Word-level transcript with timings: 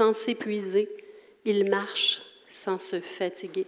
sans 0.00 0.14
s'épuiser, 0.14 0.88
il 1.44 1.68
marche 1.68 2.22
sans 2.48 2.78
se 2.78 3.00
fatiguer. 3.00 3.66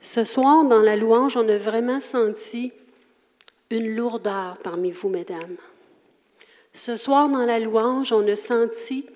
Ce 0.00 0.22
soir, 0.22 0.64
dans 0.64 0.78
la 0.78 0.94
louange, 0.94 1.36
on 1.36 1.48
a 1.48 1.56
vraiment 1.56 1.98
senti 1.98 2.70
une 3.72 3.96
lourdeur 3.96 4.58
parmi 4.62 4.92
vous, 4.92 5.08
mesdames. 5.08 5.56
Ce 6.72 6.96
soir, 6.96 7.28
dans 7.28 7.44
la 7.44 7.58
louange, 7.58 8.12
on 8.12 8.28
a 8.28 8.36
senti 8.36 9.06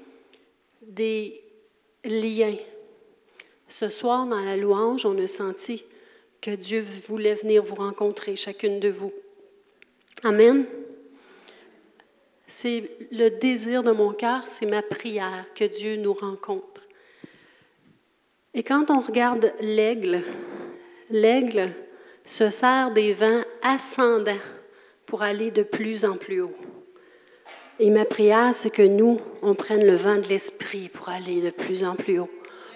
des 0.83 1.41
liens. 2.05 2.57
Ce 3.69 3.91
soir, 3.91 4.27
dans 4.27 4.45
la 4.45 4.57
louange, 4.57 5.07
on 5.07 5.17
a 5.19 5.29
senti 5.29 5.85
que 6.41 6.51
Dieu 6.51 6.85
voulait 7.07 7.35
venir 7.35 7.63
vous 7.63 7.77
rencontrer, 7.77 8.35
chacune 8.35 8.81
de 8.81 8.89
vous. 8.89 9.13
Amen. 10.25 10.67
C'est 12.53 12.91
le 13.13 13.29
désir 13.29 13.85
de 13.85 13.93
mon 13.93 14.13
cœur, 14.13 14.43
c'est 14.45 14.67
ma 14.67 14.83
prière 14.83 15.47
que 15.55 15.65
Dieu 15.65 15.95
nous 15.95 16.13
rencontre. 16.13 16.83
Et 18.55 18.65
quand 18.65 18.91
on 18.91 18.99
regarde 18.99 19.53
l'aigle, 19.61 20.25
l'aigle 21.11 21.71
se 22.25 22.51
sert 22.51 22.91
des 22.91 23.15
vents 23.15 23.45
ascendants 23.63 24.43
pour 25.07 25.23
aller 25.23 25.53
de 25.53 25.63
plus 25.63 26.05
en 26.05 26.17
plus 26.17 26.41
haut. 26.41 26.57
Et 27.79 27.89
ma 27.89 28.05
prière, 28.05 28.53
c'est 28.53 28.71
que 28.71 28.83
nous, 28.83 29.21
on 29.43 29.55
prenne 29.55 29.87
le 29.87 29.95
vent 29.95 30.17
de 30.17 30.27
l'esprit 30.27 30.89
pour 30.89 31.09
aller 31.09 31.41
de 31.41 31.51
plus 31.51 31.85
en 31.85 31.95
plus 31.95 32.19
haut, 32.19 32.31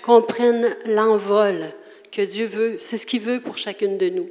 qu'on 0.05 0.23
prenne 0.23 0.77
l'envol 0.87 1.73
que 2.13 2.23
Dieu 2.23 2.47
veut, 2.47 2.77
c'est 2.79 2.97
ce 2.97 3.07
qu'il 3.07 3.23
veut 3.23 3.41
pour 3.41 3.57
chacune 3.57 3.99
de 3.99 4.09
nous. 4.09 4.29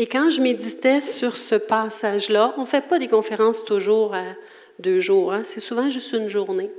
Et 0.00 0.06
quand 0.06 0.30
je 0.30 0.40
méditais 0.40 1.00
sur 1.00 1.36
ce 1.36 1.56
passage-là, 1.56 2.54
on 2.56 2.60
ne 2.60 2.66
fait 2.66 2.86
pas 2.86 3.00
des 3.00 3.08
conférences 3.08 3.64
toujours 3.64 4.14
à 4.14 4.26
deux 4.78 5.00
jours, 5.00 5.32
hein, 5.32 5.42
c'est 5.44 5.58
souvent 5.58 5.90
juste 5.90 6.12
une 6.12 6.28
journée. 6.28 6.70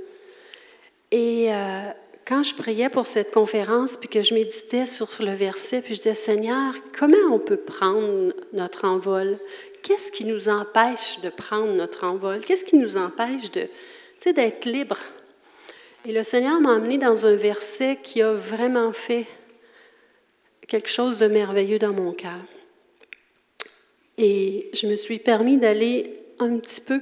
Et 1.10 1.52
euh, 1.52 1.80
quand 2.26 2.42
je 2.42 2.54
priais 2.54 2.88
pour 2.88 3.06
cette 3.06 3.30
conférence, 3.30 3.98
puis 3.98 4.08
que 4.08 4.22
je 4.22 4.32
méditais 4.32 4.86
sur 4.86 5.06
le 5.20 5.34
verset, 5.34 5.82
puis 5.82 5.96
je 5.96 5.98
disais, 5.98 6.14
Seigneur, 6.14 6.72
comment 6.98 7.30
on 7.30 7.38
peut 7.38 7.58
prendre 7.58 8.32
notre 8.54 8.86
envol? 8.86 9.38
Qu'est-ce 9.82 10.10
qui 10.10 10.24
nous 10.24 10.48
empêche 10.48 11.20
de 11.20 11.28
prendre 11.28 11.74
notre 11.74 12.04
envol? 12.04 12.40
Qu'est-ce 12.40 12.64
qui 12.64 12.78
nous 12.78 12.96
empêche 12.96 13.50
de, 13.50 13.68
d'être 14.32 14.64
libre? 14.64 14.96
Et 16.06 16.12
le 16.12 16.22
Seigneur 16.22 16.58
m'a 16.58 16.70
emmené 16.70 16.96
dans 16.96 17.26
un 17.26 17.34
verset 17.34 17.98
qui 18.02 18.22
a 18.22 18.32
vraiment 18.32 18.94
fait 18.94 19.26
quelque 20.66 20.88
chose 20.88 21.18
de 21.18 21.26
merveilleux 21.26 21.78
dans 21.78 21.92
mon 21.92 22.12
cœur. 22.12 22.40
Et 24.22 24.68
je 24.74 24.86
me 24.86 24.96
suis 24.96 25.18
permis 25.18 25.56
d'aller 25.56 26.12
un 26.40 26.58
petit 26.58 26.82
peu 26.82 27.00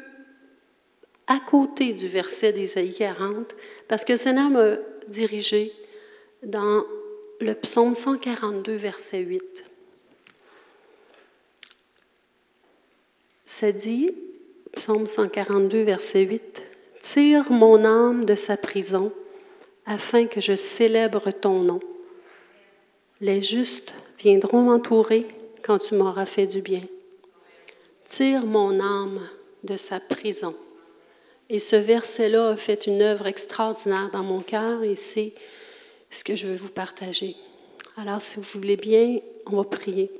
à 1.26 1.40
côté 1.40 1.92
du 1.92 2.06
verset 2.06 2.52
d'Ésaïe 2.52 2.94
40, 2.94 3.56
parce 3.88 4.04
que 4.04 4.12
le 4.12 4.18
Seigneur 4.18 4.48
m'a 4.50 4.76
dirigé 5.08 5.72
dans 6.44 6.84
le 7.40 7.54
psaume 7.54 7.96
142, 7.96 8.72
verset 8.76 9.18
8. 9.18 9.64
Ça 13.46 13.72
dit, 13.72 14.12
psaume 14.76 15.08
142, 15.08 15.82
verset 15.82 16.20
8, 16.20 16.62
Tire 17.02 17.50
mon 17.50 17.84
âme 17.84 18.26
de 18.26 18.36
sa 18.36 18.56
prison, 18.56 19.12
afin 19.86 20.26
que 20.26 20.40
je 20.40 20.54
célèbre 20.54 21.32
ton 21.32 21.64
nom. 21.64 21.80
Les 23.20 23.42
justes 23.42 23.92
viendront 24.20 24.62
m'entourer 24.62 25.26
quand 25.62 25.78
tu 25.78 25.96
m'auras 25.96 26.26
fait 26.26 26.46
du 26.46 26.62
bien. 26.62 26.82
Tire 28.08 28.46
mon 28.46 28.80
âme 28.80 29.20
de 29.64 29.76
sa 29.76 30.00
prison. 30.00 30.54
Et 31.50 31.58
ce 31.58 31.76
verset-là 31.76 32.48
a 32.48 32.56
fait 32.56 32.86
une 32.86 33.02
œuvre 33.02 33.26
extraordinaire 33.26 34.10
dans 34.10 34.22
mon 34.22 34.40
cœur 34.40 34.82
et 34.82 34.96
c'est 34.96 35.34
ce 36.10 36.24
que 36.24 36.34
je 36.34 36.46
veux 36.46 36.56
vous 36.56 36.70
partager. 36.70 37.36
Alors, 37.98 38.22
si 38.22 38.36
vous 38.36 38.46
voulez 38.54 38.78
bien, 38.78 39.18
on 39.44 39.56
va 39.56 39.64
prier. 39.64 40.10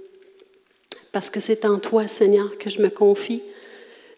Parce 1.13 1.31
que 1.31 1.41
c'est 1.41 1.65
en 1.65 1.79
toi, 1.79 2.07
Seigneur, 2.09 2.59
que 2.59 2.69
je 2.69 2.83
me 2.83 2.91
confie. 2.91 3.43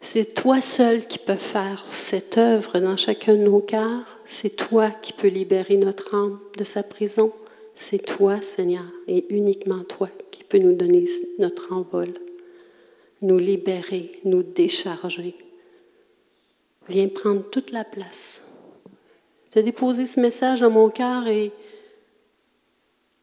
C'est 0.01 0.35
toi 0.35 0.61
seul 0.61 1.07
qui 1.07 1.21
peux 1.21 1.37
faire 1.37 1.87
cette 1.91 2.39
œuvre 2.39 2.81
dans 2.81 2.97
chacun 2.97 3.35
de 3.35 3.43
nos 3.43 3.61
cœurs. 3.61 4.19
C'est 4.25 4.57
toi 4.57 4.91
qui 4.91 5.13
peux 5.13 5.29
libérer 5.29 5.77
notre 5.77 6.17
âme 6.17 6.41
de 6.59 6.65
sa 6.65 6.83
prison. 6.83 7.33
C'est 7.77 8.05
toi, 8.05 8.43
Seigneur, 8.43 8.85
et 9.07 9.33
uniquement 9.33 9.85
toi 9.85 10.09
qui 10.33 10.43
peux 10.43 10.59
nous 10.59 10.75
donner 10.75 11.05
notre 11.39 11.73
envol 11.73 12.13
nous 13.23 13.39
libérer, 13.39 14.21
nous 14.25 14.43
décharger. 14.43 15.35
Viens 16.89 17.09
prendre 17.09 17.49
toute 17.51 17.71
la 17.71 17.85
place. 17.85 18.43
As 19.55 19.63
déposé 19.63 20.07
ce 20.07 20.21
message 20.21 20.61
dans 20.61 20.71
mon 20.71 20.91
cœur 20.91 21.27
et 21.27 21.53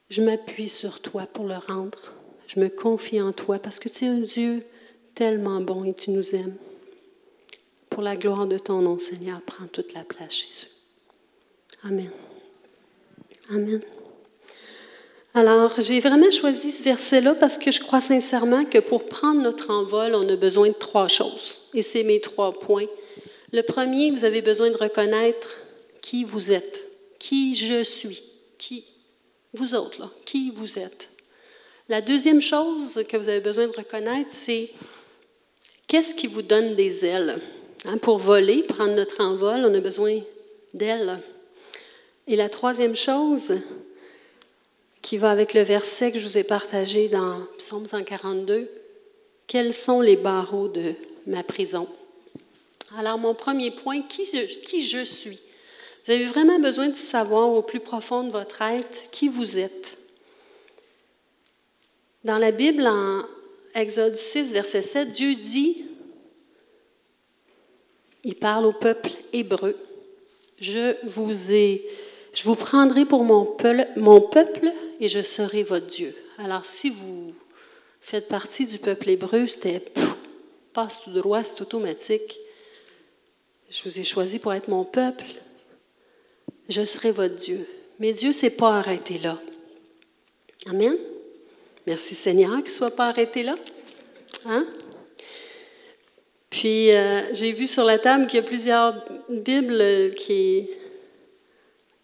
je 0.09 0.21
m'appuie 0.21 0.69
sur 0.69 1.01
toi 1.01 1.25
pour 1.25 1.45
le 1.45 1.55
rendre. 1.55 2.13
Je 2.47 2.59
me 2.59 2.69
confie 2.69 3.21
en 3.21 3.33
toi 3.33 3.59
parce 3.59 3.79
que 3.79 3.89
tu 3.89 4.05
es 4.05 4.09
un 4.09 4.19
Dieu 4.19 4.63
tellement 5.15 5.61
bon 5.61 5.83
et 5.83 5.93
tu 5.93 6.11
nous 6.11 6.35
aimes. 6.35 6.55
Pour 7.89 8.03
la 8.03 8.15
gloire 8.15 8.45
de 8.45 8.57
ton 8.57 8.81
nom, 8.81 8.97
Seigneur, 8.97 9.41
prends 9.41 9.67
toute 9.67 9.93
la 9.93 10.03
place, 10.03 10.33
Jésus. 10.33 10.67
Amen. 11.83 12.11
Amen. 13.49 13.81
Alors, 15.39 15.79
j'ai 15.79 15.99
vraiment 15.99 16.31
choisi 16.31 16.71
ce 16.71 16.81
verset-là 16.81 17.35
parce 17.35 17.59
que 17.59 17.69
je 17.69 17.79
crois 17.79 18.01
sincèrement 18.01 18.65
que 18.65 18.79
pour 18.79 19.05
prendre 19.05 19.39
notre 19.39 19.69
envol, 19.69 20.15
on 20.15 20.27
a 20.27 20.35
besoin 20.35 20.69
de 20.69 20.73
trois 20.73 21.07
choses. 21.07 21.59
Et 21.75 21.83
c'est 21.83 22.01
mes 22.01 22.19
trois 22.19 22.53
points. 22.53 22.87
Le 23.53 23.61
premier, 23.61 24.09
vous 24.09 24.25
avez 24.25 24.41
besoin 24.41 24.71
de 24.71 24.77
reconnaître 24.77 25.57
qui 26.01 26.23
vous 26.23 26.51
êtes, 26.51 26.83
qui 27.19 27.53
je 27.53 27.83
suis, 27.83 28.23
qui 28.57 28.85
vous 29.53 29.75
autres, 29.75 29.99
là, 29.99 30.09
qui 30.25 30.49
vous 30.49 30.79
êtes. 30.79 31.11
La 31.87 32.01
deuxième 32.01 32.41
chose 32.41 33.03
que 33.07 33.15
vous 33.15 33.29
avez 33.29 33.39
besoin 33.39 33.67
de 33.67 33.77
reconnaître, 33.77 34.31
c'est 34.31 34.71
qu'est-ce 35.85 36.15
qui 36.15 36.25
vous 36.25 36.41
donne 36.41 36.75
des 36.75 37.05
ailes? 37.05 37.37
Hein, 37.85 37.99
pour 37.99 38.17
voler, 38.17 38.63
prendre 38.63 38.95
notre 38.95 39.21
envol, 39.21 39.65
on 39.65 39.73
a 39.75 39.81
besoin 39.81 40.19
d'ailes. 40.73 41.19
Et 42.25 42.35
la 42.35 42.49
troisième 42.49 42.95
chose, 42.95 43.53
qui 45.01 45.17
va 45.17 45.31
avec 45.31 45.53
le 45.53 45.61
verset 45.61 46.11
que 46.11 46.19
je 46.19 46.25
vous 46.25 46.37
ai 46.37 46.43
partagé 46.43 47.07
dans 47.07 47.41
Psaume 47.57 47.87
142. 47.87 48.69
Quels 49.47 49.73
sont 49.73 50.01
les 50.01 50.15
barreaux 50.15 50.67
de 50.67 50.95
ma 51.25 51.43
prison? 51.43 51.87
Alors, 52.97 53.17
mon 53.17 53.33
premier 53.33 53.71
point, 53.71 54.01
qui 54.01 54.25
je, 54.25 55.03
suis? 55.03 55.39
Vous 56.05 56.11
avez 56.11 56.25
vraiment 56.25 56.59
besoin 56.59 56.89
de 56.89 56.95
savoir 56.95 57.49
au 57.51 57.61
plus 57.61 57.79
profond 57.79 58.23
de 58.23 58.31
votre 58.31 58.61
être 58.61 59.09
qui 59.11 59.27
vous 59.27 59.57
êtes. 59.57 59.97
Dans 62.23 62.37
la 62.37 62.51
Bible, 62.51 62.87
en 62.87 63.23
Exode 63.75 64.15
6, 64.15 64.51
verset 64.51 64.81
7, 64.81 65.09
Dieu 65.09 65.35
dit, 65.35 65.85
il 68.23 68.35
parle 68.35 68.65
au 68.65 68.73
peuple 68.73 69.11
hébreu, 69.31 69.77
je 70.59 70.95
vous 71.05 71.51
ai 71.51 71.85
je 72.37 72.43
vous 72.43 72.53
prendrai 72.55 73.03
pour 73.03 73.23
mon 73.23 73.45
peuple, 74.21 74.71
et 74.99 75.09
je 75.09 75.23
serai 75.23 75.63
votre 75.63 75.87
Dieu. 75.87 76.13
Alors, 76.37 76.67
si 76.67 76.91
vous 76.91 77.33
faites 77.99 78.27
partie 78.27 78.67
du 78.67 78.77
peuple 78.77 79.09
hébreu, 79.09 79.47
c'était 79.47 79.83
passe 80.71 81.01
tout 81.01 81.09
droit, 81.09 81.43
c'est 81.43 81.59
automatique. 81.61 82.39
Je 83.71 83.89
vous 83.89 83.99
ai 83.99 84.03
choisi 84.03 84.37
pour 84.37 84.53
être 84.53 84.67
mon 84.67 84.83
peuple. 84.83 85.25
Je 86.69 86.85
serai 86.85 87.09
votre 87.09 87.33
Dieu. 87.33 87.67
Mais 87.99 88.13
Dieu 88.13 88.27
ne 88.27 88.33
s'est 88.33 88.51
pas 88.51 88.77
arrêté 88.77 89.17
là. 89.17 89.39
Amen. 90.67 90.95
Merci 91.87 92.13
Seigneur 92.13 92.51
qu'il 92.57 92.65
ne 92.65 92.69
soit 92.69 92.95
pas 92.95 93.07
arrêté 93.07 93.41
là. 93.41 93.55
Hein? 94.45 94.67
Puis, 96.51 96.91
euh, 96.91 97.33
j'ai 97.33 97.51
vu 97.51 97.65
sur 97.65 97.83
la 97.83 97.97
table 97.97 98.27
qu'il 98.27 98.39
y 98.39 98.43
a 98.43 98.45
plusieurs 98.45 99.03
Bibles 99.27 100.13
qui 100.13 100.69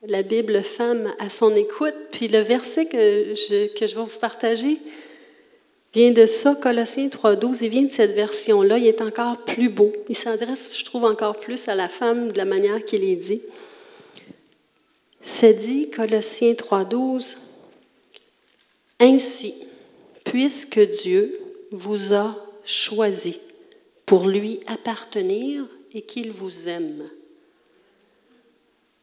la 0.07 0.21
Bible 0.21 0.63
femme 0.63 1.13
à 1.19 1.29
son 1.29 1.55
écoute. 1.55 1.95
Puis 2.11 2.27
le 2.27 2.39
verset 2.39 2.85
que 2.85 3.35
je, 3.35 3.73
que 3.73 3.87
je 3.87 3.95
vais 3.95 4.03
vous 4.03 4.19
partager 4.19 4.77
vient 5.93 6.11
de 6.11 6.25
ça, 6.25 6.55
Colossiens 6.55 7.07
3.12. 7.07 7.59
Il 7.61 7.69
vient 7.69 7.83
de 7.83 7.91
cette 7.91 8.11
version-là. 8.11 8.77
Il 8.77 8.87
est 8.87 9.01
encore 9.01 9.43
plus 9.45 9.69
beau. 9.69 9.93
Il 10.09 10.15
s'adresse, 10.15 10.77
je 10.77 10.83
trouve, 10.83 11.05
encore 11.05 11.39
plus 11.39 11.67
à 11.67 11.75
la 11.75 11.87
femme 11.87 12.31
de 12.31 12.37
la 12.37 12.45
manière 12.45 12.83
qu'il 12.83 13.03
est 13.03 13.15
dit. 13.15 13.41
C'est 15.21 15.53
dit, 15.53 15.89
Colossiens 15.89 16.53
3.12, 16.53 17.37
Ainsi, 18.99 19.55
puisque 20.25 20.79
Dieu 20.79 21.39
vous 21.71 22.13
a 22.13 22.35
choisi 22.65 23.39
pour 24.05 24.27
lui 24.27 24.59
appartenir 24.67 25.65
et 25.93 26.01
qu'il 26.01 26.31
vous 26.31 26.67
aime. 26.67 27.09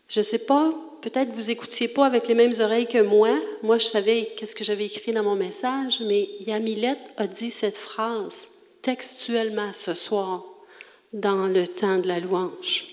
Je 0.08 0.20
ne 0.20 0.24
sais 0.24 0.38
pas 0.38 0.74
peut-être 1.00 1.32
vous 1.32 1.50
écoutiez 1.50 1.88
pas 1.88 2.06
avec 2.06 2.28
les 2.28 2.34
mêmes 2.34 2.54
oreilles 2.60 2.86
que 2.86 3.02
moi. 3.02 3.38
Moi, 3.62 3.78
je 3.78 3.86
savais 3.86 4.32
qu'est-ce 4.36 4.54
que 4.54 4.64
j'avais 4.64 4.86
écrit 4.86 5.12
dans 5.12 5.22
mon 5.22 5.36
message, 5.36 6.00
mais 6.00 6.28
Yamilette 6.46 7.10
a 7.16 7.26
dit 7.26 7.50
cette 7.50 7.76
phrase 7.76 8.48
textuellement 8.82 9.72
ce 9.72 9.94
soir 9.94 10.44
dans 11.12 11.46
le 11.46 11.66
temps 11.66 11.98
de 11.98 12.08
la 12.08 12.20
louange. 12.20 12.86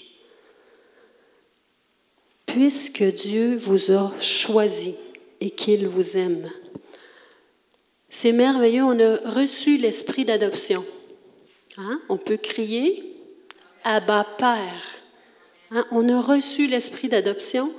puisque 2.48 3.04
Dieu 3.04 3.56
vous 3.56 3.92
a 3.92 4.12
choisi 4.20 4.96
et 5.42 5.52
qu'il 5.52 5.88
vous 5.88 6.18
aime. 6.18 6.50
C'est 8.10 8.32
merveilleux, 8.32 8.84
on 8.84 9.00
a 9.00 9.18
reçu 9.30 9.78
l'esprit 9.78 10.26
d'adoption. 10.26 10.84
Hein? 11.78 12.02
On 12.10 12.18
peut 12.18 12.38
crier 12.38 13.04
Abba 13.84 14.26
Père. 14.40 14.98
Hein? 15.70 15.86
On 15.92 16.10
a 16.10 16.20
reçu 16.20 16.66
l'esprit 16.66 17.10
d'adoption 17.10 17.72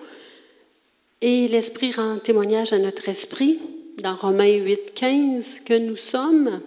et 1.21 1.49
l'esprit 1.49 1.93
rend 1.93 2.19
témoignage 2.19 2.73
à 2.73 2.79
notre 2.79 3.09
esprit 3.09 3.59
dans 4.03 4.15
Romains 4.15 4.55
8, 4.55 4.95
15 4.95 5.61
que 5.65 5.79
nous 5.79 5.97
sommes 5.97 6.61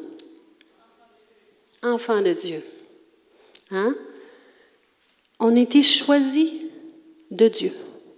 enfants 1.81 2.21
de 2.21 2.33
Dieu. 2.33 2.63
Hein? 3.71 3.95
On 5.39 5.55
a 5.55 5.59
été 5.59 5.81
choisis 5.81 6.51
de 7.31 7.47
Dieu. 7.47 7.73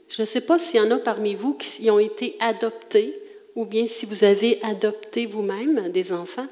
Je 0.10 0.22
ne 0.22 0.26
sais 0.26 0.42
pas 0.42 0.60
s'il 0.60 0.82
y 0.82 0.84
en 0.84 0.92
a 0.92 0.98
parmi 0.98 1.36
vous 1.36 1.54
qui 1.54 1.90
ont 1.90 2.00
été 2.00 2.36
adoptés 2.40 3.18
ou 3.56 3.66
bien 3.66 3.88
si 3.88 4.06
vous 4.06 4.24
avez 4.24 4.62
adopté 4.64 5.26
vous-même 5.26 5.92
des 5.92 6.12
enfants. 6.12 6.48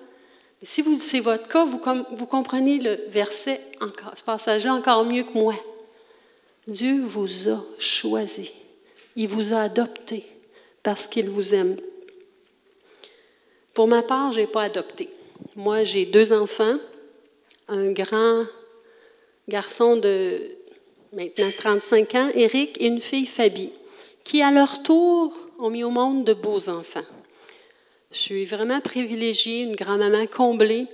Si 0.63 0.83
c'est 0.99 1.19
votre 1.19 1.47
cas, 1.47 1.65
vous, 1.65 2.25
comprenez 2.27 2.77
le 2.77 2.99
verset, 3.07 3.59
encore, 3.81 4.13
ce 4.15 4.23
passage-là 4.23 4.75
encore 4.75 5.03
mieux 5.05 5.23
que 5.23 5.33
moi. 5.33 5.55
Dieu 6.67 7.01
vous 7.01 7.49
a 7.49 7.63
choisi. 7.79 8.51
Il 9.15 9.27
vous 9.27 9.53
a 9.53 9.61
adopté 9.61 10.23
parce 10.83 11.07
qu'il 11.07 11.29
vous 11.29 11.53
aime. 11.53 11.77
Pour 13.73 13.87
ma 13.87 14.01
part, 14.01 14.31
je 14.31 14.41
n'ai 14.41 14.47
pas 14.47 14.63
adopté. 14.63 15.09
Moi, 15.55 15.83
j'ai 15.83 16.05
deux 16.05 16.33
enfants, 16.33 16.77
un 17.67 17.91
grand 17.91 18.45
garçon 19.47 19.97
de 19.97 20.51
maintenant 21.13 21.51
35 21.57 22.15
ans, 22.15 22.31
Eric, 22.35 22.81
et 22.81 22.87
une 22.87 23.01
fille, 23.01 23.25
Fabie, 23.25 23.71
qui 24.23 24.41
à 24.41 24.51
leur 24.51 24.83
tour 24.83 25.33
ont 25.59 25.69
mis 25.69 25.83
au 25.83 25.89
monde 25.89 26.25
de 26.25 26.33
beaux 26.33 26.69
enfants. 26.69 27.05
Je 28.11 28.17
suis 28.17 28.45
vraiment 28.45 28.81
privilégiée, 28.81 29.61
une 29.61 29.75
grand-maman 29.75 30.27
comblée. 30.27 30.87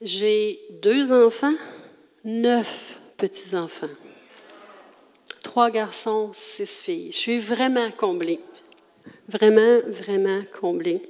J'ai 0.00 0.60
deux 0.82 1.12
enfants, 1.12 1.54
neuf 2.24 2.98
petits-enfants. 3.16 3.88
Trois 5.48 5.70
garçons, 5.70 6.30
six 6.34 6.82
filles. 6.82 7.10
Je 7.10 7.16
suis 7.16 7.38
vraiment 7.38 7.90
comblée. 7.90 8.38
Vraiment, 9.28 9.80
vraiment 9.86 10.42
comblée. 10.60 11.00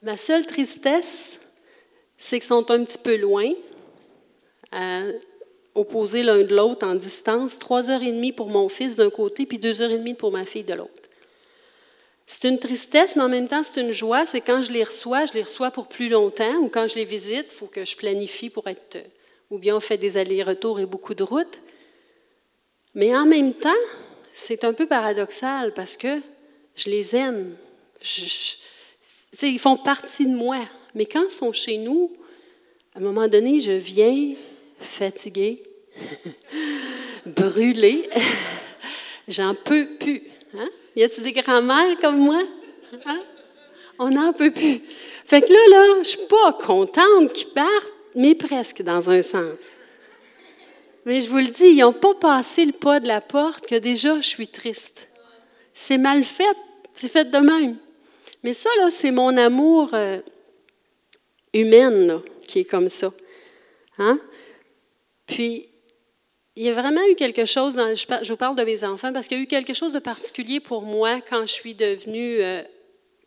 Ma 0.00 0.16
seule 0.16 0.46
tristesse, 0.46 1.40
c'est 2.16 2.38
qu'ils 2.38 2.46
sont 2.46 2.70
un 2.70 2.84
petit 2.84 3.00
peu 3.00 3.16
loin, 3.16 3.50
opposés 5.74 6.22
l'un 6.22 6.44
de 6.44 6.54
l'autre 6.54 6.86
en 6.86 6.94
distance, 6.94 7.58
trois 7.58 7.90
heures 7.90 8.04
et 8.04 8.12
demie 8.12 8.30
pour 8.30 8.48
mon 8.48 8.68
fils 8.68 8.94
d'un 8.94 9.10
côté, 9.10 9.44
puis 9.44 9.58
deux 9.58 9.82
heures 9.82 9.90
et 9.90 9.98
demie 9.98 10.14
pour 10.14 10.30
ma 10.30 10.44
fille 10.44 10.62
de 10.62 10.74
l'autre. 10.74 11.08
C'est 12.28 12.48
une 12.48 12.60
tristesse, 12.60 13.16
mais 13.16 13.22
en 13.22 13.28
même 13.28 13.48
temps, 13.48 13.64
c'est 13.64 13.80
une 13.80 13.90
joie. 13.90 14.24
C'est 14.24 14.40
quand 14.40 14.62
je 14.62 14.70
les 14.70 14.84
reçois, 14.84 15.26
je 15.26 15.32
les 15.32 15.42
reçois 15.42 15.72
pour 15.72 15.88
plus 15.88 16.08
longtemps, 16.08 16.58
ou 16.58 16.68
quand 16.68 16.86
je 16.86 16.94
les 16.94 17.04
visite, 17.04 17.46
il 17.50 17.56
faut 17.56 17.66
que 17.66 17.84
je 17.84 17.96
planifie 17.96 18.50
pour 18.50 18.68
être. 18.68 18.98
Ou 19.50 19.58
bien 19.58 19.76
on 19.76 19.80
fait 19.80 19.98
des 19.98 20.16
allers-retours 20.16 20.78
et 20.78 20.86
beaucoup 20.86 21.14
de 21.14 21.24
routes. 21.24 21.58
Mais 22.94 23.14
en 23.14 23.24
même 23.24 23.54
temps, 23.54 23.70
c'est 24.34 24.64
un 24.64 24.72
peu 24.72 24.86
paradoxal 24.86 25.72
parce 25.74 25.96
que 25.96 26.20
je 26.74 26.90
les 26.90 27.16
aime. 27.16 27.56
ils 29.42 29.58
font 29.58 29.76
partie 29.76 30.26
de 30.26 30.34
moi. 30.34 30.58
Mais 30.94 31.06
quand 31.06 31.24
ils 31.24 31.32
sont 31.32 31.52
chez 31.52 31.78
nous, 31.78 32.12
à 32.94 32.98
un 32.98 33.02
moment 33.02 33.28
donné, 33.28 33.60
je 33.60 33.72
viens 33.72 34.34
fatiguée, 34.78 35.62
brûlée. 37.26 38.08
J'en 39.28 39.54
peux 39.54 39.86
plus. 39.98 40.22
Hein? 40.54 40.68
Y 40.96 41.04
a-t-il 41.04 41.22
des 41.22 41.32
grands-mères 41.32 41.98
comme 42.00 42.18
moi? 42.18 42.42
Hein? 43.06 43.22
On 43.98 44.10
n'en 44.10 44.32
peut 44.32 44.50
plus. 44.50 44.82
Fait 45.24 45.40
que 45.40 45.52
là, 45.52 45.78
là, 45.78 46.02
je 46.02 46.08
suis 46.08 46.26
pas 46.28 46.52
contente 46.54 47.32
qu'ils 47.32 47.48
partent, 47.48 47.92
mais 48.14 48.34
presque 48.34 48.82
dans 48.82 49.08
un 49.08 49.22
sens. 49.22 49.54
Mais 51.04 51.20
je 51.20 51.28
vous 51.28 51.38
le 51.38 51.48
dis, 51.48 51.66
ils 51.66 51.80
n'ont 51.80 51.92
pas 51.92 52.14
passé 52.14 52.64
le 52.64 52.72
pas 52.72 53.00
de 53.00 53.08
la 53.08 53.20
porte 53.20 53.66
que 53.66 53.74
déjà 53.74 54.20
je 54.20 54.26
suis 54.26 54.48
triste. 54.48 55.08
C'est 55.74 55.98
mal 55.98 56.24
fait, 56.24 56.56
c'est 56.94 57.08
fait 57.08 57.30
de 57.30 57.38
même. 57.38 57.76
Mais 58.42 58.52
ça, 58.52 58.70
là, 58.78 58.90
c'est 58.90 59.10
mon 59.10 59.36
amour 59.36 59.90
euh, 59.94 60.20
humain 61.52 62.22
qui 62.46 62.60
est 62.60 62.64
comme 62.64 62.88
ça. 62.88 63.12
Hein? 63.98 64.18
Puis, 65.26 65.68
il 66.56 66.64
y 66.64 66.68
a 66.68 66.72
vraiment 66.72 67.00
eu 67.10 67.14
quelque 67.14 67.44
chose, 67.44 67.74
je, 67.74 68.28
vous 68.28 68.36
parle 68.36 68.56
de 68.56 68.64
mes 68.64 68.84
enfants, 68.84 69.12
parce 69.12 69.26
qu'il 69.26 69.38
y 69.38 69.40
a 69.40 69.44
eu 69.44 69.46
quelque 69.46 69.74
chose 69.74 69.94
de 69.94 69.98
particulier 69.98 70.60
pour 70.60 70.82
moi 70.82 71.20
quand 71.20 71.42
je 71.42 71.52
suis 71.52 71.74
devenue, 71.74 72.42
euh, 72.42 72.62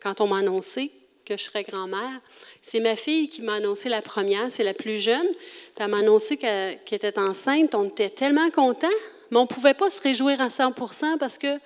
quand 0.00 0.20
on 0.20 0.28
m'a 0.28 0.38
annoncé 0.38 0.92
que 1.24 1.36
je 1.36 1.42
serais 1.42 1.64
grand-mère. 1.64 2.20
C'est 2.62 2.80
ma 2.80 2.96
fille 2.96 3.28
qui 3.28 3.42
m'a 3.42 3.54
annoncé 3.54 3.88
la 3.88 4.02
première, 4.02 4.50
c'est 4.50 4.64
la 4.64 4.74
plus 4.74 5.00
jeune. 5.00 5.26
Elle 5.78 5.88
m'a 5.88 5.98
annoncé 5.98 6.36
qu'elle 6.36 6.78
était 6.90 7.18
enceinte. 7.18 7.74
On 7.74 7.84
était 7.84 8.10
tellement 8.10 8.50
contents, 8.50 8.88
mais 9.30 9.38
on 9.38 9.42
ne 9.42 9.46
pouvait 9.46 9.74
pas 9.74 9.90
se 9.90 10.00
réjouir 10.00 10.40
à 10.40 10.48
100% 10.48 11.18
parce 11.18 11.38
que 11.38 11.58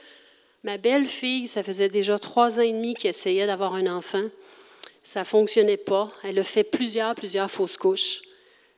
ma 0.62 0.76
belle-fille, 0.76 1.46
ça 1.46 1.62
faisait 1.62 1.88
déjà 1.88 2.18
trois 2.18 2.58
ans 2.58 2.62
et 2.62 2.72
demi 2.72 2.94
qu'elle 2.94 3.10
essayait 3.10 3.46
d'avoir 3.46 3.74
un 3.74 3.86
enfant. 3.86 4.24
Ça 5.02 5.20
ne 5.20 5.24
fonctionnait 5.24 5.76
pas. 5.76 6.12
Elle 6.22 6.38
a 6.38 6.44
fait 6.44 6.64
plusieurs, 6.64 7.14
plusieurs 7.14 7.50
fausses 7.50 7.76
couches. 7.76 8.22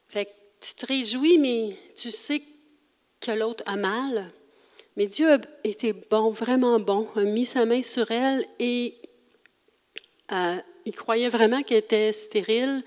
Fait 0.08 0.26
que 0.26 0.31
tu 0.61 0.75
te 0.75 0.87
réjouis, 0.87 1.38
mais 1.38 1.76
tu 1.97 2.11
sais 2.11 2.43
que 3.20 3.32
l'autre 3.32 3.65
a 3.67 3.76
mal. 3.76 4.31
Mais 4.97 5.06
Dieu 5.06 5.32
a 5.32 5.38
été 5.65 5.93
bon, 5.93 6.31
vraiment 6.31 6.79
bon, 6.79 7.08
a 7.17 7.23
mis 7.23 7.47
sa 7.47 7.65
main 7.65 7.82
sur 7.82 8.11
elle 8.11 8.47
et 8.58 8.94
il 10.84 10.94
croyait 10.94 11.29
vraiment 11.29 11.62
qu'elle 11.62 11.79
était 11.79 12.12
stérile. 12.12 12.82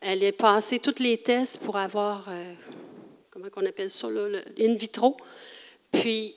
Elle 0.00 0.22
est 0.22 0.32
passée 0.32 0.78
tous 0.78 1.00
les 1.00 1.18
tests 1.18 1.58
pour 1.58 1.76
avoir, 1.76 2.28
euh, 2.28 2.54
comment 3.30 3.46
on 3.56 3.66
appelle 3.66 3.90
ça, 3.90 4.10
là, 4.10 4.40
in 4.58 4.74
vitro. 4.74 5.16
Puis, 5.90 6.34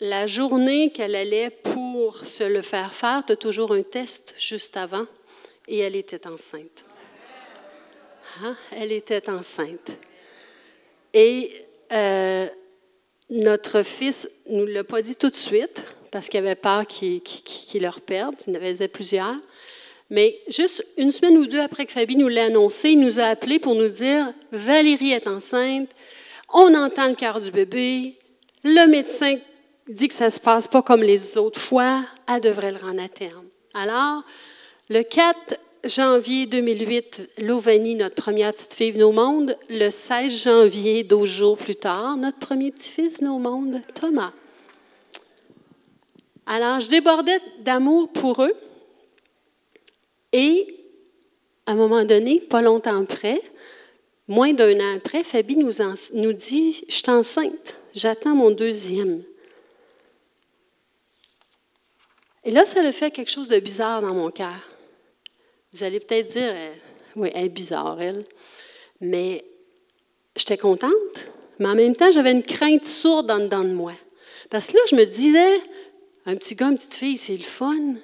la 0.00 0.26
journée 0.26 0.90
qu'elle 0.90 1.14
allait 1.14 1.50
pour 1.50 2.18
se 2.18 2.44
le 2.44 2.62
faire 2.62 2.94
faire, 2.94 3.24
tu 3.26 3.32
as 3.32 3.36
toujours 3.36 3.72
un 3.72 3.82
test 3.82 4.34
juste 4.38 4.76
avant, 4.76 5.06
et 5.66 5.78
elle 5.78 5.96
était 5.96 6.26
enceinte. 6.26 6.84
Hein? 8.42 8.56
Elle 8.72 8.92
était 8.92 9.28
enceinte. 9.30 9.92
Et 11.12 11.52
euh, 11.92 12.46
notre 13.30 13.82
fils 13.82 14.28
ne 14.46 14.60
nous 14.60 14.66
l'a 14.66 14.84
pas 14.84 15.02
dit 15.02 15.16
tout 15.16 15.30
de 15.30 15.36
suite, 15.36 15.82
parce 16.10 16.28
qu'il 16.28 16.38
avait 16.38 16.54
peur 16.54 16.86
qu'il 16.86 17.22
qu 17.22 17.78
leur 17.80 18.00
perde. 18.00 18.34
Il 18.46 18.52
en 18.52 18.56
avait 18.56 18.88
plusieurs. 18.88 19.36
Mais 20.10 20.38
juste 20.48 20.84
une 20.96 21.10
semaine 21.10 21.38
ou 21.38 21.46
deux 21.46 21.60
après 21.60 21.86
que 21.86 21.92
Fabie 21.92 22.16
nous 22.16 22.28
l'a 22.28 22.44
annoncé, 22.44 22.90
il 22.90 23.00
nous 23.00 23.18
a 23.18 23.24
appelés 23.24 23.58
pour 23.58 23.74
nous 23.74 23.88
dire 23.88 24.32
Valérie 24.52 25.12
est 25.12 25.26
enceinte, 25.26 25.90
on 26.52 26.74
entend 26.74 27.08
le 27.08 27.14
cœur 27.14 27.40
du 27.40 27.50
bébé, 27.50 28.16
le 28.62 28.86
médecin 28.86 29.36
dit 29.88 30.08
que 30.08 30.14
ça 30.14 30.26
ne 30.26 30.30
se 30.30 30.40
passe 30.40 30.68
pas 30.68 30.82
comme 30.82 31.02
les 31.02 31.36
autres 31.36 31.60
fois, 31.60 32.04
elle 32.28 32.40
devrait 32.40 32.72
le 32.72 32.78
rendre 32.78 33.02
à 33.02 33.08
terme. 33.08 33.46
Alors, 33.74 34.22
le 34.88 35.02
4 35.02 35.58
janvier 35.84 36.46
2008, 36.46 37.30
Lovanie, 37.38 37.94
notre 37.94 38.14
première 38.14 38.52
petite 38.52 38.74
fille, 38.74 38.92
venue 38.92 39.04
au 39.04 39.12
monde. 39.12 39.56
Le 39.68 39.90
16 39.90 40.32
janvier, 40.32 41.02
12 41.02 41.28
jours 41.28 41.56
plus 41.56 41.76
tard, 41.76 42.16
notre 42.16 42.38
premier 42.38 42.70
petit-fils 42.70 43.18
venue 43.18 43.30
au 43.30 43.38
monde, 43.38 43.80
Thomas. 43.94 44.32
Alors, 46.46 46.80
je 46.80 46.88
débordais 46.88 47.40
d'amour 47.60 48.10
pour 48.10 48.42
eux. 48.42 48.54
Et, 50.36 50.66
à 51.64 51.72
un 51.72 51.74
moment 51.76 52.04
donné, 52.04 52.40
pas 52.40 52.60
longtemps 52.60 53.00
après, 53.00 53.40
moins 54.26 54.52
d'un 54.52 54.80
an 54.80 54.96
après, 54.96 55.22
Fabie 55.22 55.54
nous, 55.54 56.32
dit 56.32 56.84
Je 56.88 56.94
suis 56.94 57.08
enceinte, 57.08 57.76
j'attends 57.94 58.34
mon 58.34 58.50
deuxième. 58.50 59.22
Et 62.42 62.50
là, 62.50 62.64
ça 62.64 62.80
a 62.80 62.90
fait 62.90 63.12
quelque 63.12 63.30
chose 63.30 63.48
de 63.48 63.60
bizarre 63.60 64.02
dans 64.02 64.12
mon 64.12 64.32
cœur. 64.32 64.56
Vous 65.72 65.84
allez 65.84 66.00
peut-être 66.00 66.32
dire 66.32 66.50
euh, 66.52 66.74
Oui, 67.14 67.30
elle 67.32 67.44
est 67.44 67.48
bizarre, 67.48 68.02
elle. 68.02 68.24
Mais 69.00 69.44
j'étais 70.34 70.58
contente, 70.58 71.28
mais 71.60 71.66
en 71.66 71.76
même 71.76 71.94
temps, 71.94 72.10
j'avais 72.10 72.32
une 72.32 72.42
crainte 72.42 72.86
sourde 72.86 73.30
en 73.30 73.38
dedans 73.38 73.62
de 73.62 73.72
moi. 73.72 73.94
Parce 74.50 74.66
que 74.66 74.72
là, 74.72 74.82
je 74.90 74.96
me 74.96 75.04
disais 75.04 75.60
Un 76.26 76.34
petit 76.34 76.56
gars, 76.56 76.70
une 76.70 76.74
petite 76.74 76.96
fille, 76.96 77.18
c'est 77.18 77.36
le 77.36 77.44
fun. 77.44 77.94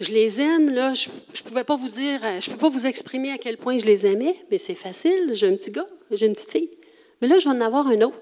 Je 0.00 0.10
les 0.10 0.40
aime, 0.40 0.70
là, 0.70 0.92
je 0.94 1.08
ne 1.08 1.48
pouvais 1.48 1.62
pas 1.62 1.76
vous 1.76 1.88
dire, 1.88 2.20
euh, 2.24 2.40
je 2.40 2.50
peux 2.50 2.56
pas 2.56 2.68
vous 2.68 2.86
exprimer 2.86 3.30
à 3.30 3.38
quel 3.38 3.56
point 3.56 3.78
je 3.78 3.86
les 3.86 4.04
aimais, 4.06 4.36
mais 4.50 4.58
c'est 4.58 4.74
facile. 4.74 5.30
J'ai 5.34 5.46
un 5.46 5.54
petit 5.54 5.70
gars, 5.70 5.88
j'ai 6.10 6.26
une 6.26 6.34
petite 6.34 6.50
fille. 6.50 6.70
Mais 7.20 7.28
là, 7.28 7.38
je 7.38 7.48
vais 7.48 7.54
en 7.54 7.60
avoir 7.60 7.86
un 7.86 8.00
autre. 8.02 8.20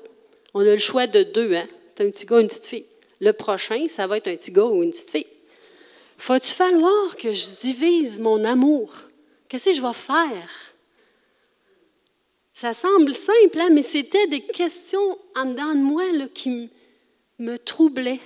On 0.54 0.60
a 0.60 0.64
le 0.64 0.78
choix 0.78 1.06
de 1.06 1.22
deux, 1.22 1.54
hein? 1.54 1.66
Tu 1.96 2.02
un 2.02 2.10
petit 2.10 2.26
gars, 2.26 2.40
une 2.40 2.48
petite 2.48 2.66
fille. 2.66 2.84
Le 3.20 3.32
prochain, 3.32 3.86
ça 3.88 4.06
va 4.06 4.18
être 4.18 4.28
un 4.28 4.36
petit 4.36 4.52
gars 4.52 4.66
ou 4.66 4.82
une 4.82 4.90
petite 4.90 5.10
fille. 5.10 5.26
Faut-il 6.18 6.54
falloir 6.54 7.16
que 7.16 7.32
je 7.32 7.46
divise 7.62 8.20
mon 8.20 8.44
amour? 8.44 8.92
Qu'est-ce 9.48 9.70
que 9.70 9.72
je 9.72 9.82
vais 9.82 9.92
faire? 9.92 10.50
Ça 12.54 12.74
semble 12.74 13.14
simple, 13.14 13.58
hein, 13.58 13.70
mais 13.72 13.82
c'était 13.82 14.26
des 14.26 14.42
questions 14.42 15.18
en 15.34 15.46
dedans 15.46 15.74
de 15.74 15.80
moi 15.80 16.04
là, 16.12 16.26
qui 16.32 16.70
me 17.38 17.56
troublait. 17.58 18.20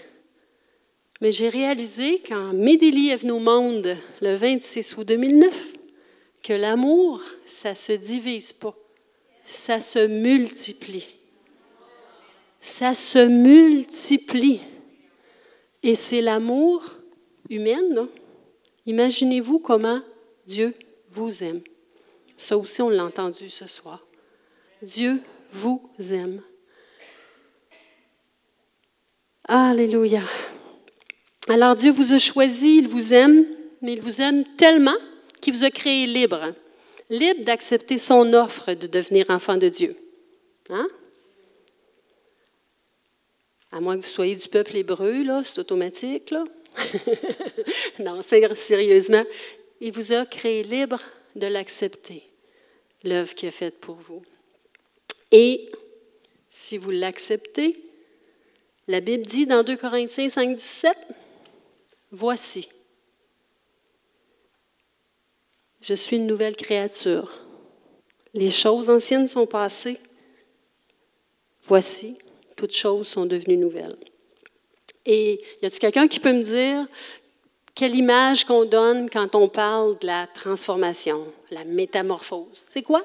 Mais 1.20 1.32
j'ai 1.32 1.48
réalisé 1.48 2.22
quand 2.28 2.52
Médélie 2.52 3.08
est 3.08 3.16
venu 3.16 3.32
au 3.32 3.38
monde 3.38 3.96
le 4.20 4.36
26 4.36 4.96
août 4.98 5.04
2009 5.04 5.72
que 6.42 6.52
l'amour, 6.52 7.22
ça 7.46 7.74
se 7.74 7.92
divise 7.92 8.52
pas, 8.52 8.76
ça 9.46 9.80
se 9.80 10.06
multiplie. 10.06 11.08
Ça 12.60 12.94
se 12.94 13.18
multiplie. 13.18 14.60
Et 15.82 15.94
c'est 15.94 16.20
l'amour 16.20 16.84
humain. 17.48 18.08
Imaginez-vous 18.86 19.58
comment 19.58 20.02
Dieu 20.46 20.74
vous 21.10 21.42
aime. 21.42 21.62
Ça 22.36 22.58
aussi, 22.58 22.82
on 22.82 22.90
l'a 22.90 23.04
entendu 23.04 23.48
ce 23.48 23.66
soir. 23.66 24.04
Dieu 24.82 25.22
vous 25.50 25.80
aime. 25.98 26.42
Alléluia. 29.44 30.22
Alors 31.48 31.76
Dieu 31.76 31.92
vous 31.92 32.12
a 32.12 32.18
choisi, 32.18 32.76
il 32.78 32.88
vous 32.88 33.14
aime, 33.14 33.46
mais 33.80 33.92
il 33.92 34.00
vous 34.00 34.20
aime 34.20 34.44
tellement 34.56 34.96
qu'il 35.40 35.54
vous 35.54 35.64
a 35.64 35.70
créé 35.70 36.06
libre, 36.06 36.52
libre 37.08 37.44
d'accepter 37.44 37.98
son 37.98 38.32
offre 38.34 38.74
de 38.74 38.88
devenir 38.88 39.30
enfant 39.30 39.56
de 39.56 39.68
Dieu. 39.68 39.96
Hein? 40.70 40.88
À 43.70 43.80
moins 43.80 43.96
que 43.96 44.02
vous 44.02 44.10
soyez 44.10 44.34
du 44.34 44.48
peuple 44.48 44.76
hébreu, 44.76 45.22
là, 45.22 45.42
c'est 45.44 45.58
automatique, 45.58 46.30
là. 46.30 46.44
non, 48.00 48.22
sérieusement, 48.22 49.24
il 49.80 49.92
vous 49.92 50.12
a 50.12 50.26
créé 50.26 50.64
libre 50.64 51.00
de 51.36 51.46
l'accepter, 51.46 52.24
l'œuvre 53.04 53.34
qu'il 53.34 53.48
a 53.48 53.52
faite 53.52 53.78
pour 53.78 53.96
vous. 53.96 54.22
Et 55.30 55.70
si 56.48 56.76
vous 56.76 56.90
l'acceptez, 56.90 57.78
la 58.88 59.00
Bible 59.00 59.26
dit 59.26 59.46
dans 59.46 59.62
2 59.62 59.76
Corinthiens 59.76 60.28
5, 60.28 60.56
17, 60.56 60.96
Voici, 62.12 62.68
je 65.80 65.94
suis 65.94 66.16
une 66.16 66.26
nouvelle 66.26 66.56
créature. 66.56 67.32
Les 68.34 68.50
choses 68.50 68.88
anciennes 68.88 69.28
sont 69.28 69.46
passées. 69.46 69.98
Voici, 71.66 72.16
toutes 72.56 72.74
choses 72.74 73.08
sont 73.08 73.26
devenues 73.26 73.56
nouvelles. 73.56 73.96
Et 75.04 75.40
y 75.62 75.66
a-t-il 75.66 75.78
quelqu'un 75.78 76.08
qui 76.08 76.20
peut 76.20 76.32
me 76.32 76.42
dire 76.42 76.86
quelle 77.74 77.94
image 77.94 78.44
qu'on 78.44 78.64
donne 78.64 79.10
quand 79.10 79.34
on 79.34 79.48
parle 79.48 79.98
de 79.98 80.06
la 80.06 80.26
transformation, 80.26 81.26
la 81.50 81.64
métamorphose? 81.64 82.64
C'est 82.70 82.82
quoi? 82.82 83.04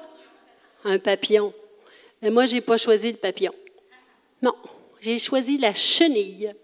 Un 0.84 0.98
papillon. 0.98 1.52
Mais 2.22 2.30
moi, 2.30 2.46
je 2.46 2.54
n'ai 2.54 2.60
pas 2.60 2.78
choisi 2.78 3.12
le 3.12 3.18
papillon. 3.18 3.54
Non, 4.40 4.54
j'ai 5.00 5.18
choisi 5.18 5.58
la 5.58 5.74
chenille. 5.74 6.54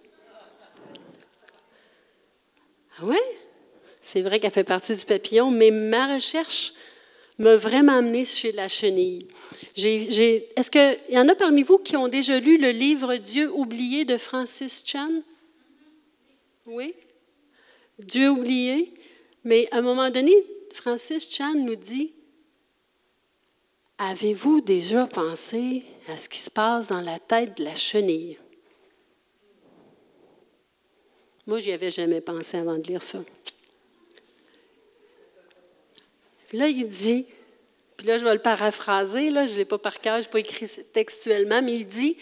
Ah 3.01 3.05
oui, 3.05 3.17
c'est 4.03 4.23
vrai 4.23 4.41
qu'elle 4.41 4.51
fait 4.51 4.65
partie 4.65 4.95
du 4.95 5.05
papillon, 5.05 5.51
mais 5.51 5.71
ma 5.71 6.15
recherche 6.15 6.73
m'a 7.39 7.57
vraiment 7.57 7.99
amené 7.99 8.25
chez 8.25 8.51
la 8.51 8.69
chenille. 8.69 9.29
Est-ce 9.77 10.71
qu'il 10.71 11.15
y 11.15 11.19
en 11.19 11.29
a 11.29 11.37
parmi 11.37 11.63
vous 11.63 11.79
qui 11.79 11.97
ont 11.97 12.09
déjà 12.09 12.41
lu 12.41 12.59
le 12.59 12.71
livre 12.71 13.17
Dieu 13.17 13.53
oublié 13.53 14.05
de 14.05 14.17
Francis 14.17 14.83
Chan? 14.85 15.23
Oui? 16.67 16.95
Dieu 18.01 18.31
oublié? 18.31 18.93
Mais 19.45 19.69
à 19.71 19.79
un 19.79 19.83
moment 19.83 20.11
donné, 20.11 20.33
Francis 20.73 21.31
Chan 21.31 21.55
nous 21.55 21.77
dit 21.77 22.13
Avez-vous 23.99 24.61
déjà 24.61 25.07
pensé 25.07 25.85
à 26.09 26.17
ce 26.17 26.29
qui 26.29 26.39
se 26.39 26.51
passe 26.51 26.89
dans 26.89 27.01
la 27.01 27.19
tête 27.21 27.59
de 27.59 27.65
la 27.65 27.75
chenille? 27.77 28.39
Moi, 31.49 31.61
j'y 31.61 31.73
avais 31.73 31.91
jamais 31.91 32.21
pensé 32.21 32.59
avant 32.59 32.77
de 32.77 32.83
lire 32.83 33.01
ça. 33.01 33.21
Puis 36.47 36.59
là, 36.59 36.69
il 36.69 36.87
dit, 36.87 37.25
puis 37.97 38.07
là, 38.07 38.19
je 38.19 38.25
vais 38.25 38.35
le 38.35 38.43
paraphraser, 38.43 39.31
là, 39.31 39.47
je 39.47 39.55
ne 39.55 39.57
l'ai 39.57 39.65
pas 39.65 39.79
par 39.79 39.99
cœur, 39.99 40.19
je 40.19 40.27
n'ai 40.27 40.31
pas 40.31 40.41
écrit 40.41 40.69
textuellement, 40.93 41.63
mais 41.63 41.77
il 41.77 41.89
dit 41.89 42.19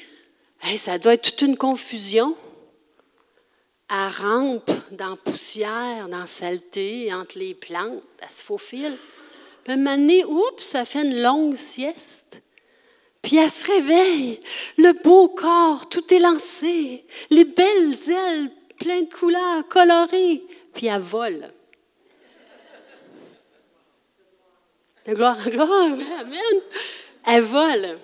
ça 0.77 0.99
doit 0.99 1.15
être 1.15 1.31
toute 1.31 1.43
une 1.43 1.57
confusion. 1.57 2.37
À 3.89 4.11
rampe 4.11 4.71
dans 4.93 5.17
poussière, 5.17 6.09
dans 6.09 6.29
saleté, 6.29 7.13
entre 7.13 7.37
les 7.41 7.55
plantes, 7.55 8.05
elle 8.21 8.31
se 8.31 8.45
faufile. 8.45 8.97
Puis 9.65 9.73
un 9.73 9.77
moment 9.77 9.97
donné, 9.97 10.25
oups, 10.25 10.63
ça 10.63 10.85
fait 10.85 11.03
une 11.03 11.21
longue 11.21 11.57
sieste. 11.57 12.41
Puis 13.23 13.39
elle 13.39 13.51
se 13.51 13.67
réveille, 13.67 14.41
le 14.77 14.93
beau 14.93 15.29
corps, 15.29 15.89
tout 15.89 16.15
est 16.15 16.21
lancé, 16.21 17.05
les 17.31 17.45
belles 17.45 17.97
ailes 18.09 18.53
plein 18.79 19.03
de 19.03 19.13
couleurs, 19.13 19.67
colorées, 19.69 20.43
puis 20.75 20.87
elle 20.87 21.01
vole. 21.01 21.53
De 25.07 25.15
gloire 25.15 25.47
à 25.47 25.51
gloire, 25.51 25.93
amen. 26.19 26.61
Elle 27.27 27.43
vole. 27.43 27.99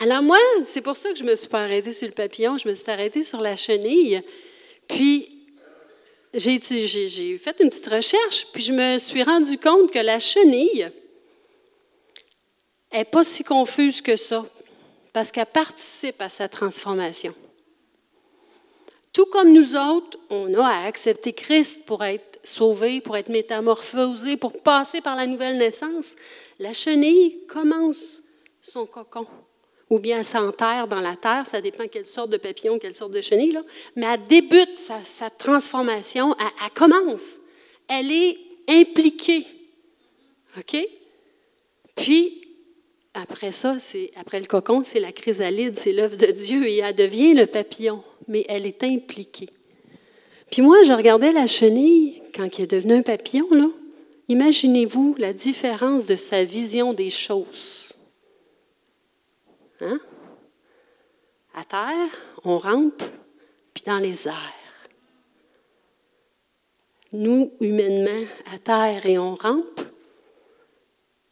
Alors 0.00 0.22
moi, 0.22 0.38
c'est 0.64 0.80
pour 0.80 0.96
ça 0.96 1.12
que 1.12 1.18
je 1.18 1.24
me 1.24 1.34
suis 1.34 1.48
pas 1.48 1.62
arrêtée 1.62 1.92
sur 1.92 2.08
le 2.08 2.14
papillon, 2.14 2.58
je 2.58 2.68
me 2.68 2.74
suis 2.74 2.90
arrêtée 2.90 3.22
sur 3.22 3.40
la 3.40 3.56
chenille. 3.56 4.22
Puis 4.88 5.28
j'ai, 6.34 6.58
j'ai 6.60 7.38
fait 7.38 7.60
une 7.60 7.68
petite 7.68 7.86
recherche, 7.86 8.46
puis 8.52 8.62
je 8.62 8.72
me 8.72 8.98
suis 8.98 9.22
rendu 9.22 9.58
compte 9.58 9.92
que 9.92 9.98
la 9.98 10.18
chenille 10.18 10.90
n'est 12.92 13.04
pas 13.04 13.22
si 13.22 13.44
confuse 13.44 14.00
que 14.00 14.16
ça, 14.16 14.44
parce 15.12 15.30
qu'elle 15.30 15.46
participe 15.46 16.20
à 16.20 16.28
sa 16.28 16.48
transformation. 16.48 17.34
Tout 19.12 19.26
comme 19.26 19.52
nous 19.52 19.76
autres, 19.76 20.18
on 20.30 20.54
a 20.54 20.66
à 20.66 20.86
accepter 20.86 21.32
Christ 21.32 21.84
pour 21.84 22.02
être 22.02 22.40
sauvé, 22.44 23.00
pour 23.00 23.16
être 23.16 23.28
métamorphosé, 23.28 24.36
pour 24.36 24.62
passer 24.62 25.00
par 25.00 25.16
la 25.16 25.26
nouvelle 25.26 25.58
naissance. 25.58 26.14
La 26.58 26.72
chenille 26.72 27.44
commence 27.46 28.22
son 28.62 28.86
cocon, 28.86 29.26
ou 29.90 29.98
bien 29.98 30.18
elle 30.18 30.24
s'enterre 30.24 30.88
dans 30.88 31.00
la 31.00 31.16
terre, 31.16 31.46
ça 31.46 31.60
dépend 31.60 31.88
quelle 31.88 32.06
sorte 32.06 32.30
de 32.30 32.36
papillon, 32.38 32.78
quelle 32.78 32.94
sorte 32.94 33.12
de 33.12 33.20
chenille, 33.20 33.52
là. 33.52 33.62
mais 33.96 34.06
elle 34.06 34.26
débute 34.26 34.76
sa, 34.76 35.30
transformation, 35.30 36.34
elle, 36.38 36.70
commence, 36.72 37.38
elle 37.88 38.10
est 38.10 38.38
impliquée. 38.68 39.46
OK? 40.56 40.76
Puis, 41.96 42.41
après 43.14 43.52
ça, 43.52 43.78
c'est 43.78 44.10
après 44.16 44.40
le 44.40 44.46
cocon, 44.46 44.82
c'est 44.84 45.00
la 45.00 45.12
chrysalide, 45.12 45.76
c'est 45.76 45.92
l'œuvre 45.92 46.16
de 46.16 46.26
Dieu 46.26 46.66
et 46.66 46.78
elle 46.78 46.94
devient 46.94 47.34
le 47.34 47.46
papillon, 47.46 48.02
mais 48.26 48.44
elle 48.48 48.66
est 48.66 48.82
impliquée. 48.82 49.50
Puis 50.50 50.62
moi, 50.62 50.82
je 50.82 50.92
regardais 50.92 51.32
la 51.32 51.46
chenille 51.46 52.22
quand 52.34 52.48
elle 52.56 52.64
est 52.64 52.66
devenue 52.66 52.94
un 52.94 53.02
papillon, 53.02 53.48
là. 53.50 53.68
Imaginez-vous 54.28 55.16
la 55.18 55.32
différence 55.32 56.06
de 56.06 56.16
sa 56.16 56.44
vision 56.44 56.94
des 56.94 57.10
choses. 57.10 57.92
Hein? 59.80 60.00
À 61.54 61.64
terre, 61.64 62.18
on 62.44 62.56
rampe, 62.56 63.02
puis 63.74 63.82
dans 63.86 63.98
les 63.98 64.26
airs. 64.26 64.88
Nous, 67.12 67.52
humainement, 67.60 68.26
à 68.54 68.58
terre 68.58 69.04
et 69.04 69.18
on 69.18 69.34
rampe, 69.34 69.82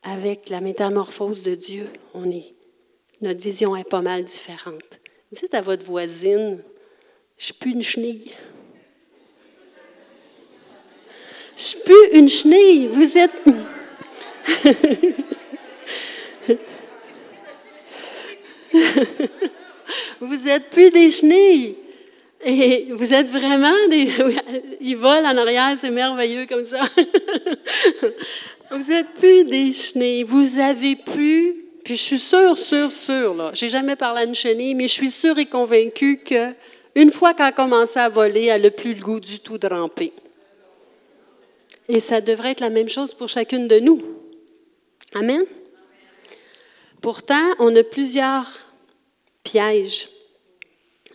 avec 0.02 0.48
la 0.48 0.60
métamorphose 0.60 1.42
de 1.42 1.54
Dieu, 1.54 1.86
on 2.14 2.28
est, 2.30 2.54
notre 3.20 3.40
vision 3.40 3.76
est 3.76 3.84
pas 3.84 4.00
mal 4.00 4.24
différente. 4.24 4.98
Dites 5.32 5.54
à 5.54 5.60
votre 5.60 5.84
voisine, 5.84 6.62
je 7.36 7.44
suis 7.46 7.54
plus 7.54 7.72
une 7.72 7.82
chenille. 7.82 8.32
Je 11.56 11.62
suis 11.62 11.80
plus 11.80 12.10
une 12.12 12.28
chenille. 12.28 12.86
Vous 12.88 13.18
êtes. 13.18 13.32
vous 20.20 20.48
êtes 20.48 20.70
plus 20.70 20.90
des 20.90 21.10
chenilles. 21.10 21.76
Et 22.42 22.88
vous 22.92 23.12
êtes 23.12 23.28
vraiment 23.28 23.76
des. 23.90 24.08
Ils 24.80 24.96
volent 24.96 25.28
en 25.28 25.36
arrière, 25.36 25.76
c'est 25.78 25.90
merveilleux 25.90 26.46
comme 26.46 26.64
ça. 26.64 26.88
Vous 28.70 28.92
n'êtes 28.92 29.14
plus 29.14 29.44
des 29.44 29.72
chenilles. 29.72 30.22
Vous 30.22 30.60
avez 30.60 30.94
pu, 30.94 31.56
puis 31.84 31.96
je 31.96 32.02
suis 32.02 32.18
sûre, 32.20 32.56
sûre, 32.56 32.92
sûre, 32.92 33.34
là. 33.34 33.50
J'ai 33.52 33.68
jamais 33.68 33.96
parlé 33.96 34.20
à 34.20 34.24
une 34.24 34.34
chenille, 34.34 34.74
mais 34.74 34.86
je 34.86 34.92
suis 34.92 35.10
sûre 35.10 35.38
et 35.38 35.46
convaincue 35.46 36.18
que 36.18 36.52
une 36.94 37.10
fois 37.10 37.34
qu'elle 37.34 37.46
a 37.46 37.52
commencé 37.52 37.98
à 37.98 38.08
voler, 38.08 38.44
elle 38.44 38.62
n'a 38.62 38.70
plus 38.70 38.94
le 38.94 39.00
goût 39.00 39.18
du 39.18 39.40
tout 39.40 39.58
de 39.58 39.66
ramper. 39.66 40.12
Et 41.88 41.98
ça 41.98 42.20
devrait 42.20 42.52
être 42.52 42.60
la 42.60 42.70
même 42.70 42.88
chose 42.88 43.12
pour 43.12 43.28
chacune 43.28 43.66
de 43.66 43.80
nous. 43.80 44.02
Amen. 45.14 45.42
Pourtant, 47.00 47.54
on 47.58 47.74
a 47.74 47.82
plusieurs 47.82 48.46
pièges. 49.42 50.08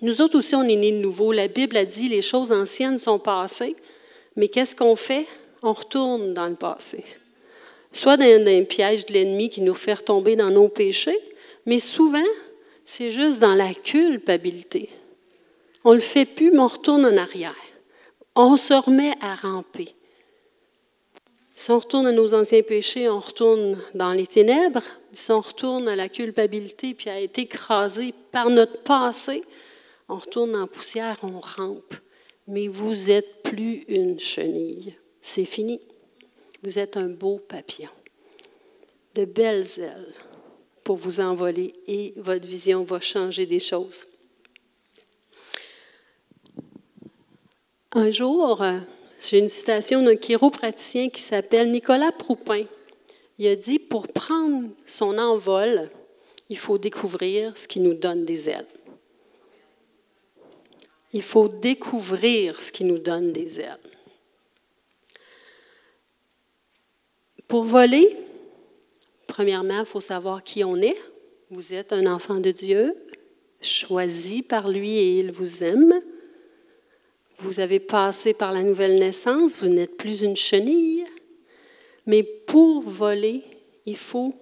Nous 0.01 0.21
autres 0.21 0.37
aussi, 0.37 0.55
on 0.55 0.63
est 0.63 0.75
nés 0.75 0.91
de 0.91 0.97
nouveau. 0.97 1.31
La 1.31 1.47
Bible 1.47 1.77
a 1.77 1.85
dit 1.85 2.09
les 2.09 2.21
choses 2.21 2.51
anciennes 2.51 2.99
sont 2.99 3.19
passées, 3.19 3.77
mais 4.35 4.49
qu'est-ce 4.49 4.75
qu'on 4.75 4.97
fait? 4.97 5.25
On 5.63 5.71
retourne 5.71 6.33
dans 6.33 6.47
le 6.47 6.55
passé 6.55 7.05
soit 7.95 8.17
dans 8.17 8.47
un 8.47 8.63
piège 8.63 9.05
de 9.05 9.13
l'ennemi 9.13 9.49
qui 9.49 9.61
nous 9.61 9.73
fait 9.73 9.93
retomber 9.93 10.35
dans 10.35 10.49
nos 10.49 10.67
péchés, 10.67 11.19
mais 11.65 11.79
souvent, 11.79 12.23
c'est 12.83 13.09
juste 13.09 13.39
dans 13.39 13.55
la 13.55 13.73
culpabilité. 13.73 14.89
On 15.83 15.91
ne 15.91 15.95
le 15.95 16.01
fait 16.01 16.25
plus, 16.25 16.51
mais 16.51 16.59
on 16.59 16.67
retourne 16.67 17.05
en 17.05 17.17
arrière. 17.17 17.55
On 18.35 18.57
se 18.57 18.73
remet 18.73 19.13
à 19.21 19.35
ramper. 19.35 19.95
Si 21.55 21.71
on 21.71 21.79
retourne 21.79 22.05
à 22.07 22.11
nos 22.11 22.33
anciens 22.33 22.63
péchés, 22.63 23.07
on 23.07 23.19
retourne 23.19 23.79
dans 23.93 24.11
les 24.11 24.27
ténèbres. 24.27 24.83
Si 25.13 25.31
on 25.31 25.39
retourne 25.39 25.87
à 25.87 25.95
la 25.95 26.09
culpabilité 26.09 26.93
puis 26.93 27.09
à 27.09 27.21
être 27.21 27.39
écrasé 27.39 28.13
par 28.31 28.49
notre 28.49 28.83
passé, 28.83 29.43
on 30.09 30.17
retourne 30.17 30.55
en 30.55 30.67
poussière, 30.67 31.17
on 31.23 31.39
rampe. 31.39 31.95
Mais 32.47 32.67
vous 32.67 32.93
n'êtes 33.07 33.41
plus 33.41 33.85
une 33.87 34.19
chenille. 34.19 34.95
C'est 35.21 35.45
fini. 35.45 35.79
Vous 36.65 36.79
êtes 36.79 36.97
un 36.97 37.09
beau 37.09 37.37
papillon. 37.37 37.91
De 39.13 39.23
belles 39.23 39.67
ailes 39.77 40.13
pour 40.83 40.95
vous 40.95 41.19
envoler 41.19 41.73
et 41.85 42.11
votre 42.17 42.47
vision 42.47 42.83
va 42.83 42.99
changer 42.99 43.45
des 43.45 43.59
choses. 43.59 44.07
Un 47.91 48.09
jour, 48.09 48.63
euh, 48.63 48.79
j'ai 49.21 49.37
une 49.37 49.47
citation 49.47 50.01
d'un 50.01 50.15
chiropraticien 50.15 51.09
qui 51.09 51.21
s'appelle 51.21 51.71
Nicolas 51.71 52.11
Proupin. 52.11 52.65
Il 53.37 53.45
a 53.45 53.55
dit 53.55 53.77
Pour 53.77 54.07
prendre 54.07 54.69
son 54.87 55.19
envol, 55.19 55.91
il 56.49 56.57
faut 56.57 56.79
découvrir 56.79 57.55
ce 57.59 57.67
qui 57.67 57.79
nous 57.79 57.93
donne 57.93 58.25
des 58.25 58.49
ailes. 58.49 58.65
Il 61.13 61.21
faut 61.21 61.47
découvrir 61.47 62.59
ce 62.59 62.71
qui 62.71 62.85
nous 62.85 62.97
donne 62.97 63.33
des 63.33 63.59
ailes. 63.59 63.94
Pour 67.47 67.63
voler, 67.63 68.15
premièrement, 69.27 69.81
il 69.81 69.85
faut 69.85 70.01
savoir 70.01 70.41
qui 70.41 70.63
on 70.63 70.77
est. 70.77 70.97
Vous 71.51 71.73
êtes 71.73 71.93
un 71.93 72.07
enfant 72.07 72.35
de 72.35 72.51
Dieu, 72.51 72.95
choisi 73.61 74.41
par 74.41 74.69
lui 74.69 74.97
et 74.97 75.19
il 75.19 75.31
vous 75.31 75.63
aime. 75.63 76.01
Vous 77.39 77.59
avez 77.59 77.79
passé 77.79 78.33
par 78.33 78.51
la 78.51 78.63
nouvelle 78.63 78.95
naissance, 78.95 79.57
vous 79.57 79.67
n'êtes 79.67 79.97
plus 79.97 80.23
une 80.23 80.35
chenille. 80.35 81.05
Mais 82.07 82.23
pour 82.23 82.81
voler, 82.81 83.43
il 83.85 83.97
faut 83.97 84.33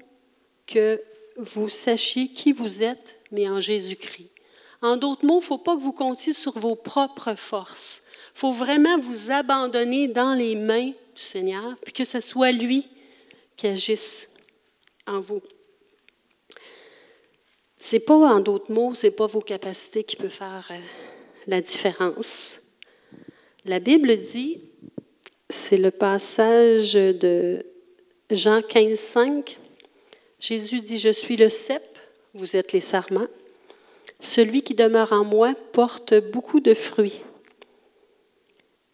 que 0.65 1.01
vous 1.38 1.69
sachiez 1.69 2.29
qui 2.29 2.53
vous 2.53 2.83
êtes, 2.83 3.19
mais 3.31 3.50
en 3.50 3.60
Jésus-Christ. 3.60 4.29
En 4.81 4.98
d'autres 4.98 5.25
mots, 5.25 5.39
il 5.39 5.43
ne 5.43 5.45
faut 5.45 5.57
pas 5.57 5.75
que 5.75 5.81
vous 5.81 5.93
comptiez 5.93 6.33
sur 6.33 6.57
vos 6.57 6.75
propres 6.75 7.36
forces. 7.36 8.01
Il 8.36 8.39
faut 8.39 8.51
vraiment 8.51 8.98
vous 9.00 9.31
abandonner 9.31 10.07
dans 10.07 10.33
les 10.33 10.55
mains 10.55 10.91
du 11.15 11.22
Seigneur, 11.22 11.75
puis 11.83 11.93
que 11.93 12.03
ce 12.03 12.22
soit 12.22 12.51
lui 12.51 12.88
qui 13.55 13.67
agisse 13.67 14.27
en 15.07 15.19
vous. 15.19 15.41
Ce 17.79 17.95
n'est 17.95 18.00
pas, 18.00 18.15
en 18.15 18.39
d'autres 18.39 18.72
mots, 18.72 18.95
ce 18.95 19.07
n'est 19.07 19.12
pas 19.12 19.27
vos 19.27 19.41
capacités 19.41 20.03
qui 20.03 20.15
peuvent 20.15 20.29
faire 20.29 20.67
euh, 20.72 20.77
la 21.48 21.62
différence. 21.62 22.60
La 23.65 23.79
Bible 23.79 24.17
dit, 24.17 24.62
c'est 25.50 25.77
le 25.77 25.91
passage 25.91 26.93
de 26.93 27.65
Jean 28.31 28.62
15, 28.62 28.98
5. 28.98 29.60
Jésus 30.39 30.81
dit, 30.81 30.98
Je 30.98 31.12
suis 31.12 31.38
le 31.38 31.50
cep, 31.50 31.83
vous 32.33 32.55
êtes 32.55 32.72
les 32.72 32.79
sarments. 32.79 33.27
Celui 34.19 34.62
qui 34.62 34.74
demeure 34.74 35.12
en 35.12 35.25
moi 35.25 35.53
porte 35.74 36.13
beaucoup 36.31 36.62
de 36.62 36.74
fruits. 36.74 37.22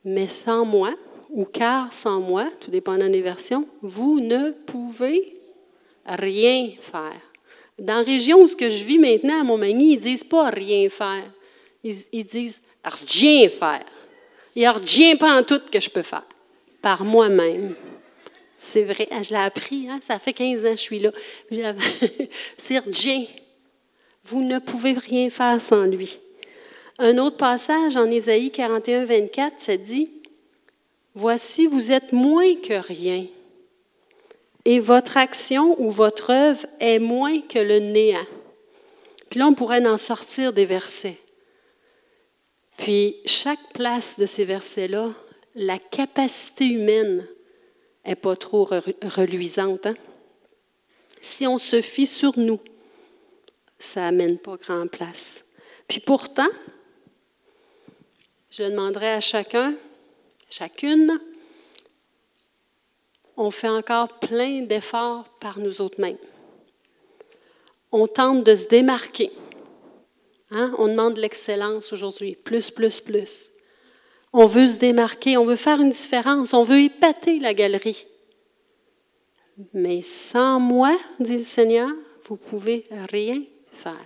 Mais 0.03 0.27
sans 0.27 0.65
moi, 0.65 0.95
ou 1.29 1.45
car 1.45 1.93
sans 1.93 2.19
moi, 2.19 2.47
tout 2.59 2.71
dépendant 2.71 3.09
des 3.09 3.21
versions, 3.21 3.67
vous 3.81 4.19
ne 4.19 4.51
pouvez 4.51 5.35
rien 6.05 6.71
faire. 6.81 7.21
Dans 7.77 7.97
la 7.97 8.03
région 8.03 8.41
où 8.41 8.47
je 8.47 8.83
vis 8.83 8.99
maintenant 8.99 9.41
à 9.41 9.43
Montmagny, 9.43 9.93
ils 9.93 9.99
disent 9.99 10.23
pas 10.23 10.49
rien 10.49 10.89
faire. 10.89 11.31
Ils, 11.83 11.95
ils 12.11 12.25
disent 12.25 12.61
rien 12.83 13.47
faire. 13.49 13.85
Il 14.55 14.59
n'y 14.59 14.65
a 14.65 14.73
rien 14.73 15.15
pas 15.15 15.39
en 15.39 15.43
tout 15.43 15.61
que 15.71 15.79
je 15.79 15.89
peux 15.89 16.01
faire 16.01 16.25
par 16.81 17.03
moi-même. 17.03 17.75
C'est 18.57 18.83
vrai, 18.83 19.07
ah, 19.11 19.21
je 19.21 19.29
l'ai 19.29 19.39
appris, 19.39 19.87
hein? 19.89 19.99
ça 20.01 20.19
fait 20.19 20.33
15 20.33 20.65
ans 20.65 20.71
que 20.71 20.75
je 20.75 20.81
suis 20.81 20.99
là. 20.99 21.11
C'est 22.57 22.79
rien. 22.79 23.25
Vous 24.25 24.43
ne 24.43 24.59
pouvez 24.59 24.93
rien 24.93 25.29
faire 25.29 25.61
sans 25.61 25.83
lui. 25.83 26.19
Un 26.97 27.17
autre 27.17 27.37
passage 27.37 27.95
en 27.95 28.05
Ésaïe 28.11 28.51
41, 28.51 29.05
24, 29.05 29.53
ça 29.57 29.77
dit 29.77 30.11
Voici, 31.15 31.67
vous 31.67 31.91
êtes 31.91 32.13
moins 32.13 32.55
que 32.55 32.73
rien, 32.73 33.25
et 34.65 34.79
votre 34.79 35.17
action 35.17 35.75
ou 35.81 35.89
votre 35.89 36.29
œuvre 36.29 36.65
est 36.79 36.99
moins 36.99 37.41
que 37.41 37.59
le 37.59 37.79
néant. 37.79 38.27
Puis 39.29 39.39
là, 39.39 39.47
on 39.47 39.53
pourrait 39.53 39.85
en 39.87 39.97
sortir 39.97 40.53
des 40.53 40.65
versets. 40.65 41.17
Puis 42.77 43.17
chaque 43.25 43.73
place 43.73 44.17
de 44.17 44.25
ces 44.25 44.45
versets-là, 44.45 45.11
la 45.55 45.79
capacité 45.79 46.65
humaine 46.65 47.27
n'est 48.05 48.15
pas 48.15 48.35
trop 48.35 48.65
reluisante. 48.65 49.85
Hein? 49.85 49.95
Si 51.21 51.45
on 51.47 51.57
se 51.57 51.81
fie 51.81 52.07
sur 52.07 52.37
nous, 52.37 52.59
ça 53.77 54.01
n'amène 54.01 54.37
pas 54.37 54.55
grand 54.57 54.87
place. 54.87 55.43
Puis 55.87 55.99
pourtant, 55.99 56.49
je 58.51 58.63
demanderai 58.63 59.13
à 59.13 59.19
chacun, 59.19 59.75
chacune, 60.49 61.19
on 63.37 63.51
fait 63.51 63.69
encore 63.69 64.19
plein 64.19 64.63
d'efforts 64.63 65.29
par 65.39 65.59
nous 65.59 65.79
autres 65.81 66.01
mêmes. 66.01 66.17
On 67.91 68.07
tente 68.07 68.43
de 68.43 68.55
se 68.55 68.67
démarquer. 68.67 69.31
Hein? 70.51 70.73
On 70.77 70.87
demande 70.87 71.17
l'excellence 71.17 71.93
aujourd'hui, 71.93 72.35
plus, 72.35 72.69
plus, 72.69 72.99
plus. 72.99 73.49
On 74.33 74.45
veut 74.45 74.67
se 74.67 74.77
démarquer, 74.77 75.37
on 75.37 75.45
veut 75.45 75.55
faire 75.55 75.79
une 75.79 75.89
différence, 75.89 76.53
on 76.53 76.63
veut 76.63 76.81
épater 76.81 77.39
la 77.39 77.53
galerie. 77.53 78.05
Mais 79.73 80.01
sans 80.03 80.59
moi, 80.59 80.97
dit 81.19 81.37
le 81.37 81.43
Seigneur, 81.43 81.89
vous 82.25 82.37
pouvez 82.37 82.85
rien 83.11 83.41
faire. 83.71 84.05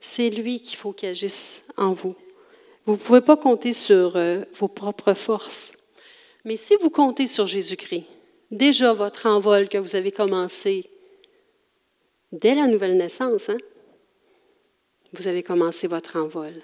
C'est 0.00 0.30
lui 0.30 0.60
qu'il 0.60 0.76
faut 0.76 0.92
qu'il 0.92 1.10
agisse 1.10 1.62
en 1.76 1.92
vous. 1.92 2.16
Vous 2.84 2.92
ne 2.92 2.98
pouvez 2.98 3.20
pas 3.20 3.36
compter 3.36 3.72
sur 3.72 4.16
euh, 4.16 4.42
vos 4.54 4.68
propres 4.68 5.14
forces. 5.14 5.72
Mais 6.44 6.56
si 6.56 6.74
vous 6.80 6.90
comptez 6.90 7.26
sur 7.26 7.46
Jésus-Christ, 7.46 8.06
déjà 8.50 8.92
votre 8.92 9.26
envol 9.26 9.68
que 9.68 9.78
vous 9.78 9.94
avez 9.94 10.10
commencé 10.10 10.90
dès 12.32 12.54
la 12.54 12.66
nouvelle 12.66 12.96
naissance, 12.96 13.48
hein, 13.48 13.58
vous 15.12 15.28
avez 15.28 15.42
commencé 15.42 15.86
votre 15.86 16.16
envol. 16.16 16.54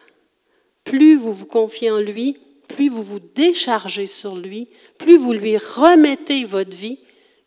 Plus 0.85 1.17
vous 1.17 1.33
vous 1.33 1.47
confiez 1.47 1.91
en 1.91 2.01
lui, 2.01 2.39
plus 2.67 2.89
vous 2.89 3.03
vous 3.03 3.21
déchargez 3.21 4.07
sur 4.07 4.37
lui, 4.37 4.69
plus 4.99 5.19
vous 5.19 5.33
lui 5.33 5.57
remettez 5.57 6.45
votre 6.45 6.77
vie, 6.77 6.99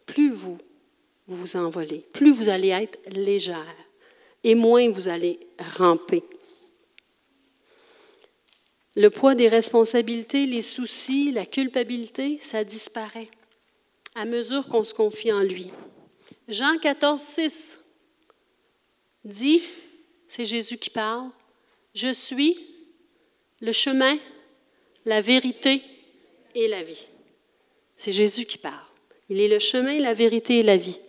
plus 0.06 0.32
vous 0.32 0.58
vous, 1.28 1.56
envolez, 1.56 2.06
plus 2.14 2.32
vous 2.32 2.50
allez 2.50 2.70
être 2.70 3.00
légère 3.10 3.76
et 4.44 4.56
moins 4.56 4.90
vous 4.90 5.08
allez 5.08 5.40
ramper. 5.78 6.24
Le 8.96 9.10
poids 9.10 9.36
des 9.36 9.48
responsabilités, 9.48 10.46
les 10.46 10.62
soucis, 10.62 11.32
la 11.32 11.46
culpabilité, 11.46 12.40
ça 12.42 12.64
disparaît 12.64 13.30
à 14.16 14.26
mesure 14.26 14.68
qu'on 14.68 14.84
se 14.84 14.94
confie 14.94 15.32
en 15.32 15.42
lui. 15.42 15.70
Jean 16.48 16.78
14, 16.78 17.20
6 17.20 17.80
dit 19.24 19.62
c'est 20.28 20.46
Jésus 20.46 20.78
qui 20.78 20.90
parle. 20.90 21.30
Je 21.94 22.14
suis 22.14 22.58
le 23.60 23.72
chemin, 23.72 24.18
la 25.06 25.22
vérité 25.22 25.82
et 26.56 26.68
la 26.68 26.84
vie. 26.84 27.06
C'est 27.96 28.12
Jésus 28.12 28.46
qui 28.46 28.58
parle. 28.58 28.86
Il 29.30 29.40
est 29.40 29.48
le 29.48 29.60
chemin, 29.60 30.00
la 30.00 30.14
vérité 30.14 30.60
et 30.60 30.64
la 30.64 30.78
vie. 30.78 31.00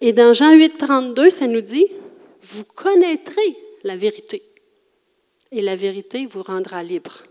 Et 0.00 0.12
dans 0.12 0.32
Jean 0.32 0.54
8, 0.54 0.78
32, 0.78 1.30
ça 1.30 1.46
nous 1.46 1.60
dit, 1.60 1.86
vous 2.42 2.64
connaîtrez 2.64 3.56
la 3.84 3.96
vérité. 3.96 4.42
Et 5.50 5.62
la 5.62 5.76
vérité 5.76 6.26
vous 6.26 6.42
rendra 6.42 6.82
libre. 6.82 7.24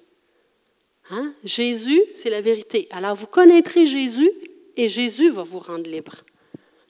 Hein? 1.09 1.33
Jésus, 1.43 2.01
c'est 2.15 2.29
la 2.29 2.41
vérité. 2.41 2.87
Alors 2.91 3.15
vous 3.15 3.27
connaîtrez 3.27 3.85
Jésus 3.85 4.31
et 4.75 4.87
Jésus 4.87 5.29
va 5.29 5.43
vous 5.43 5.59
rendre 5.59 5.89
libre. 5.89 6.23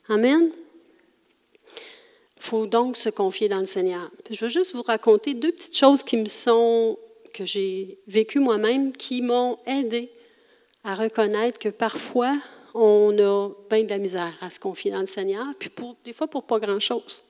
Amen. 0.08 0.50
Il 2.36 2.42
faut 2.42 2.66
donc 2.66 2.96
se 2.96 3.08
confier 3.08 3.48
dans 3.48 3.60
le 3.60 3.66
Seigneur. 3.66 4.10
Je 4.30 4.44
veux 4.44 4.48
juste 4.48 4.74
vous 4.74 4.82
raconter 4.82 5.34
deux 5.34 5.52
petites 5.52 5.76
choses 5.76 6.02
qui 6.02 6.16
me 6.16 6.26
sont, 6.26 6.98
que 7.34 7.44
j'ai 7.44 7.98
vécues 8.06 8.38
moi-même, 8.38 8.92
qui 8.92 9.22
m'ont 9.22 9.58
aidé 9.66 10.10
à 10.84 10.94
reconnaître 10.94 11.58
que 11.58 11.68
parfois, 11.68 12.38
on 12.74 13.16
a 13.18 13.50
bien 13.68 13.84
de 13.84 13.90
la 13.90 13.98
misère 13.98 14.34
à 14.40 14.50
se 14.50 14.60
confier 14.60 14.90
dans 14.90 15.00
le 15.00 15.06
Seigneur, 15.06 15.46
puis 15.58 15.70
des 16.04 16.12
fois 16.12 16.28
pour 16.28 16.44
pas 16.44 16.58
grand-chose. 16.58 17.24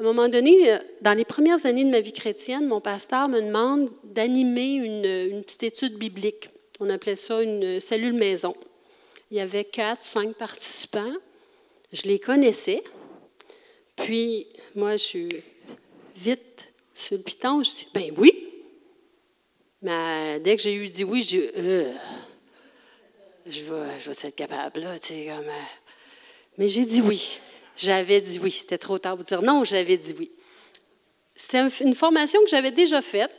À 0.00 0.02
un 0.02 0.06
moment 0.06 0.30
donné, 0.30 0.78
dans 1.02 1.12
les 1.12 1.26
premières 1.26 1.66
années 1.66 1.84
de 1.84 1.90
ma 1.90 2.00
vie 2.00 2.14
chrétienne, 2.14 2.66
mon 2.66 2.80
pasteur 2.80 3.28
me 3.28 3.42
demande 3.42 3.90
d'animer 4.02 4.76
une, 4.76 5.42
petite 5.42 5.62
étude 5.62 5.98
biblique. 5.98 6.48
On 6.80 6.88
appelait 6.88 7.16
ça 7.16 7.42
une 7.42 7.80
cellule 7.80 8.14
maison. 8.14 8.56
Il 9.30 9.36
y 9.36 9.40
avait 9.40 9.66
quatre, 9.66 10.02
cinq 10.02 10.36
participants. 10.36 11.12
Je 11.92 12.04
les 12.04 12.18
connaissais. 12.18 12.82
Puis, 13.96 14.46
moi, 14.74 14.92
je 14.92 15.04
suis 15.04 15.28
vite 16.16 16.66
sur 16.94 17.18
le 17.18 17.22
piton. 17.22 17.62
Je 17.62 17.70
dis, 17.70 17.88
ben 17.92 18.10
oui, 18.16 18.32
dès 19.82 20.56
que 20.56 20.62
j'ai 20.62 20.76
eu 20.76 20.88
dit 20.88 21.04
oui, 21.04 21.26
j'ai 21.28 21.52
euh, 21.58 21.92
je 23.44 23.60
vais, 23.60 24.00
je 24.02 24.10
vais 24.10 24.28
être 24.28 24.34
capable, 24.34 24.80
là, 24.80 24.98
tu 24.98 25.08
sais, 25.08 25.26
comme. 25.26 25.46
Euh. 25.46 25.62
mais 26.56 26.70
j'ai 26.70 26.86
dit 26.86 27.02
oui. 27.02 27.38
J'avais 27.80 28.20
dit 28.20 28.38
oui. 28.38 28.50
C'était 28.50 28.78
trop 28.78 28.98
tard 28.98 29.16
pour 29.16 29.24
dire 29.24 29.42
non, 29.42 29.64
j'avais 29.64 29.96
dit 29.96 30.14
oui. 30.18 30.30
C'était 31.34 31.66
une 31.82 31.94
formation 31.94 32.40
que 32.42 32.48
j'avais 32.48 32.70
déjà 32.70 33.00
faite. 33.00 33.32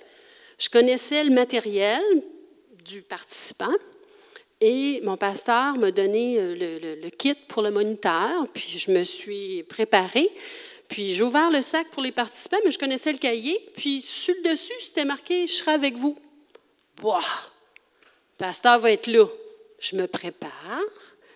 Je 0.57 0.69
connaissais 0.69 1.23
le 1.23 1.31
matériel 1.31 2.01
du 2.83 3.01
participant. 3.01 3.73
Et 4.59 5.01
mon 5.03 5.17
pasteur 5.17 5.75
m'a 5.75 5.91
donné 5.91 6.37
euh, 6.37 6.99
le, 7.01 7.09
kit 7.09 7.33
pour 7.47 7.63
le 7.63 7.71
moniteur, 7.71 8.47
puis 8.53 8.77
je 8.77 8.91
me 8.91 9.03
suis 9.03 9.63
préparée. 9.63 10.29
Puis 10.87 11.13
j'ai 11.13 11.23
ouvert 11.23 11.49
le 11.49 11.61
sac 11.61 11.87
pour 11.89 12.03
les 12.03 12.11
participants, 12.11 12.57
mais 12.63 12.71
je 12.71 12.77
connaissais 12.77 13.11
le 13.11 13.17
cahier. 13.17 13.59
Puis 13.75 14.01
sur 14.01 14.35
le 14.35 14.51
dessus, 14.51 14.73
c'était 14.79 15.05
marqué 15.05 15.47
Je 15.47 15.53
serai 15.53 15.71
avec 15.71 15.95
vous. 15.95 16.17
Boah! 16.97 17.19
Le 17.19 18.45
pasteur 18.45 18.79
va 18.79 18.91
être 18.91 19.07
là. 19.07 19.25
Je 19.79 19.95
me 19.95 20.05
prépare. 20.05 20.81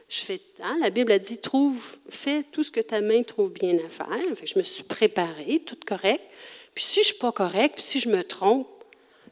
Je 0.07 0.19
fais, 0.19 0.41
hein, 0.61 0.77
la 0.81 0.91
Bible 0.91 1.11
a 1.11 1.19
dit 1.19 1.39
trouve, 1.39 1.97
fais 2.09 2.43
tout 2.51 2.63
ce 2.63 2.71
que 2.71 2.79
ta 2.79 3.01
main 3.01 3.23
trouve 3.23 3.51
bien 3.51 3.77
à 3.79 3.89
faire. 3.89 4.35
Je 4.43 4.57
me 4.57 4.63
suis 4.63 4.83
préparée, 4.83 5.61
tout 5.65 5.77
correct. 5.85 6.23
Puis 6.75 6.83
si 6.83 6.95
je 6.95 6.99
ne 6.99 7.05
suis 7.05 7.15
pas 7.15 7.31
correct, 7.31 7.75
puis 7.75 7.83
si 7.83 7.99
je 7.99 8.09
me 8.09 8.23
trompe, 8.23 8.67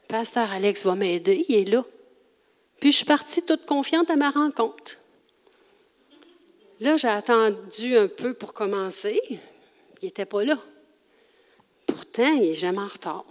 Pasteur 0.08 0.50
Alex 0.50 0.84
va 0.84 0.94
m'aider, 0.94 1.44
il 1.48 1.54
est 1.56 1.64
là. 1.64 1.84
Puis 2.80 2.92
je 2.92 2.96
suis 2.98 3.06
partie 3.06 3.42
toute 3.42 3.66
confiante 3.66 4.10
à 4.10 4.16
ma 4.16 4.30
rencontre. 4.30 4.98
Là, 6.80 6.96
j'ai 6.96 7.08
attendu 7.08 7.96
un 7.96 8.08
peu 8.08 8.34
pour 8.34 8.52
commencer. 8.52 9.20
Il 9.30 9.38
n'était 10.02 10.26
pas 10.26 10.44
là. 10.44 10.58
Pourtant, 11.86 12.32
il 12.34 12.42
n'est 12.42 12.54
jamais 12.54 12.80
en 12.80 12.88
retard. 12.88 13.24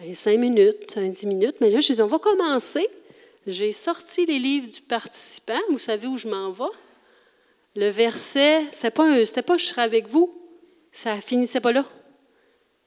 Un 0.00 0.14
cinq 0.14 0.38
minutes, 0.38 0.94
un 0.96 1.08
dix 1.08 1.26
minutes. 1.26 1.56
Mais 1.60 1.70
là, 1.70 1.80
j'ai 1.80 1.94
dit, 1.94 2.02
on 2.02 2.06
va 2.06 2.18
commencer. 2.18 2.88
J'ai 3.46 3.72
sorti 3.72 4.26
les 4.26 4.38
livres 4.38 4.68
du 4.68 4.80
participant. 4.80 5.60
Vous 5.70 5.78
savez 5.78 6.08
où 6.08 6.18
je 6.18 6.26
m'en 6.26 6.50
vais? 6.50 6.64
Le 7.76 7.90
verset, 7.90 8.64
ce 8.72 8.86
n'était 8.86 9.42
pas, 9.42 9.42
pas 9.42 9.56
je 9.56 9.64
serai 9.66 9.82
avec 9.82 10.08
vous. 10.08 10.34
Ça 10.92 11.20
finissait 11.20 11.60
pas 11.60 11.72
là. 11.72 11.84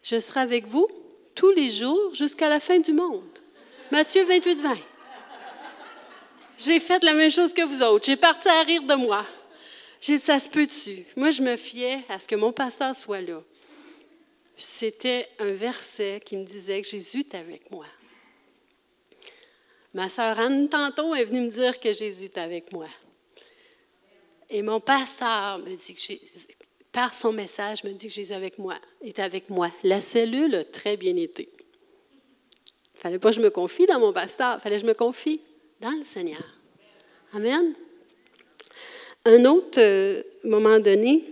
Je 0.03 0.19
serai 0.19 0.41
avec 0.41 0.65
vous 0.67 0.87
tous 1.35 1.51
les 1.51 1.69
jours 1.69 2.13
jusqu'à 2.13 2.49
la 2.49 2.59
fin 2.59 2.79
du 2.79 2.91
monde. 2.91 3.39
Matthieu 3.91 4.25
28, 4.25 4.59
20. 4.59 4.77
J'ai 6.57 6.79
fait 6.79 7.03
la 7.03 7.13
même 7.13 7.31
chose 7.31 7.53
que 7.53 7.61
vous 7.61 7.81
autres. 7.81 8.05
J'ai 8.05 8.17
parti 8.17 8.49
à 8.49 8.61
rire 8.63 8.83
de 8.83 8.95
moi. 8.95 9.25
J'ai 10.01 10.17
dit, 10.17 10.23
ça 10.23 10.39
se 10.39 10.49
peut 10.49 10.65
dessus. 10.65 11.05
Moi, 11.15 11.29
je 11.31 11.41
me 11.41 11.55
fiais 11.55 11.99
à 12.09 12.19
ce 12.19 12.27
que 12.27 12.35
mon 12.35 12.51
pasteur 12.51 12.95
soit 12.95 13.21
là. 13.21 13.41
C'était 14.55 15.29
un 15.39 15.53
verset 15.53 16.21
qui 16.25 16.35
me 16.35 16.43
disait 16.43 16.81
que 16.81 16.87
Jésus 16.87 17.19
est 17.19 17.35
avec 17.35 17.71
moi. 17.71 17.85
Ma 19.99 20.07
sœur 20.07 20.39
Anne, 20.39 20.69
tantôt, 20.69 21.13
est 21.13 21.25
venue 21.25 21.41
me 21.41 21.49
dire 21.49 21.77
que 21.77 21.91
Jésus 21.91 22.23
est 22.23 22.37
avec 22.37 22.71
moi. 22.71 22.87
Et 24.49 24.61
mon 24.61 24.79
pasteur 24.79 25.59
me 25.59 25.75
dit 25.75 26.21
par 26.89 27.13
son 27.13 27.33
message, 27.33 27.83
me 27.83 27.91
dit 27.91 28.07
que 28.07 28.13
Jésus 28.13 28.31
est 28.31 28.35
avec 28.37 28.57
moi, 28.57 28.75
est 29.01 29.19
avec 29.19 29.49
moi. 29.49 29.69
La 29.83 29.99
cellule 29.99 30.55
a 30.55 30.63
très 30.63 30.95
bien 30.95 31.17
été. 31.17 31.49
Il 32.95 33.01
fallait 33.01 33.19
pas 33.19 33.31
que 33.31 33.35
je 33.35 33.41
me 33.41 33.49
confie 33.49 33.87
dans 33.87 33.99
mon 33.99 34.13
pasteur, 34.13 34.55
il 34.57 34.61
fallait 34.61 34.77
que 34.77 34.83
je 34.83 34.87
me 34.87 34.93
confie 34.93 35.41
dans 35.81 35.91
le 35.91 36.05
Seigneur. 36.05 36.45
Amen. 37.33 37.73
Un 39.25 39.43
autre 39.43 39.81
euh, 39.81 40.23
moment 40.45 40.79
donné, 40.79 41.25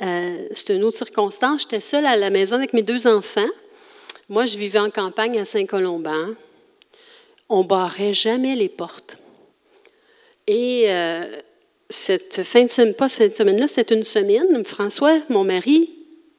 euh, 0.00 0.48
c'est 0.52 0.74
une 0.74 0.84
autre 0.84 0.96
circonstance, 0.96 1.64
j'étais 1.64 1.80
seule 1.80 2.06
à 2.06 2.16
la 2.16 2.30
maison 2.30 2.56
avec 2.56 2.72
mes 2.72 2.82
deux 2.82 3.06
enfants. 3.06 3.50
Moi, 4.30 4.46
je 4.46 4.56
vivais 4.56 4.78
en 4.78 4.88
campagne 4.90 5.38
à 5.38 5.44
Saint-Colomban. 5.44 6.34
On 7.50 7.64
barrait 7.64 8.14
jamais 8.14 8.56
les 8.56 8.70
portes. 8.70 9.18
Et 10.46 10.84
euh, 10.86 11.26
cette 11.90 12.42
fin 12.44 12.64
de 12.64 12.70
semaine, 12.70 12.94
pas 12.94 13.08
cette 13.08 13.36
semaine-là, 13.36 13.68
c'était 13.68 13.94
une 13.94 14.04
semaine. 14.04 14.64
François, 14.64 15.18
mon 15.28 15.44
mari, 15.44 15.90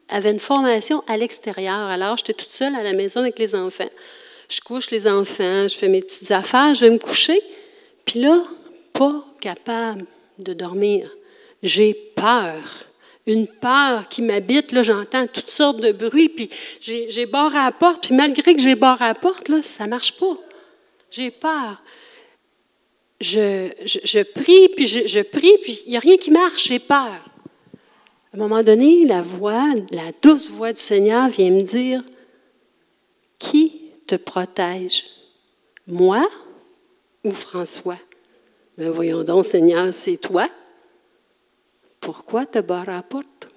avait 0.08 0.30
une 0.30 0.40
formation 0.40 1.02
à 1.06 1.16
l'extérieur. 1.16 1.88
Alors, 1.88 2.16
j'étais 2.16 2.34
toute 2.34 2.50
seule 2.50 2.74
à 2.74 2.82
la 2.82 2.92
maison 2.92 3.20
avec 3.20 3.38
les 3.38 3.54
enfants. 3.54 3.90
Je 4.48 4.60
couche 4.60 4.90
les 4.90 5.06
enfants, 5.06 5.68
je 5.68 5.76
fais 5.76 5.88
mes 5.88 6.02
petites 6.02 6.30
affaires, 6.30 6.74
je 6.74 6.84
vais 6.84 6.90
me 6.90 6.98
coucher. 6.98 7.40
Puis 8.04 8.20
là, 8.20 8.44
pas 8.92 9.24
capable 9.40 10.04
de 10.38 10.52
dormir. 10.52 11.10
J'ai 11.62 11.94
peur. 11.94 12.86
Une 13.26 13.46
peur 13.46 14.08
qui 14.08 14.20
m'habite. 14.20 14.72
Là, 14.72 14.82
j'entends 14.82 15.26
toutes 15.26 15.50
sortes 15.50 15.80
de 15.80 15.92
bruits. 15.92 16.28
Puis 16.28 16.50
j'ai 16.80 17.26
barre 17.26 17.54
à 17.54 17.66
la 17.66 17.72
porte. 17.72 18.06
Puis 18.06 18.14
malgré 18.14 18.54
que 18.54 18.60
j'ai 18.60 18.74
barre 18.74 19.00
à 19.00 19.08
la 19.08 19.14
porte, 19.14 19.48
là, 19.48 19.62
ça 19.62 19.84
ne 19.84 19.90
marche 19.90 20.12
pas. 20.18 20.36
J'ai 21.12 21.30
peur 21.30 21.82
je, 23.22 24.22
prie, 24.22 24.68
puis 24.74 24.86
je, 24.86 25.20
prie, 25.20 25.58
puis 25.62 25.82
il 25.86 25.90
n'y 25.90 25.96
a 25.96 26.00
rien 26.00 26.16
qui 26.16 26.30
marche, 26.30 26.66
j'ai 26.68 26.78
peur. 26.78 27.28
À 28.32 28.34
un 28.34 28.38
moment 28.38 28.62
donné, 28.62 29.04
la 29.04 29.22
voix, 29.22 29.74
la 29.90 30.12
douce 30.22 30.48
voix 30.48 30.72
du 30.72 30.80
Seigneur 30.80 31.28
vient 31.28 31.50
me 31.50 31.62
dire, 31.62 32.02
qui 33.38 33.90
te 34.06 34.14
protège, 34.14 35.06
moi 35.86 36.28
ou 37.24 37.30
François? 37.30 37.98
Mais 38.78 38.86
ben, 38.86 38.90
voyons 38.90 39.22
donc, 39.22 39.44
Seigneur, 39.44 39.92
c'est 39.92 40.16
toi. 40.16 40.48
Pourquoi 42.00 42.46
te 42.46 42.58
barrer 42.58 42.92
la 42.92 43.02
porte? 43.02 43.48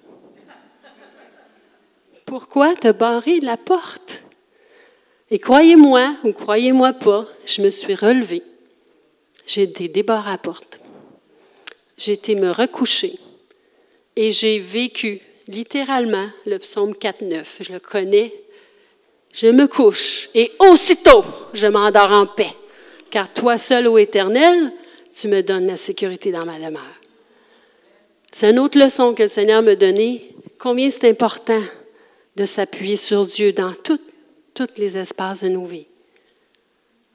Pourquoi 2.26 2.74
te 2.74 2.92
barrer 2.92 3.40
la 3.40 3.56
porte? 3.56 4.22
Et 5.30 5.38
croyez-moi 5.38 6.16
ou 6.24 6.32
croyez-moi 6.32 6.92
pas, 6.92 7.26
je 7.44 7.60
me 7.62 7.70
suis 7.70 7.94
relevée. 7.94 8.42
J'ai 9.46 9.62
été 9.62 9.88
débarré 9.88 10.28
à 10.28 10.32
la 10.32 10.38
porte. 10.38 10.80
J'ai 11.96 12.12
été 12.12 12.34
me 12.34 12.50
recoucher 12.50 13.18
et 14.14 14.32
j'ai 14.32 14.58
vécu 14.58 15.20
littéralement 15.48 16.28
le 16.46 16.58
psaume 16.58 16.92
4.9. 16.92 17.44
Je 17.60 17.72
le 17.72 17.80
connais. 17.80 18.32
Je 19.32 19.48
me 19.48 19.66
couche 19.66 20.28
et 20.34 20.52
aussitôt 20.58 21.24
je 21.52 21.66
m'endors 21.66 22.12
en 22.12 22.26
paix, 22.26 22.52
car 23.10 23.32
toi 23.32 23.58
seul, 23.58 23.86
ô 23.86 23.98
Éternel, 23.98 24.72
tu 25.14 25.28
me 25.28 25.42
donnes 25.42 25.66
la 25.66 25.76
sécurité 25.76 26.30
dans 26.30 26.46
ma 26.46 26.58
demeure. 26.58 26.82
C'est 28.32 28.50
une 28.50 28.58
autre 28.58 28.78
leçon 28.78 29.14
que 29.14 29.24
le 29.24 29.28
Seigneur 29.28 29.62
me 29.62 29.74
donnée. 29.74 30.34
Combien 30.58 30.90
c'est 30.90 31.08
important 31.08 31.62
de 32.36 32.46
s'appuyer 32.46 32.96
sur 32.96 33.26
Dieu 33.26 33.52
dans 33.52 33.74
tous 34.56 34.78
les 34.78 34.96
espaces 34.96 35.42
de 35.42 35.48
nos 35.48 35.66
vies. 35.66 35.86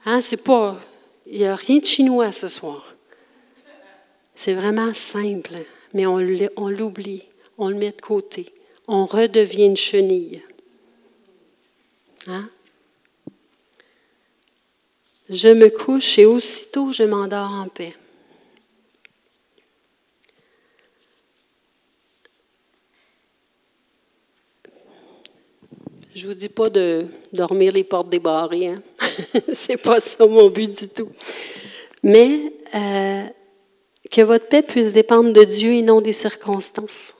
Hein, 0.04 0.20
c'est 0.20 0.36
pas 0.36 0.80
il 1.26 1.38
n'y 1.38 1.46
a 1.46 1.54
rien 1.54 1.78
de 1.78 1.84
chinois 1.84 2.32
ce 2.32 2.48
soir. 2.48 2.94
C'est 4.34 4.54
vraiment 4.54 4.92
simple, 4.92 5.64
mais 5.94 6.06
on 6.06 6.18
l'oublie, 6.18 7.22
on 7.58 7.68
le 7.68 7.76
met 7.76 7.92
de 7.92 8.00
côté. 8.00 8.52
On 8.88 9.06
redevient 9.06 9.66
une 9.66 9.76
chenille. 9.76 10.42
Hein? 12.26 12.48
Je 15.28 15.48
me 15.48 15.68
couche 15.68 16.18
et 16.18 16.26
aussitôt 16.26 16.92
je 16.92 17.04
m'endors 17.04 17.52
en 17.52 17.68
paix. 17.68 17.94
Je 26.14 26.26
vous 26.26 26.34
dis 26.34 26.50
pas 26.50 26.68
de 26.68 27.06
dormir 27.32 27.72
les 27.72 27.84
portes 27.84 28.10
débarrées. 28.10 28.66
Hein? 28.66 28.82
C'est 29.54 29.78
pas 29.78 29.98
ça 29.98 30.26
mon 30.26 30.50
but 30.50 30.70
du 30.80 30.88
tout. 30.88 31.08
Mais 32.02 32.52
euh, 32.74 33.24
que 34.10 34.20
votre 34.20 34.46
paix 34.46 34.62
puisse 34.62 34.92
dépendre 34.92 35.32
de 35.32 35.44
Dieu 35.44 35.72
et 35.72 35.80
non 35.80 36.02
des 36.02 36.12
circonstances. 36.12 37.14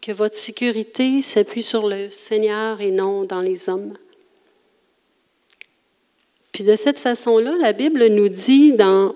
Que 0.00 0.10
votre 0.10 0.34
sécurité 0.34 1.22
s'appuie 1.22 1.62
sur 1.62 1.86
le 1.86 2.10
Seigneur 2.10 2.80
et 2.80 2.90
non 2.90 3.22
dans 3.22 3.40
les 3.40 3.68
hommes. 3.68 3.94
Puis 6.50 6.64
de 6.64 6.74
cette 6.74 6.98
façon-là, 6.98 7.56
la 7.60 7.72
Bible 7.72 8.04
nous 8.08 8.28
dit 8.28 8.72
dans 8.72 9.14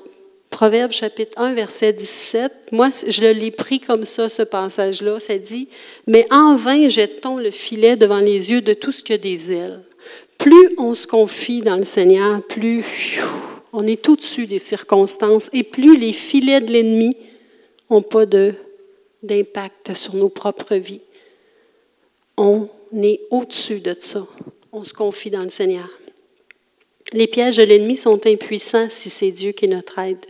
Proverbe 0.53 0.93
chapitre 0.93 1.33
1, 1.39 1.55
verset 1.55 1.95
17, 1.95 2.53
moi, 2.73 2.91
je 3.09 3.27
l'ai 3.27 3.51
pris 3.51 3.81
comme 3.81 4.05
ça, 4.05 4.29
ce 4.29 4.43
passage-là. 4.43 5.19
Ça 5.19 5.39
dit 5.39 5.67
Mais 6.07 6.27
en 6.31 6.57
vain 6.57 6.89
jette-t-on 6.89 7.39
le 7.39 7.51
filet 7.51 7.97
devant 7.97 8.19
les 8.19 8.51
yeux 8.51 8.61
de 8.61 8.75
tout 8.75 8.93
ce 8.93 9.03
qui 9.03 9.15
a 9.15 9.19
des 9.19 9.51
ailes. 9.51 9.81
Plus 10.37 10.75
on 10.77 10.95
se 10.95 11.07
confie 11.07 11.63
dans 11.63 11.77
le 11.77 11.85
Seigneur, 11.85 12.43
plus 12.43 12.85
on 13.73 13.87
est 13.87 14.07
au-dessus 14.09 14.47
des 14.47 14.59
circonstances 14.59 15.49
et 15.55 15.63
plus 15.63 15.97
les 15.97 16.13
filets 16.13 16.61
de 16.61 16.71
l'ennemi 16.71 17.17
n'ont 17.89 18.03
pas 18.03 18.27
d'impact 18.27 19.95
sur 19.95 20.15
nos 20.15 20.29
propres 20.29 20.77
vies. 20.77 21.01
On 22.37 22.69
est 22.95 23.23
au-dessus 23.31 23.81
de 23.81 23.97
ça. 23.99 24.27
On 24.71 24.85
se 24.85 24.93
confie 24.93 25.31
dans 25.31 25.43
le 25.43 25.49
Seigneur. 25.49 25.89
Les 27.15 27.27
pièges 27.27 27.57
de 27.57 27.65
l'ennemi 27.65 27.97
sont 27.97 28.27
impuissants 28.27 28.89
si 28.91 29.09
c'est 29.09 29.31
Dieu 29.31 29.53
qui 29.53 29.65
est 29.65 29.69
notre 29.69 29.99
aide. 29.99 30.27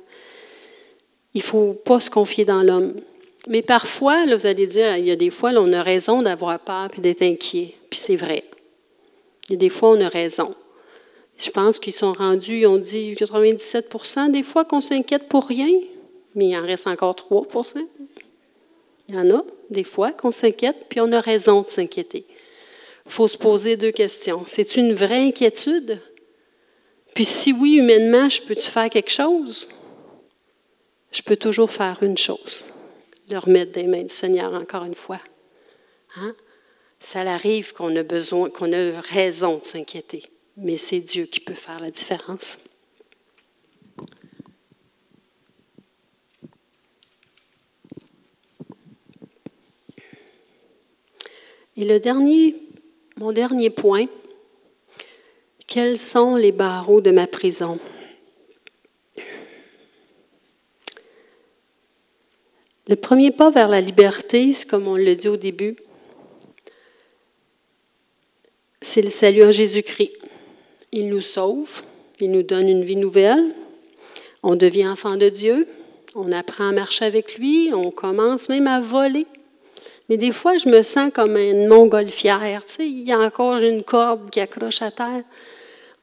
Il 1.35 1.39
ne 1.39 1.45
faut 1.45 1.73
pas 1.73 2.01
se 2.01 2.11
confier 2.11 2.45
dans 2.45 2.63
l'homme. 2.63 2.95
Mais 3.49 3.63
parfois, 3.63 4.25
là, 4.27 4.37
vous 4.37 4.47
allez 4.47 4.67
dire, 4.67 4.97
il 4.97 5.07
y 5.07 5.11
a 5.11 5.17
des 5.17 5.31
fois, 5.31 5.51
on 5.57 5.73
a 5.73 5.83
raison 5.83 6.23
d'avoir 6.23 6.59
peur 6.61 6.91
et 6.97 7.01
d'être 7.01 7.23
inquiet. 7.23 7.75
Puis 7.91 7.99
c'est 7.99 8.17
vrai. 8.17 8.45
Il 9.49 9.53
y 9.53 9.55
a 9.55 9.59
des 9.59 9.71
fois, 9.71 9.91
on 9.91 10.01
a 10.01 10.09
raison. 10.09 10.55
Je 11.39 11.51
pense 11.51 11.79
qu'ils 11.79 11.93
sont 11.93 12.13
rendus, 12.13 12.61
ils 12.61 12.67
ont 12.67 12.79
dit 12.79 13.15
97% 13.15 14.31
des 14.31 14.43
fois 14.43 14.65
qu'on 14.65 14.81
s'inquiète 14.81 15.29
pour 15.29 15.47
rien, 15.47 15.73
mais 16.35 16.51
il 16.51 16.57
en 16.57 16.63
reste 16.63 16.87
encore 16.87 17.17
3% 17.17 17.79
Il 19.09 19.15
y 19.15 19.19
en 19.19 19.29
a 19.35 19.43
des 19.71 19.85
fois 19.85 20.13
qu'on 20.13 20.31
s'inquiète, 20.31 20.77
puis 20.89 21.01
on 21.01 21.11
a 21.11 21.21
raison 21.21 21.63
de 21.63 21.67
s'inquiéter. 21.67 22.25
Il 23.07 23.13
faut 23.13 23.27
se 23.27 23.37
poser 23.37 23.77
deux 23.77 23.91
questions. 23.91 24.45
C'est 24.47 24.77
une 24.77 24.93
vraie 24.93 25.27
inquiétude? 25.27 25.99
Puis 27.15 27.25
si 27.25 27.53
oui, 27.53 27.79
humainement, 27.79 28.29
je 28.29 28.41
peux-tu 28.41 28.71
faire 28.71 28.89
quelque 28.89 29.11
chose? 29.11 29.69
Je 31.13 31.21
peux 31.21 31.37
toujours 31.37 31.71
faire 31.71 32.03
une 32.03 32.17
chose, 32.17 32.65
le 33.29 33.39
remettre 33.39 33.73
des 33.73 33.83
mains 33.85 34.03
du 34.03 34.09
Seigneur 34.09 34.55
encore 34.55 34.85
une 34.85 34.95
fois. 34.95 35.21
Hein? 36.17 36.35
Ça 37.01 37.21
arrive 37.21 37.75
qu'on 37.75 37.95
a 37.97 38.03
besoin, 38.03 38.49
qu'on 38.49 38.73
a 38.73 39.01
raison 39.01 39.59
de 39.59 39.65
s'inquiéter, 39.65 40.23
mais 40.57 40.79
c'est 40.79 41.01
Dieu 41.01 41.27
qui 41.27 41.41
peut 41.41 41.55
faire 41.55 41.81
la 41.81 41.91
différence. 41.91 42.59
Et 51.77 51.85
le 51.85 52.01
dernier, 52.01 52.57
mon 53.17 53.33
dernier 53.33 53.71
point, 53.71 54.07
quels 55.67 55.99
sont 55.99 56.37
les 56.37 56.53
barreaux 56.53 57.01
de 57.01 57.11
ma 57.11 57.27
prison? 57.27 57.79
Le 62.93 62.97
premier 62.97 63.31
pas 63.31 63.49
vers 63.49 63.69
la 63.69 63.81
liberté, 63.81 64.53
c'est 64.53 64.69
comme 64.69 64.87
on 64.87 64.97
le 64.97 65.15
dit 65.17 65.29
au 65.29 65.39
début, 65.39 65.77
c'est 68.83 69.01
le 69.01 69.09
salut 69.09 69.45
en 69.45 69.51
Jésus-Christ. 69.51 70.13
Il 70.93 71.09
nous 71.09 71.23
sauve, 71.23 71.81
il 72.21 72.31
nous 72.31 72.43
donne 72.43 72.69
une 72.69 72.85
vie 72.85 72.97
nouvelle, 72.97 73.55
on 74.43 74.57
devient 74.57 74.89
enfant 74.89 75.17
de 75.17 75.31
Dieu, 75.31 75.67
on 76.15 76.33
apprend 76.33 76.69
à 76.69 76.73
marcher 76.73 77.07
avec 77.07 77.39
lui, 77.39 77.71
on 77.73 77.91
commence 77.91 78.51
même 78.51 78.67
à 78.67 78.83
voler. 78.83 79.27
Mais 80.11 80.19
des 80.19 80.33
fois, 80.33 80.59
je 80.59 80.69
me 80.69 80.83
sens 80.83 81.11
comme 81.15 81.39
une 81.39 81.69
montgolfière. 81.69 82.63
Tu 82.67 82.75
sais, 82.75 82.87
il 82.87 83.09
y 83.09 83.13
a 83.13 83.19
encore 83.19 83.57
une 83.57 83.85
corde 83.85 84.29
qui 84.29 84.41
accroche 84.41 84.83
à 84.83 84.91
terre. 84.91 85.25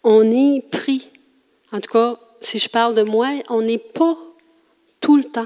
On 0.04 0.24
est 0.24 0.64
pris. 0.72 1.06
En 1.72 1.82
tout 1.82 1.92
cas, 1.92 2.18
si 2.42 2.58
je 2.58 2.68
parle 2.68 2.96
de 2.96 3.04
moi, 3.04 3.28
on 3.48 3.62
n'est 3.62 3.78
pas 3.78 4.18
tout 5.00 5.18
le 5.18 5.26
temps 5.26 5.46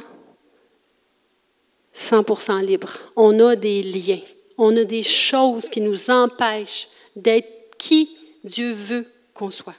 100% 1.96 2.66
libre. 2.66 3.00
On 3.16 3.40
a 3.40 3.56
des 3.56 3.84
liens. 3.84 4.22
On 4.58 4.76
a 4.78 4.84
des 4.84 5.04
choses 5.04 5.70
qui 5.70 5.82
nous 5.82 6.10
empêchent 6.10 6.88
d'être 7.16 7.78
qui 7.78 8.10
Dieu 8.44 8.72
veut 8.72 9.06
qu'on 9.34 9.52
soit. 9.52 9.76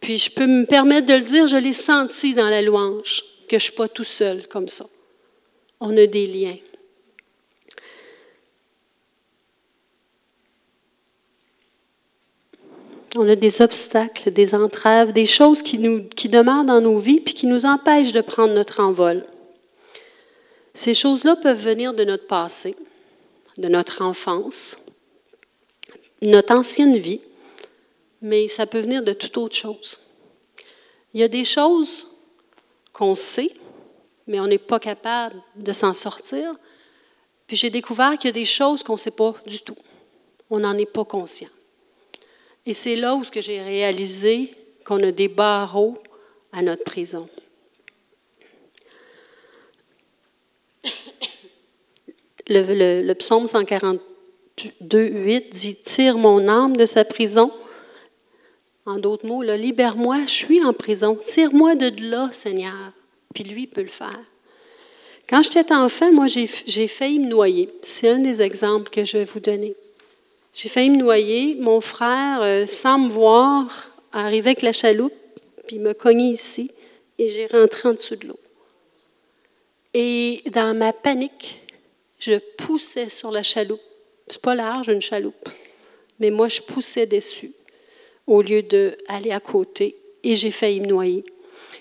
Puis 0.00 0.18
je 0.18 0.30
peux 0.30 0.46
me 0.46 0.66
permettre 0.66 1.06
de 1.06 1.14
le 1.14 1.22
dire, 1.22 1.46
je 1.46 1.56
l'ai 1.56 1.72
senti 1.72 2.34
dans 2.34 2.48
la 2.48 2.62
louange, 2.62 3.22
que 3.48 3.52
je 3.52 3.56
ne 3.56 3.60
suis 3.60 3.72
pas 3.72 3.88
tout 3.88 4.04
seul 4.04 4.46
comme 4.48 4.68
ça. 4.68 4.86
On 5.80 5.96
a 5.96 6.06
des 6.06 6.26
liens. 6.26 6.58
On 13.16 13.28
a 13.28 13.36
des 13.36 13.62
obstacles, 13.62 14.32
des 14.32 14.54
entraves, 14.54 15.12
des 15.12 15.26
choses 15.26 15.62
qui, 15.62 15.78
nous, 15.78 16.04
qui 16.08 16.28
demeurent 16.28 16.64
dans 16.64 16.80
nos 16.80 16.98
vies 16.98 17.20
puis 17.20 17.32
qui 17.32 17.46
nous 17.46 17.64
empêchent 17.64 18.12
de 18.12 18.20
prendre 18.20 18.52
notre 18.52 18.80
envol. 18.80 19.24
Ces 20.74 20.92
choses-là 20.94 21.36
peuvent 21.36 21.62
venir 21.62 21.94
de 21.94 22.04
notre 22.04 22.26
passé, 22.26 22.76
de 23.56 23.68
notre 23.68 24.02
enfance, 24.02 24.76
notre 26.20 26.54
ancienne 26.54 26.98
vie, 26.98 27.20
mais 28.20 28.48
ça 28.48 28.66
peut 28.66 28.80
venir 28.80 29.02
de 29.02 29.12
toute 29.12 29.36
autre 29.36 29.54
chose. 29.54 30.00
Il 31.12 31.20
y 31.20 31.22
a 31.22 31.28
des 31.28 31.44
choses 31.44 32.08
qu'on 32.92 33.14
sait, 33.14 33.52
mais 34.26 34.40
on 34.40 34.46
n'est 34.46 34.58
pas 34.58 34.80
capable 34.80 35.40
de 35.54 35.72
s'en 35.72 35.94
sortir. 35.94 36.54
Puis 37.46 37.56
j'ai 37.56 37.70
découvert 37.70 38.18
qu'il 38.18 38.28
y 38.28 38.30
a 38.30 38.32
des 38.32 38.44
choses 38.44 38.82
qu'on 38.82 38.94
ne 38.94 38.98
sait 38.98 39.10
pas 39.10 39.34
du 39.46 39.60
tout. 39.60 39.76
On 40.50 40.60
n'en 40.60 40.76
est 40.76 40.90
pas 40.90 41.04
conscient. 41.04 41.48
Et 42.66 42.72
c'est 42.72 42.96
là 42.96 43.14
où 43.14 43.22
j'ai 43.32 43.62
réalisé 43.62 44.54
qu'on 44.84 45.02
a 45.02 45.12
des 45.12 45.28
barreaux 45.28 45.98
à 46.52 46.62
notre 46.62 46.84
prison. 46.84 47.28
Le, 52.48 53.12
psaume 53.14 53.46
142, 53.46 55.06
8 55.06 55.50
dit 55.50 55.76
Tire 55.76 56.18
mon 56.18 56.46
âme 56.48 56.76
de 56.76 56.86
sa 56.86 57.04
prison. 57.04 57.50
En 58.86 58.98
d'autres 58.98 59.26
mots, 59.26 59.42
libère-moi, 59.42 60.20
je 60.26 60.32
suis 60.32 60.62
en 60.62 60.74
prison. 60.74 61.16
Tire-moi 61.16 61.74
de 61.74 61.90
là, 62.02 62.28
Seigneur. 62.32 62.92
Puis 63.32 63.44
lui 63.44 63.66
peut 63.66 63.82
le 63.82 63.88
faire. 63.88 64.20
Quand 65.28 65.42
j'étais 65.42 65.72
enfant, 65.72 66.12
moi, 66.12 66.26
j'ai 66.26 66.88
failli 66.88 67.18
me 67.18 67.28
noyer. 67.28 67.70
C'est 67.82 68.10
un 68.10 68.18
des 68.18 68.42
exemples 68.42 68.90
que 68.90 69.04
je 69.04 69.18
vais 69.18 69.24
vous 69.24 69.40
donner. 69.40 69.74
J'ai 70.52 70.68
failli 70.68 70.90
me 70.90 70.98
noyer. 70.98 71.56
Mon 71.58 71.80
frère, 71.80 72.42
euh, 72.42 72.66
sans 72.66 72.98
me 72.98 73.08
voir, 73.08 73.90
arrivait 74.12 74.50
avec 74.50 74.62
la 74.62 74.72
chaloupe, 74.72 75.14
puis 75.66 75.78
me 75.78 75.94
cognait 75.94 76.30
ici, 76.30 76.70
et 77.18 77.30
j'ai 77.30 77.46
rentré 77.46 77.88
en 77.88 77.94
dessous 77.94 78.16
de 78.16 78.28
l'eau. 78.28 78.38
Et 79.94 80.42
dans 80.50 80.76
ma 80.76 80.92
panique, 80.92 81.63
je 82.24 82.38
poussais 82.56 83.10
sur 83.10 83.30
la 83.30 83.42
chaloupe. 83.42 83.80
C'est 84.28 84.40
pas 84.40 84.54
large, 84.54 84.88
une 84.88 85.02
chaloupe. 85.02 85.48
Mais 86.18 86.30
moi, 86.30 86.48
je 86.48 86.60
poussais 86.62 87.06
dessus 87.06 87.52
au 88.26 88.40
lieu 88.40 88.62
d'aller 88.62 89.30
à 89.30 89.40
côté. 89.40 89.96
Et 90.22 90.34
j'ai 90.34 90.50
failli 90.50 90.80
me 90.80 90.86
noyer. 90.86 91.24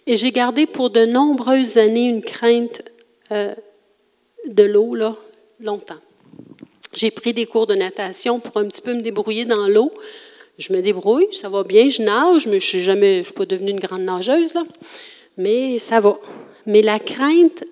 Et 0.06 0.18
j'ai 0.18 0.32
gardé 0.32 0.66
pour 0.66 0.90
de 0.90 1.06
nombreuses 1.06 1.78
années 1.78 2.10
une 2.10 2.22
crainte 2.22 2.82
euh, 3.32 3.56
de 4.46 4.64
l'eau, 4.64 4.96
là, 4.96 5.16
longtemps. 5.62 6.02
J'ai 6.94 7.10
pris 7.10 7.34
des 7.34 7.46
cours 7.46 7.66
de 7.66 7.76
natation 7.76 8.42
pour 8.42 8.58
un 8.58 8.68
petit 8.68 8.82
peu 8.82 8.94
me 8.94 9.02
débrouiller 9.02 9.46
dans 9.46 9.68
l'eau. 9.68 9.94
Je 10.58 10.74
me 10.74 10.82
débrouille, 10.82 11.30
ça 11.32 11.48
va 11.48 11.64
bien, 11.64 11.88
je 11.88 12.02
nage, 12.02 12.48
mais 12.48 12.60
je 12.60 12.78
ne 12.78 12.84
jamais, 12.84 13.20
je 13.20 13.24
suis 13.24 13.34
pas 13.34 13.46
devenue 13.46 13.72
une 13.72 13.80
grande 13.80 14.04
nageuse, 14.04 14.54
là. 14.54 14.64
mais 15.38 15.78
ça 15.78 16.02
va. 16.02 16.20
Mais 16.66 16.82
la 16.82 17.00
crainte 17.00 17.64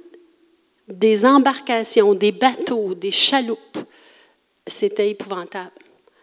des 0.91 1.25
embarcations, 1.25 2.13
des 2.13 2.31
bateaux, 2.31 2.93
des 2.93 3.11
chaloupes, 3.11 3.77
c'était 4.67 5.09
épouvantable. 5.09 5.71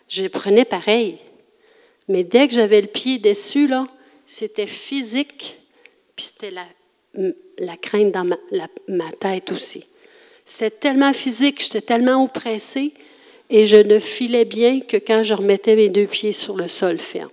Je 0.08 0.26
prenais 0.26 0.64
pareil. 0.64 1.18
Mais 2.08 2.24
dès 2.24 2.48
que 2.48 2.54
j'avais 2.54 2.80
le 2.80 2.86
pied 2.86 3.18
dessus, 3.18 3.66
là, 3.66 3.86
c'était 4.26 4.66
physique, 4.66 5.58
puis 6.16 6.26
c'était 6.26 6.50
la, 6.50 6.66
la, 7.58 7.76
crainte 7.76 8.12
dans 8.12 8.24
ma 8.24 9.12
tête 9.12 9.52
aussi. 9.52 9.84
C'était 10.46 10.70
tellement 10.70 11.12
physique, 11.12 11.62
j'étais 11.62 11.82
tellement 11.82 12.24
oppressée 12.24 12.94
et 13.50 13.66
je 13.66 13.76
ne 13.76 13.98
filais 13.98 14.46
bien 14.46 14.80
que 14.80 14.96
quand 14.96 15.22
je 15.22 15.34
remettais 15.34 15.76
mes 15.76 15.90
deux 15.90 16.06
pieds 16.06 16.32
sur 16.32 16.56
le 16.56 16.68
sol 16.68 16.98
ferme. 16.98 17.30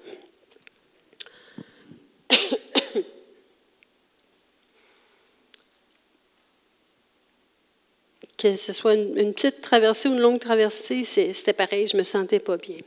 Que 8.45 8.57
ce 8.57 8.73
soit 8.73 8.93
une, 8.93 9.33
petite 9.33 9.61
traversée 9.61 10.07
ou 10.07 10.13
une 10.13 10.19
longue 10.19 10.39
traversée, 10.39 11.03
c'était 11.03 11.53
pareil, 11.53 11.87
je 11.87 11.97
me 11.97 12.03
sentais 12.03 12.39
pas 12.39 12.57
bien. 12.57 12.77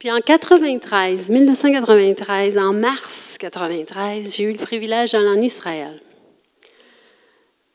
Puis 0.00 0.10
en 0.10 0.20
93, 0.20 1.28
1993, 1.28 2.58
en 2.58 2.72
mars 2.72 3.36
93, 3.38 4.34
j'ai 4.34 4.42
eu 4.44 4.52
le 4.52 4.58
privilège 4.58 5.12
d'aller 5.12 5.28
en 5.28 5.40
Israël. 5.40 6.00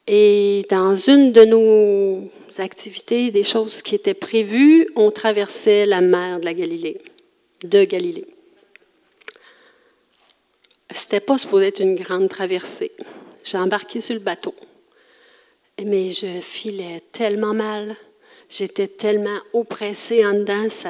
Et 0.05 0.65
dans 0.69 0.95
une 0.95 1.31
de 1.31 1.45
nos 1.45 2.29
activités, 2.57 3.31
des 3.31 3.43
choses 3.43 3.81
qui 3.81 3.95
étaient 3.95 4.13
prévues, 4.13 4.89
on 4.95 5.11
traversait 5.11 5.85
la 5.85 6.01
mer 6.01 6.39
de 6.39 6.45
la 6.45 6.53
Galilée, 6.53 6.99
de 7.63 7.85
Galilée. 7.85 8.27
C'était 10.91 11.19
pas 11.21 11.37
supposé 11.37 11.67
être 11.67 11.79
une 11.79 11.95
grande 11.95 12.27
traversée. 12.27 12.91
J'ai 13.43 13.57
embarqué 13.57 14.01
sur 14.01 14.15
le 14.15 14.21
bateau. 14.21 14.55
Mais 15.83 16.09
je 16.09 16.39
filais 16.39 17.03
tellement 17.11 17.53
mal. 17.53 17.95
J'étais 18.49 18.87
tellement 18.87 19.39
oppressée 19.53 20.25
en 20.25 20.33
dedans. 20.33 20.69
Ça... 20.69 20.89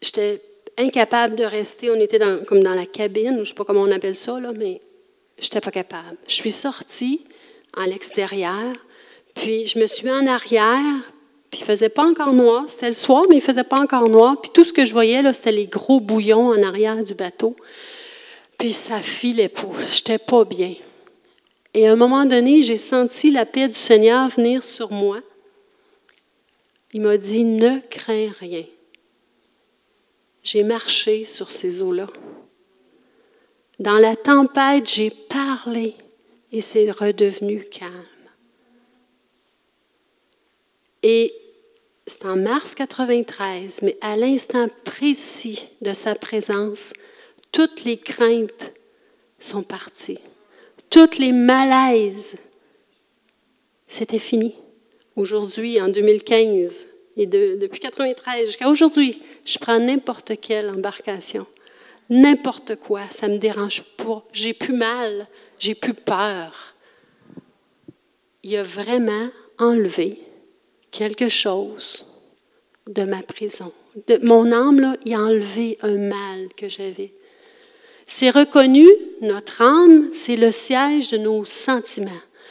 J'étais 0.00 0.40
incapable 0.78 1.36
de 1.36 1.44
rester. 1.44 1.90
On 1.90 2.00
était 2.00 2.18
comme 2.46 2.62
dans 2.62 2.74
la 2.74 2.86
cabine, 2.86 3.34
je 3.34 3.40
ne 3.40 3.44
sais 3.44 3.54
pas 3.54 3.64
comment 3.64 3.82
on 3.82 3.90
appelle 3.90 4.14
ça, 4.14 4.38
mais 4.56 4.80
je 5.38 5.44
n'étais 5.44 5.60
pas 5.60 5.70
capable. 5.70 6.16
Je 6.26 6.34
suis 6.34 6.50
sortie 6.50 7.24
en 7.76 7.84
l'extérieur. 7.84 8.74
Puis 9.34 9.66
je 9.66 9.78
me 9.78 9.86
suis 9.86 10.04
mis 10.04 10.12
en 10.12 10.26
arrière, 10.26 11.02
puis 11.50 11.60
il 11.60 11.64
faisait 11.64 11.88
pas 11.88 12.04
encore 12.04 12.32
noir. 12.32 12.64
C'était 12.68 12.88
le 12.88 12.92
soir, 12.92 13.24
mais 13.28 13.36
il 13.36 13.40
faisait 13.42 13.64
pas 13.64 13.78
encore 13.78 14.08
noir. 14.08 14.40
Puis 14.40 14.50
tout 14.52 14.64
ce 14.64 14.72
que 14.72 14.84
je 14.84 14.92
voyais, 14.92 15.22
là, 15.22 15.32
c'était 15.32 15.52
les 15.52 15.66
gros 15.66 16.00
bouillons 16.00 16.48
en 16.48 16.62
arrière 16.62 17.02
du 17.02 17.14
bateau. 17.14 17.56
Puis 18.58 18.72
ça 18.72 19.00
filait 19.00 19.48
pas. 19.48 19.68
J'étais 19.90 20.18
pas 20.18 20.44
bien. 20.44 20.74
Et 21.74 21.86
à 21.86 21.92
un 21.92 21.96
moment 21.96 22.24
donné, 22.26 22.62
j'ai 22.62 22.76
senti 22.76 23.30
la 23.30 23.46
paix 23.46 23.68
du 23.68 23.74
Seigneur 23.74 24.28
venir 24.28 24.62
sur 24.62 24.92
moi. 24.92 25.20
Il 26.92 27.00
m'a 27.00 27.16
dit, 27.16 27.44
ne 27.44 27.80
crains 27.88 28.30
rien. 28.38 28.64
j'ai 30.42 30.64
marché 30.64 31.24
sur 31.24 31.50
ces 31.50 31.80
eaux-là. 31.80 32.08
Dans 33.78 33.98
la 33.98 34.16
tempête, 34.16 34.88
j'ai 34.88 35.10
parlé 35.10 35.94
et 36.50 36.60
c'est 36.60 36.90
redevenu 36.90 37.64
calme. 37.64 38.04
Et 41.02 41.32
c'est 42.06 42.26
en 42.26 42.36
mars 42.36 42.74
93, 42.74 43.80
mais 43.82 43.96
à 44.00 44.16
l'instant 44.16 44.68
précis 44.84 45.66
de 45.80 45.94
sa 45.94 46.14
présence, 46.14 46.92
toutes 47.50 47.84
les 47.84 47.96
craintes 47.96 48.72
sont 49.38 49.62
parties. 49.62 50.18
Toutes 50.92 51.16
les 51.16 51.32
malaises, 51.32 52.34
c'était 53.88 54.18
fini. 54.18 54.54
Aujourd'hui, 55.16 55.80
en 55.80 55.88
2015, 55.88 56.86
et 57.16 57.26
depuis 57.26 57.80
93 57.80 58.44
jusqu'à 58.44 58.68
aujourd'hui, 58.68 59.22
je 59.46 59.56
prends 59.56 59.78
n'importe 59.78 60.38
quelle 60.38 60.68
embarcation, 60.68 61.46
n'importe 62.10 62.76
quoi, 62.76 63.00
ça 63.10 63.28
me 63.28 63.38
dérange 63.38 63.84
pas. 63.96 64.22
J'ai 64.34 64.52
plus 64.52 64.74
mal, 64.74 65.28
j'ai 65.58 65.74
plus 65.74 65.94
peur. 65.94 66.74
Il 68.42 68.54
a 68.54 68.62
vraiment 68.62 69.30
enlevé 69.58 70.20
quelque 70.90 71.30
chose 71.30 72.06
de 72.86 73.04
ma 73.04 73.22
prison. 73.22 73.72
De, 74.08 74.18
mon 74.22 74.52
âme, 74.52 74.78
là, 74.78 74.96
il 75.06 75.14
a 75.14 75.20
enlevé 75.20 75.78
un 75.80 75.96
mal 75.96 76.48
que 76.54 76.68
j'avais. 76.68 77.14
C'est 78.14 78.28
reconnu, 78.28 78.86
notre 79.22 79.62
âme, 79.62 80.10
c'est 80.12 80.36
le 80.36 80.52
siège 80.52 81.08
de 81.08 81.16
nos 81.16 81.46
sentiments, 81.46 82.10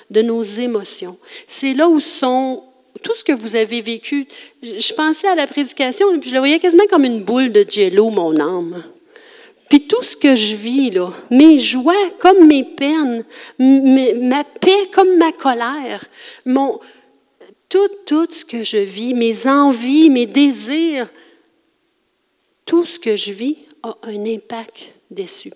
de 0.09 0.23
nos 0.23 0.41
émotions. 0.41 1.17
C'est 1.47 1.75
là 1.75 1.87
où 1.87 1.99
sont 1.99 2.63
tout 3.03 3.13
ce 3.13 3.23
que 3.23 3.31
vous 3.31 3.55
avez 3.55 3.81
vécu. 3.81 4.27
Je 4.63 4.93
pensais 4.93 5.27
à 5.27 5.35
la 5.35 5.45
prédication, 5.45 6.19
puis 6.19 6.29
je 6.31 6.33
la 6.33 6.41
voyais 6.41 6.57
quasiment 6.57 6.87
comme 6.89 7.05
une 7.05 7.23
boule 7.23 7.51
de 7.51 7.63
jello, 7.69 8.09
mon 8.09 8.37
âme. 8.39 8.83
Puis 9.69 9.81
tout 9.81 10.01
ce 10.01 10.17
que 10.17 10.35
je 10.35 10.55
vis, 10.55 10.89
là, 10.89 11.13
mes 11.29 11.59
joies 11.59 12.09
comme 12.17 12.47
mes 12.47 12.63
peines, 12.63 13.23
ma 13.59 14.43
paix 14.43 14.89
comme 14.91 15.15
ma 15.17 15.31
colère, 15.31 16.03
mon, 16.43 16.79
tout, 17.69 17.87
tout 18.07 18.27
ce 18.31 18.43
que 18.43 18.63
je 18.63 18.77
vis, 18.77 19.13
mes 19.13 19.45
envies, 19.45 20.09
mes 20.09 20.25
désirs, 20.25 21.07
tout 22.65 22.83
ce 22.83 22.97
que 22.97 23.15
je 23.15 23.31
vis 23.31 23.57
a 23.83 23.95
un 24.01 24.25
impact 24.25 24.91
dessus. 25.11 25.53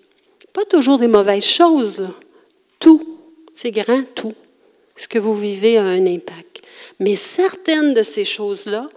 Pas 0.52 0.64
toujours 0.64 0.98
des 0.98 1.08
mauvaises 1.08 1.44
choses, 1.44 2.08
tout, 2.78 3.18
c'est 3.54 3.72
grand 3.72 4.02
tout. 4.14 4.34
Ce 4.96 5.08
que 5.08 5.18
vous 5.18 5.34
vivez 5.34 5.76
a 5.76 5.84
un 5.84 6.06
impact? 6.06 6.62
Mais 7.00 7.16
certaines 7.16 7.94
de 7.94 8.02
ces 8.02 8.24
choses-là 8.24 8.88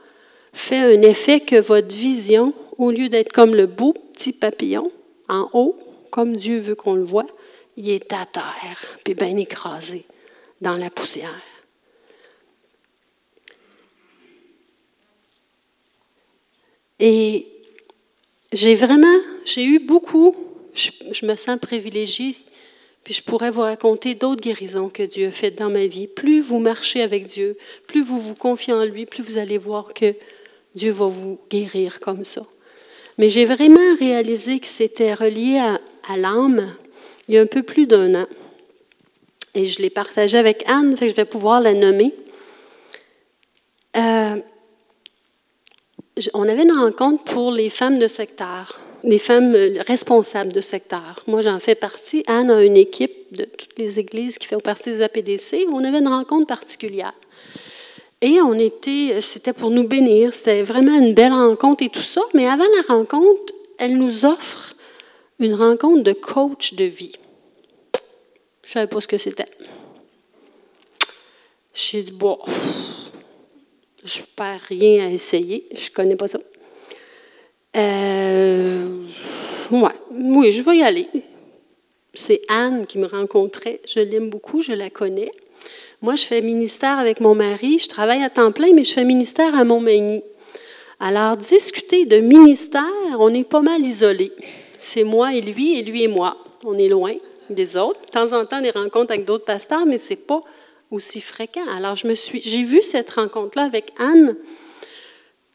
font 0.54 0.76
un 0.76 1.02
effet 1.02 1.42
que 1.42 1.60
votre 1.60 1.94
vision, 1.96 2.54
au 2.78 2.92
lieu 2.92 3.10
d'être 3.10 3.34
comme 3.34 3.56
le 3.56 3.66
beau 3.66 3.94
petit 3.94 4.32
papillon 4.32 4.92
en 5.28 5.50
haut, 5.54 5.78
comme 6.12 6.36
Dieu 6.36 6.60
veut 6.60 6.76
qu'on 6.76 6.96
le 6.96 7.04
voit, 7.04 7.28
il 7.78 7.90
est 7.90 8.12
à 8.14 8.26
terre, 8.26 9.00
puis 9.04 9.14
bien 9.14 9.36
écrasé 9.38 10.06
dans 10.62 10.76
la 10.76 10.90
poussière. 10.90 11.42
Et 17.00 17.48
j'ai 18.52 18.76
vraiment, 18.76 19.20
j'ai 19.46 19.64
eu 19.64 19.80
beaucoup, 19.80 20.36
je, 20.74 21.26
me 21.26 21.36
sens 21.36 21.60
privilégiée, 21.60 22.36
puis 23.04 23.14
je 23.14 23.24
pourrais 23.24 23.52
vous 23.52 23.62
raconter 23.62 24.16
d'autres 24.16 24.42
guérisons 24.42 24.90
que 24.90 25.04
Dieu 25.04 25.28
a 25.28 25.32
faites 25.32 25.58
dans 25.58 25.70
ma 25.70 25.88
vie. 25.88 26.08
Plus 26.08 26.42
vous 26.42 26.60
marchez 26.60 27.02
avec 27.02 27.26
Dieu, 27.26 27.58
plus 27.88 28.02
vous 28.02 28.20
vous 28.20 28.36
confiez 28.36 28.74
en 28.74 28.84
lui, 28.84 29.06
plus 29.06 29.24
vous 29.24 29.38
allez 29.38 29.58
voir 29.58 29.94
que 29.94 30.14
Dieu 30.76 30.92
va 30.92 31.08
vous 31.08 31.40
guérir 31.50 32.00
comme 32.00 32.24
ça. 32.24 32.46
Mais 33.18 33.30
j'ai 33.30 33.46
vraiment 33.46 33.96
réalisé 34.00 34.60
que 34.60 34.68
c'était 34.68 35.14
relié 35.14 35.60
à, 35.60 36.18
l'âme 36.18 36.74
il 37.28 37.36
y 37.36 37.38
a 37.38 37.42
un 37.42 37.46
peu 37.46 37.62
plus 37.62 37.86
d'un 37.86 38.16
an. 38.16 38.28
Et 39.54 39.68
je 39.68 39.82
l'ai 39.82 39.90
partagé 39.90 40.38
avec 40.38 40.64
Anne, 40.68 40.98
fait 40.98 41.08
que 41.08 41.12
je 41.12 41.16
vais 41.16 41.26
pouvoir 41.26 41.62
la 41.62 41.74
nommer. 41.74 42.14
Euh, 43.96 44.38
on 46.34 46.48
avait 46.48 46.64
une 46.64 46.72
rencontre 46.72 47.24
pour 47.26 47.52
les 47.52 47.70
femmes 47.70 47.98
de 47.98 48.08
secteur, 48.08 48.80
les 49.04 49.20
femmes 49.20 49.56
euh, 49.56 49.82
responsables 49.88 50.52
de 50.52 50.62
secteur. 50.62 51.24
Moi, 51.28 51.42
j'en 51.42 51.60
fais 51.60 51.76
partie. 51.76 52.24
Anne 52.28 52.52
a 52.52 52.64
une 52.64 52.78
équipe 52.78 53.32
de 53.32 53.46
toutes 53.46 53.78
les 53.78 54.00
églises 54.00 54.38
qui 54.38 54.48
font 54.48 54.60
partie 54.60 54.92
des 54.92 55.02
APDC. 55.02 55.68
On 55.72 55.84
avait 55.84 56.00
une 56.00 56.08
rencontre 56.08 56.48
particulière. 56.48 57.14
Et 58.22 58.42
on 58.42 58.54
était, 58.54 59.14
euh, 59.14 59.22
c'était 59.22 59.54
pour 59.54 59.70
nous 59.70 59.88
bénir, 59.88 60.34
c'était 60.34 60.62
vraiment 60.62 60.98
une 60.98 61.14
belle 61.14 61.32
rencontre 61.32 61.84
et 61.84 61.90
tout 61.90 62.02
ça. 62.02 62.22
Mais 62.34 62.48
avant 62.48 62.66
la 62.76 62.94
rencontre, 62.94 63.54
elle 63.78 63.98
nous 63.98 64.26
offre 64.26 64.76
une 65.40 65.54
rencontre 65.54 66.04
de 66.04 66.14
coach 66.14 66.74
de 66.74 66.86
vie. 66.86 67.14
Je 68.64 68.70
ne 68.70 68.74
savais 68.74 68.88
pas 68.88 69.02
ce 69.02 69.08
que 69.08 69.18
c'était. 69.18 69.46
J'ai 71.74 72.04
dit, 72.04 72.12
bon, 72.12 72.38
je 74.04 74.22
ne 74.22 74.26
perds 74.36 74.62
rien 74.68 75.08
à 75.08 75.10
essayer. 75.10 75.68
Je 75.74 75.90
ne 75.90 75.94
connais 75.94 76.16
pas 76.18 76.28
ça. 76.28 76.40
Euh, 77.76 79.06
ouais. 79.72 79.90
Oui, 80.12 80.52
je 80.52 80.62
vais 80.62 80.78
y 80.78 80.84
aller. 80.84 81.08
C'est 82.14 82.42
Anne 82.50 82.86
qui 82.88 82.98
me 82.98 83.06
rencontrait. 83.06 83.82
Je 83.88 84.00
l'aime 84.00 84.30
beaucoup, 84.30 84.62
je 84.62 84.72
la 84.72 84.90
connais. 84.90 85.32
Moi, 86.02 86.16
je 86.16 86.24
fais 86.24 86.42
ministère 86.42 86.98
avec 86.98 87.20
mon 87.20 87.36
mari. 87.36 87.80
Je 87.80 87.88
travaille 87.88 88.24
à 88.24 88.30
temps 88.30 88.52
plein, 88.52 88.74
mais 88.74 88.84
je 88.84 88.94
fais 88.94 89.04
ministère 89.04 89.56
à 89.56 89.64
Montmagny. 89.64 90.24
Alors, 91.00 91.38
discuter 91.38 92.06
de 92.06 92.18
ministère, 92.18 92.84
on 93.20 93.34
est 93.34 93.44
pas 93.44 93.62
mal 93.62 93.82
isolés. 93.86 94.32
C'est 94.80 95.04
moi 95.04 95.34
et 95.34 95.42
lui, 95.42 95.78
et 95.78 95.84
lui 95.84 96.04
et 96.04 96.08
moi. 96.08 96.38
On 96.66 96.78
est 96.78 96.90
loin 96.90 97.14
des 97.50 97.78
autres. 97.78 98.02
De 98.02 98.12
temps 98.12 98.38
en 98.38 98.46
temps, 98.46 98.62
des 98.62 98.72
rencontres 98.72 99.12
avec 99.12 99.26
d'autres 99.26 99.46
pasteurs, 99.46 99.86
mais 99.86 99.98
c'est 99.98 100.16
pas 100.16 100.42
aussi 100.92 101.22
fréquent. 101.22 101.68
Alors, 101.76 101.96
je 101.96 102.08
me 102.08 102.16
suis, 102.16 102.42
j'ai 102.42 102.64
vu 102.64 102.82
cette 102.82 103.12
rencontre-là 103.12 103.64
avec 103.64 103.92
Anne 103.98 104.36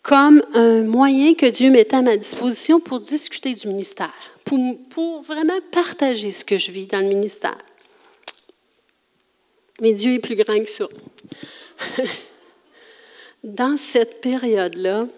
comme 0.04 0.42
un 0.52 0.82
moyen 0.82 1.34
que 1.34 1.46
Dieu 1.46 1.70
mettait 1.70 1.96
à 1.96 2.02
ma 2.02 2.18
disposition 2.18 2.78
pour 2.78 3.00
discuter 3.00 3.54
du 3.54 3.66
ministère, 3.66 4.12
pour, 4.44 5.22
vraiment 5.22 5.58
partager 5.72 6.30
ce 6.30 6.44
que 6.44 6.58
je 6.58 6.70
vis 6.70 6.86
dans 6.86 7.00
le 7.00 7.08
ministère. 7.08 7.56
Mais 9.80 9.94
Dieu 9.94 10.12
est 10.12 10.18
plus 10.18 10.36
grand 10.36 10.62
que 10.62 10.68
ça. 10.68 10.86
dans 13.44 13.78
cette 13.78 14.20
période-là, 14.20 15.08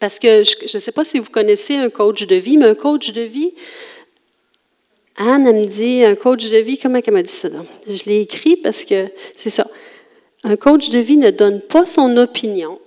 parce 0.00 0.18
que 0.18 0.42
je 0.42 0.76
ne 0.76 0.80
sais 0.80 0.92
pas 0.92 1.04
si 1.04 1.18
vous 1.18 1.30
connaissez 1.30 1.76
un 1.76 1.90
coach 1.90 2.26
de 2.26 2.36
vie, 2.36 2.56
mais 2.56 2.68
un 2.68 2.74
coach 2.74 3.12
de 3.12 3.22
vie, 3.22 3.52
Anne, 5.16 5.46
elle 5.46 5.56
me 5.56 5.66
dit, 5.66 6.02
un 6.02 6.14
coach 6.14 6.48
de 6.48 6.56
vie, 6.56 6.78
comment 6.78 6.98
elle 7.06 7.12
m'a 7.12 7.22
dit 7.22 7.30
ça? 7.30 7.48
Je 7.86 8.04
l'ai 8.04 8.22
écrit 8.22 8.56
parce 8.56 8.86
que 8.86 9.10
c'est 9.36 9.50
ça. 9.50 9.66
Un 10.44 10.56
coach 10.56 10.88
de 10.88 10.98
vie 10.98 11.18
ne 11.18 11.30
donne 11.30 11.60
pas 11.60 11.84
son 11.84 12.16
opinion. 12.16 12.80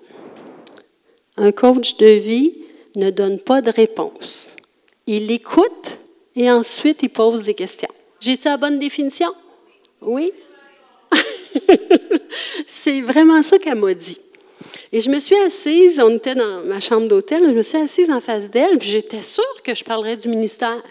Un 1.42 1.54
coach 1.54 1.96
de 1.96 2.06
vie 2.06 2.54
ne 2.98 3.12
donne 3.12 3.40
pas 3.40 3.62
de 3.62 3.72
réponse. 3.72 4.58
Il 5.08 5.32
écoute 5.32 5.98
et 6.36 6.52
ensuite 6.52 7.02
il 7.02 7.10
pose 7.10 7.44
des 7.44 7.54
questions. 7.54 7.88
J'ai-tu 8.20 8.50
bonne 8.58 8.78
définition? 8.78 9.34
Oui? 10.02 10.34
c'est 12.68 13.00
vraiment 13.00 13.42
ça 13.42 13.58
qu'elle 13.58 13.80
m'a 13.80 13.94
dit. 13.94 14.20
Et 14.92 15.00
je 15.00 15.10
me 15.10 15.18
suis 15.20 15.38
assise, 15.38 16.02
on 16.02 16.10
était 16.10 16.36
dans 16.36 16.62
ma 16.66 16.82
chambre 16.82 17.08
d'hôtel, 17.08 17.44
je 17.46 17.56
me 17.56 17.62
suis 17.62 17.78
assise 17.78 18.10
en 18.10 18.20
face 18.20 18.50
d'elle, 18.50 18.82
j'étais 18.82 19.22
sûre 19.22 19.64
que 19.64 19.74
je 19.74 19.86
parlerais 19.86 20.18
du 20.18 20.28
ministère. 20.28 20.84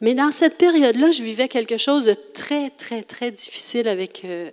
Mais 0.00 0.14
dans 0.14 0.30
cette 0.30 0.58
période-là, 0.58 1.10
je 1.10 1.22
vivais 1.24 1.48
quelque 1.48 1.76
chose 1.76 2.04
de 2.04 2.14
très, 2.14 2.70
très, 2.70 3.02
très 3.02 3.32
difficile 3.32 3.88
avec 3.88 4.22
euh, 4.24 4.52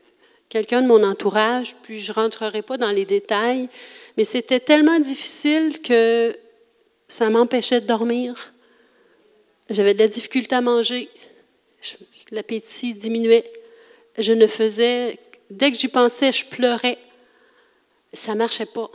quelqu'un 0.49 0.81
de 0.81 0.87
mon 0.87 1.03
entourage, 1.03 1.75
puis 1.83 1.99
je 1.99 2.11
ne 2.11 2.15
rentrerai 2.15 2.63
pas 2.63 2.77
dans 2.77 2.89
les 2.89 3.05
détails, 3.05 3.69
mais 4.17 4.23
c'était 4.23 4.59
tellement 4.59 4.99
difficile 4.99 5.81
que 5.81 6.35
ça 7.07 7.29
m'empêchait 7.29 7.81
de 7.81 7.87
dormir. 7.87 8.53
J'avais 9.69 9.93
de 9.93 9.99
la 9.99 10.07
difficulté 10.07 10.55
à 10.55 10.61
manger. 10.61 11.09
L'appétit 12.31 12.93
diminuait. 12.93 13.51
Je 14.17 14.33
ne 14.33 14.47
faisais, 14.47 15.19
dès 15.49 15.71
que 15.71 15.77
j'y 15.77 15.87
pensais, 15.87 16.31
je 16.31 16.45
pleurais. 16.45 16.97
Ça 18.13 18.33
ne 18.33 18.37
marchait 18.37 18.65
pas. 18.65 18.91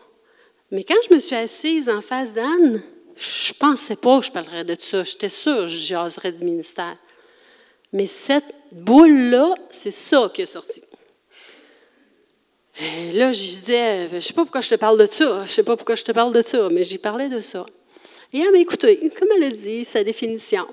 Mais 0.70 0.84
quand 0.84 0.96
je 1.08 1.14
me 1.14 1.18
suis 1.18 1.36
assise 1.36 1.88
en 1.88 2.00
face 2.00 2.34
d'Anne, 2.34 2.82
je 3.16 3.52
ne 3.52 3.58
pensais 3.58 3.96
pas 3.96 4.20
que 4.20 4.26
je 4.26 4.32
parlerais 4.32 4.64
de 4.64 4.76
ça. 4.78 5.04
J'étais 5.04 5.28
sûre 5.28 5.62
que 5.62 5.66
je 5.68 5.78
jaserais 5.78 6.32
ministère. 6.32 6.96
Mais 7.92 8.06
cette 8.06 8.54
boule-là, 8.72 9.54
c'est 9.70 9.90
ça 9.90 10.30
qui 10.34 10.42
est 10.42 10.46
sorti. 10.46 10.82
Là, 12.78 13.32
je 13.32 13.40
disais, 13.40 14.08
je 14.10 14.16
ne 14.16 14.20
sais 14.20 14.34
pas 14.34 14.42
pourquoi 14.42 14.60
je 14.60 14.68
te 14.68 14.74
parle 14.74 14.98
de 14.98 15.06
ça, 15.06 15.44
je 15.46 15.50
sais 15.50 15.62
pas 15.62 15.76
pourquoi 15.76 15.94
je 15.94 16.04
te 16.04 16.12
parle 16.12 16.34
de 16.34 16.42
ça, 16.42 16.68
mais 16.70 16.84
j'y 16.84 16.98
parlais 16.98 17.28
de 17.28 17.40
ça. 17.40 17.64
Et 18.32 18.40
elle 18.40 18.52
m'a 18.52 18.58
écouté, 18.58 19.10
comme 19.18 19.28
elle 19.36 19.44
a 19.44 19.50
dit, 19.50 19.84
sa 19.86 20.04
définition. 20.04 20.66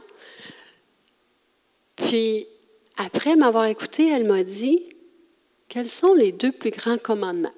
Puis, 1.95 2.47
après 2.97 3.38
m'avoir 3.38 3.66
écouté, 3.66 4.10
elle 4.10 4.26
m'a 4.26 4.43
dit, 4.43 4.84
quels 5.70 5.89
sont 5.89 6.14
les 6.14 6.34
deux 6.34 6.51
plus 6.51 6.72
grands 6.72 6.97
commandements? 6.97 7.54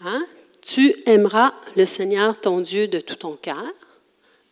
Hein? 0.00 0.24
Tu 0.60 0.94
aimeras 1.06 1.52
le 1.76 1.84
Seigneur 1.84 2.40
ton 2.40 2.60
Dieu 2.60 2.86
de 2.86 3.00
tout 3.00 3.16
ton 3.16 3.34
cœur, 3.34 3.72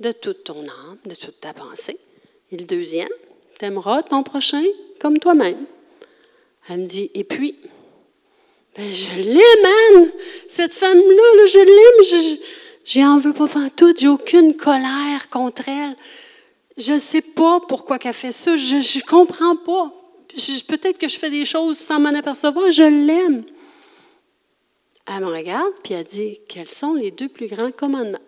de 0.01 0.11
toute 0.11 0.45
ton 0.45 0.63
âme, 0.69 0.99
de 1.05 1.15
toute 1.15 1.39
ta 1.39 1.53
pensée. 1.53 1.99
Et 2.51 2.57
le 2.57 2.65
deuxième, 2.65 3.09
tu 3.59 3.65
aimeras 3.65 4.03
ton 4.03 4.25
prochain 4.25 4.65
comme 5.01 5.19
toi-même. 5.21 5.67
Elle 6.71 6.83
me 6.83 6.87
dit, 6.87 7.11
et 7.15 7.25
puis, 7.25 7.57
ben, 8.77 8.89
je 8.89 9.09
l'aime, 9.17 9.97
Anne! 9.97 10.13
Cette 10.49 10.73
femme-là, 10.73 11.47
je 11.47 11.59
l'aime, 11.59 12.39
j'y 12.85 13.05
en 13.05 13.19
veux 13.19 13.33
pas 13.33 13.49
tout, 13.77 13.93
j'ai 13.99 14.07
aucune 14.07 14.57
colère 14.57 15.29
contre 15.31 15.69
elle. 15.69 15.97
Je 16.77 16.93
ne 16.93 16.99
sais 17.01 17.23
pas 17.23 17.59
pourquoi 17.69 17.99
qu'elle 17.99 18.15
fait 18.15 18.31
ça, 18.31 18.55
je 18.55 18.77
ne 18.77 19.05
comprends 19.05 19.57
pas. 19.57 19.93
Peut-être 20.69 20.99
que 20.99 21.09
je 21.09 21.19
fais 21.19 21.29
des 21.31 21.45
choses 21.45 21.77
sans 21.77 21.99
m'en 21.99 22.15
apercevoir, 22.15 22.71
je 22.71 22.85
l'aime. 22.85 23.43
Elle 25.09 25.25
me 25.25 25.27
regarde, 25.27 25.73
puis 25.83 25.95
elle 25.95 26.05
dit, 26.05 26.39
quels 26.49 26.69
sont 26.69 26.95
les 26.95 27.11
deux 27.11 27.29
plus 27.29 27.49
grands 27.49 27.73
commandements? 27.73 28.21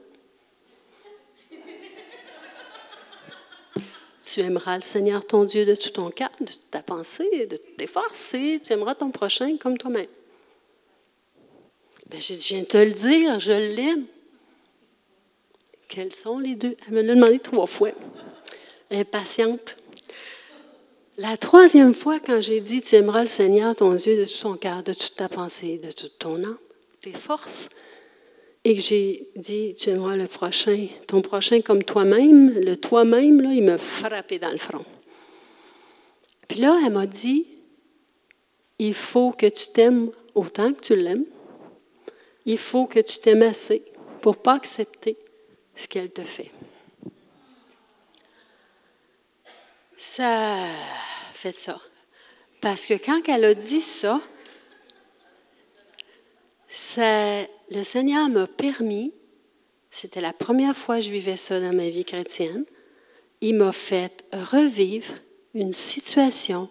Tu 4.23 4.41
aimeras 4.41 4.77
le 4.77 4.83
Seigneur 4.83 5.25
ton 5.25 5.45
Dieu 5.45 5.65
de 5.65 5.75
tout 5.75 5.91
ton 5.91 6.11
cœur, 6.11 6.31
de 6.41 6.47
toute 6.47 6.71
ta 6.71 6.81
pensée, 6.81 7.47
de 7.47 7.57
toutes 7.57 7.77
tes 7.77 7.87
forces, 7.87 8.35
et 8.35 8.61
tu 8.63 8.73
aimeras 8.73 8.95
ton 8.95 9.11
prochain 9.11 9.57
comme 9.57 9.77
toi-même. 9.77 10.07
Ben, 12.09 12.21
j'ai 12.21 12.37
dit, 12.37 12.47
je 12.49 12.55
viens 12.55 12.65
te 12.65 12.77
le 12.77 12.93
dire, 12.93 13.41
je 13.41 13.53
l'aime. 13.53 14.05
Quels 15.89 16.13
sont 16.13 16.39
les 16.39 16.55
deux? 16.55 16.77
Elle 16.87 16.95
me 16.95 17.03
l'a 17.03 17.15
demandé 17.15 17.39
trois 17.39 17.67
fois. 17.67 17.91
Impatiente. 18.91 19.77
La 21.19 21.37
troisième 21.37 21.93
fois, 21.93 22.21
quand 22.21 22.41
j'ai 22.41 22.61
dit, 22.61 22.81
tu 22.81 22.95
aimeras 22.97 23.23
le 23.23 23.27
Seigneur 23.27 23.75
ton 23.77 23.95
Dieu 23.95 24.17
de 24.17 24.25
tout 24.25 24.41
ton 24.43 24.57
cœur, 24.57 24.83
de 24.83 24.93
toute 24.93 25.17
ta 25.17 25.29
pensée, 25.29 25.79
de 25.79 25.91
toute 25.91 26.19
ton 26.19 26.43
âme, 26.45 26.59
tes 27.03 27.13
forces, 27.13 27.69
et 28.65 28.77
que 28.77 28.81
j'ai 28.81 29.29
dit, 29.35 29.75
tu 29.77 29.91
aimeras 29.91 30.17
le 30.17 30.27
prochain, 30.27 30.87
ton 31.07 31.21
prochain 31.21 31.61
comme 31.63 31.83
toi-même, 31.83 32.51
le 32.51 32.77
toi-même, 32.77 33.41
là, 33.41 33.53
il 33.53 33.65
m'a 33.65 33.79
frappé 33.79 34.39
dans 34.39 34.53
le 34.53 34.59
front. 34.59 34.85
Puis 36.47 36.61
là, 36.61 36.81
elle 36.85 36.93
m'a 36.93 37.07
dit, 37.07 37.47
il 38.79 38.95
faut 38.95 39.33
que 39.33 39.47
tu 39.47 39.69
t'aimes 39.69 40.11
autant 40.35 40.73
que 40.73 40.81
tu 40.81 40.95
l'aimes. 40.95 41.25
Il 42.45 42.59
faut 42.59 42.87
que 42.87 43.01
tu 43.01 43.19
t'aimes 43.19 43.43
assez 43.43 43.83
pour 44.21 44.37
pas 44.37 44.55
accepter 44.55 45.17
ce 45.77 45.89
qu'elle 45.89 46.11
te 46.11 46.23
fait. 46.23 46.51
Ça 49.97 50.67
fait 51.35 51.55
ça. 51.55 51.81
Parce 52.61 52.87
que 52.87 52.95
quand 52.95 53.21
elle 53.29 53.45
a 53.45 53.55
dit 53.55 53.81
ça, 53.81 54.21
ça 56.69 57.47
le 57.73 57.85
Seigneur 57.85 58.29
m'a 58.29 58.47
permis, 58.47 59.13
c'était 59.91 60.21
la 60.21 60.33
première 60.33 60.77
fois 60.77 60.97
que 60.97 61.05
je 61.05 61.11
vivais 61.11 61.37
ça 61.37 61.61
dans 61.61 61.73
ma 61.73 61.89
vie 61.89 62.05
chrétienne, 62.05 62.65
il 63.41 63.55
m'a 63.55 63.73
fait 63.73 64.25
revivre 64.33 65.15
une 65.55 65.73
situation 65.73 66.69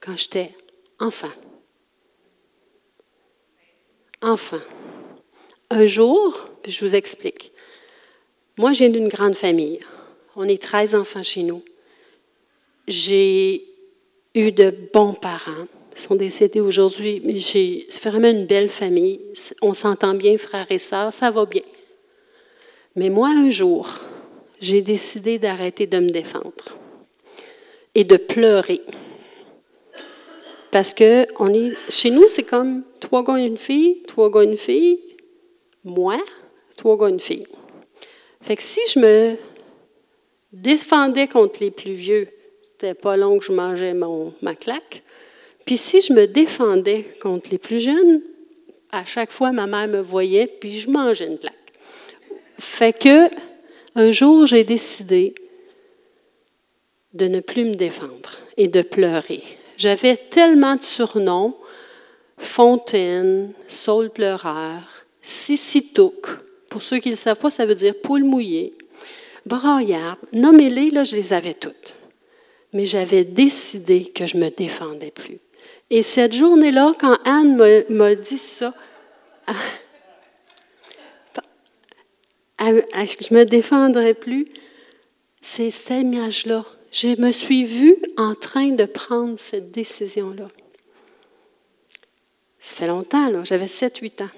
quand 0.00 0.16
j'étais 0.16 0.54
enfant. 0.98 1.32
Enfant. 4.20 4.60
Un 5.70 5.86
jour, 5.86 6.48
je 6.66 6.84
vous 6.84 6.94
explique. 6.94 7.52
Moi, 8.56 8.72
je 8.72 8.78
viens 8.78 8.90
d'une 8.90 9.08
grande 9.08 9.34
famille. 9.34 9.80
On 10.36 10.48
est 10.48 10.62
13 10.62 10.94
enfants 10.94 11.22
chez 11.22 11.42
nous. 11.42 11.64
J'ai 12.86 13.64
eu 14.34 14.52
de 14.52 14.72
bons 14.92 15.14
parents 15.14 15.66
sont 16.00 16.14
décédés 16.14 16.60
aujourd'hui, 16.60 17.20
mais 17.24 17.38
j'ai, 17.38 17.86
c'est 17.88 18.08
vraiment 18.08 18.30
une 18.30 18.46
belle 18.46 18.68
famille. 18.68 19.20
On 19.60 19.72
s'entend 19.72 20.14
bien, 20.14 20.38
frères 20.38 20.70
et 20.70 20.78
sœurs, 20.78 21.12
ça 21.12 21.30
va 21.30 21.44
bien. 21.46 21.62
Mais 22.96 23.10
moi, 23.10 23.28
un 23.28 23.50
jour, 23.50 24.00
j'ai 24.60 24.82
décidé 24.82 25.38
d'arrêter 25.38 25.86
de 25.86 25.98
me 25.98 26.10
défendre 26.10 26.78
et 27.94 28.04
de 28.04 28.16
pleurer. 28.16 28.80
Parce 30.70 30.94
que 30.94 31.26
on 31.38 31.52
est, 31.52 31.72
chez 31.88 32.10
nous, 32.10 32.28
c'est 32.28 32.44
comme 32.44 32.82
trois 33.00 33.22
gars 33.22 33.38
une 33.38 33.58
fille, 33.58 34.02
trois 34.06 34.30
gars 34.30 34.42
une 34.44 34.56
fille, 34.56 35.00
moi, 35.84 36.18
trois 36.76 36.96
gars 36.96 37.08
une 37.08 37.20
fille. 37.20 37.46
Fait 38.40 38.56
que 38.56 38.62
si 38.62 38.80
je 38.88 38.98
me 38.98 39.36
défendais 40.52 41.28
contre 41.28 41.60
les 41.60 41.70
plus 41.70 41.92
vieux, 41.92 42.28
c'était 42.62 42.94
pas 42.94 43.16
long 43.16 43.38
que 43.38 43.44
je 43.44 43.52
mangeais 43.52 43.94
mon, 43.94 44.32
ma 44.42 44.54
claque. 44.54 45.02
Puis 45.64 45.76
si 45.76 46.00
je 46.00 46.12
me 46.12 46.26
défendais 46.26 47.06
contre 47.20 47.50
les 47.50 47.58
plus 47.58 47.80
jeunes, 47.80 48.22
à 48.90 49.04
chaque 49.04 49.32
fois, 49.32 49.52
ma 49.52 49.66
mère 49.66 49.88
me 49.88 50.00
voyait, 50.00 50.46
puis 50.46 50.80
je 50.80 50.90
mangeais 50.90 51.26
une 51.26 51.38
claque. 51.38 51.54
Fait 52.58 52.92
que, 52.92 53.30
un 53.94 54.10
jour, 54.10 54.46
j'ai 54.46 54.64
décidé 54.64 55.34
de 57.14 57.26
ne 57.26 57.40
plus 57.40 57.64
me 57.64 57.74
défendre 57.74 58.38
et 58.56 58.68
de 58.68 58.82
pleurer. 58.82 59.42
J'avais 59.76 60.16
tellement 60.16 60.76
de 60.76 60.82
surnoms, 60.82 61.56
Fontaine, 62.38 63.52
Saul 63.68 64.10
pleureur, 64.10 64.82
Sissitouk. 65.22 66.26
Pour 66.68 66.82
ceux 66.82 66.98
qui 66.98 67.08
ne 67.08 67.14
le 67.14 67.18
savent 67.18 67.38
pas, 67.38 67.50
ça 67.50 67.66
veut 67.66 67.74
dire 67.74 67.94
poule 68.02 68.24
mouillée, 68.24 68.74
braillard. 69.46 70.18
Nommez-les, 70.32 70.90
là, 70.90 71.04
je 71.04 71.16
les 71.16 71.32
avais 71.32 71.54
toutes. 71.54 71.94
Mais 72.72 72.86
j'avais 72.86 73.24
décidé 73.24 74.04
que 74.06 74.26
je 74.26 74.36
ne 74.36 74.44
me 74.44 74.50
défendais 74.50 75.10
plus. 75.10 75.38
Et 75.94 76.02
cette 76.02 76.32
journée-là, 76.32 76.94
quand 76.98 77.18
Anne 77.26 77.54
m'a 77.90 78.14
dit 78.14 78.38
ça, 78.38 78.72
je 82.58 83.34
me 83.34 83.44
défendrai 83.44 84.14
plus, 84.14 84.48
c'est 85.42 85.70
cette 85.70 86.00
image-là. 86.00 86.64
Je 86.90 87.20
me 87.20 87.30
suis 87.30 87.64
vue 87.64 87.98
en 88.16 88.34
train 88.34 88.68
de 88.68 88.86
prendre 88.86 89.38
cette 89.38 89.70
décision-là. 89.70 90.48
Ça 92.58 92.76
fait 92.76 92.86
longtemps. 92.86 93.44
J'avais 93.44 93.66
7-8 93.66 94.22
ans. 94.22 94.30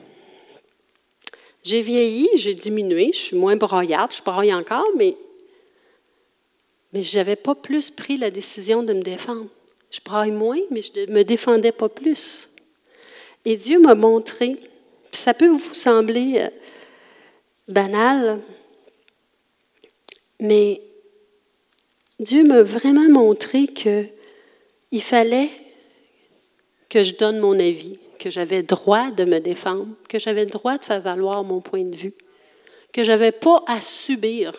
J'ai 1.63 1.83
vieilli, 1.83 2.31
j'ai 2.35 2.55
diminué, 2.55 3.13
je 3.13 3.19
suis 3.19 3.37
moins 3.37 3.55
broyarde, 3.55 4.13
je 4.13 4.25
broye 4.25 4.53
encore, 4.53 4.89
mais, 4.97 5.17
mais 6.93 7.05
je 7.05 7.17
n'avais 7.17 7.37
pas 7.37 7.55
plus 7.55 7.91
pris 7.91 8.17
la 8.17 8.33
décision 8.33 8.83
de 8.83 8.93
me 8.93 9.03
défendre. 9.03 9.47
Je 9.95 10.01
braille 10.05 10.32
moins, 10.32 10.59
mais 10.72 10.82
je 10.82 11.07
ne 11.07 11.12
me 11.12 11.22
défendais 11.22 11.70
pas 11.70 11.88
plus. 11.88 12.49
Et 13.45 13.57
Dieu 13.57 13.78
m'a 13.78 13.95
montré, 13.95 14.57
ça 15.12 15.34
peut 15.34 15.47
vous 15.47 15.74
sembler 15.74 16.38
euh, 16.38 16.49
banal, 17.68 18.40
mais 20.40 20.80
Dieu 22.18 22.42
m'a 22.42 22.64
vraiment 22.64 23.09
montré 23.09 23.68
que 23.68 24.07
il 24.90 25.01
fallait 25.01 25.51
que 26.88 27.05
je 27.05 27.14
donne 27.14 27.38
mon 27.38 27.57
avis, 27.61 28.01
que 28.18 28.30
j'avais 28.30 28.64
droit 28.64 29.12
de 29.12 29.24
me 29.24 29.38
défendre, 29.38 29.95
que 30.09 30.18
j'avais 30.18 30.45
le 30.45 30.51
droit 30.51 30.76
de 30.76 30.84
faire 30.84 31.03
valoir 31.03 31.45
mon 31.45 31.61
point 31.61 31.84
de 31.84 31.95
vue, 31.95 32.14
que 32.92 33.05
je 33.05 33.12
n'avais 33.12 33.32
pas 33.32 33.62
à 33.68 33.80
subir, 33.80 34.55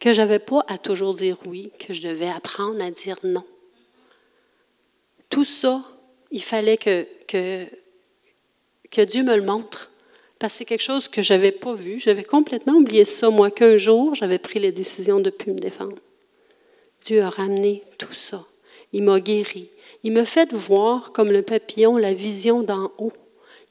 que 0.00 0.14
je 0.14 0.22
n'avais 0.22 0.38
pas 0.38 0.64
à 0.68 0.78
toujours 0.78 1.14
dire 1.14 1.36
oui, 1.44 1.70
que 1.78 1.92
je 1.92 2.08
devais 2.08 2.30
apprendre 2.30 2.82
à 2.82 2.90
dire 2.90 3.16
non 3.24 3.44
tout 5.30 5.44
ça, 5.44 5.82
il 6.30 6.42
fallait 6.42 6.76
que, 6.76 7.06
Dieu 9.04 9.22
me 9.22 9.36
le 9.36 9.42
montre. 9.42 9.90
Parce 10.38 10.52
que 10.52 10.58
c'est 10.58 10.64
quelque 10.64 10.82
chose 10.82 11.08
que 11.08 11.22
je 11.22 11.32
n'avais 11.32 11.52
pas 11.52 11.74
vu. 11.74 12.00
J'avais 12.00 12.24
complètement 12.24 12.74
oublié 12.74 13.04
ça, 13.04 13.30
moi, 13.30 13.50
qu'un 13.50 13.76
jour, 13.76 14.14
j'avais 14.14 14.38
pris 14.38 14.60
la 14.60 14.70
décision 14.70 15.18
de 15.18 15.26
ne 15.26 15.30
plus 15.30 15.52
me 15.52 15.60
défendre. 15.60 15.96
Dieu 17.02 17.22
a 17.22 17.30
ramené 17.30 17.82
tout 17.98 18.12
ça. 18.12 18.44
Il 18.92 19.02
m'a 19.04 19.20
guéri. 19.20 19.70
Il 20.02 20.12
me 20.12 20.24
fait 20.24 20.52
voir, 20.52 21.12
comme 21.12 21.30
le 21.30 21.42
papillon, 21.42 21.96
la 21.96 22.14
vision 22.14 22.62
d'en 22.62 22.92
haut. 22.98 23.12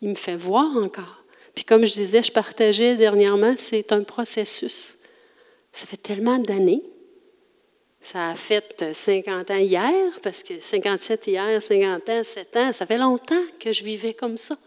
Il 0.01 0.10
me 0.10 0.16
fait 0.16 0.36
voir 0.36 0.76
encore. 0.78 1.24
Puis 1.56 1.66
comme 1.66 1.86
je 1.86 1.93
disais, 1.93 2.24
je 2.24 2.32
partageais 2.32 2.95
dernièrement, 2.95 3.56
c'est 3.58 3.91
un 3.91 4.04
processus. 4.04 4.97
Ça 5.72 5.86
fait 5.86 5.97
tellement 5.97 6.39
d'années 6.39 6.84
ça 8.04 8.32
a 8.32 8.36
fait 8.36 8.93
50 8.93 9.49
ans 9.49 9.56
hier, 9.56 10.12
parce 10.22 10.43
que 10.43 10.60
57 10.60 11.28
hier, 11.28 11.62
50 11.62 12.10
ans, 12.10 12.24
7 12.24 12.56
ans, 12.58 12.74
ça 12.74 12.86
fait 12.86 12.97
longtemps 12.97 13.43
que 13.60 13.72
je 13.72 13.84
vivais 13.84 14.14
comme 14.14 14.38
ça. 14.38 14.58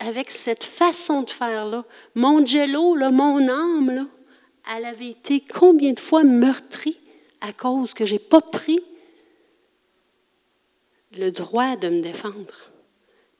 Avec, 0.00 0.30
cette 0.30 0.64
façon 0.64 1.22
de 1.22 1.30
faire-là. 1.30 1.84
Mon 2.14 2.46
jello, 2.46 2.94
mon 3.10 3.48
âme, 3.48 4.08
elle 4.74 4.84
avait 4.84 5.08
été 5.08 5.40
combien 5.40 5.92
de 5.92 6.00
fois 6.00 6.22
meurtrie 6.22 6.98
à 7.40 7.52
cause 7.52 7.92
que 7.92 8.06
je 8.06 8.14
n'ai 8.14 8.18
pas 8.18 8.40
pris 8.40 8.80
le 11.16 11.30
droit 11.30 11.76
de 11.76 11.88
me 11.88 12.00
défendre. 12.00 12.70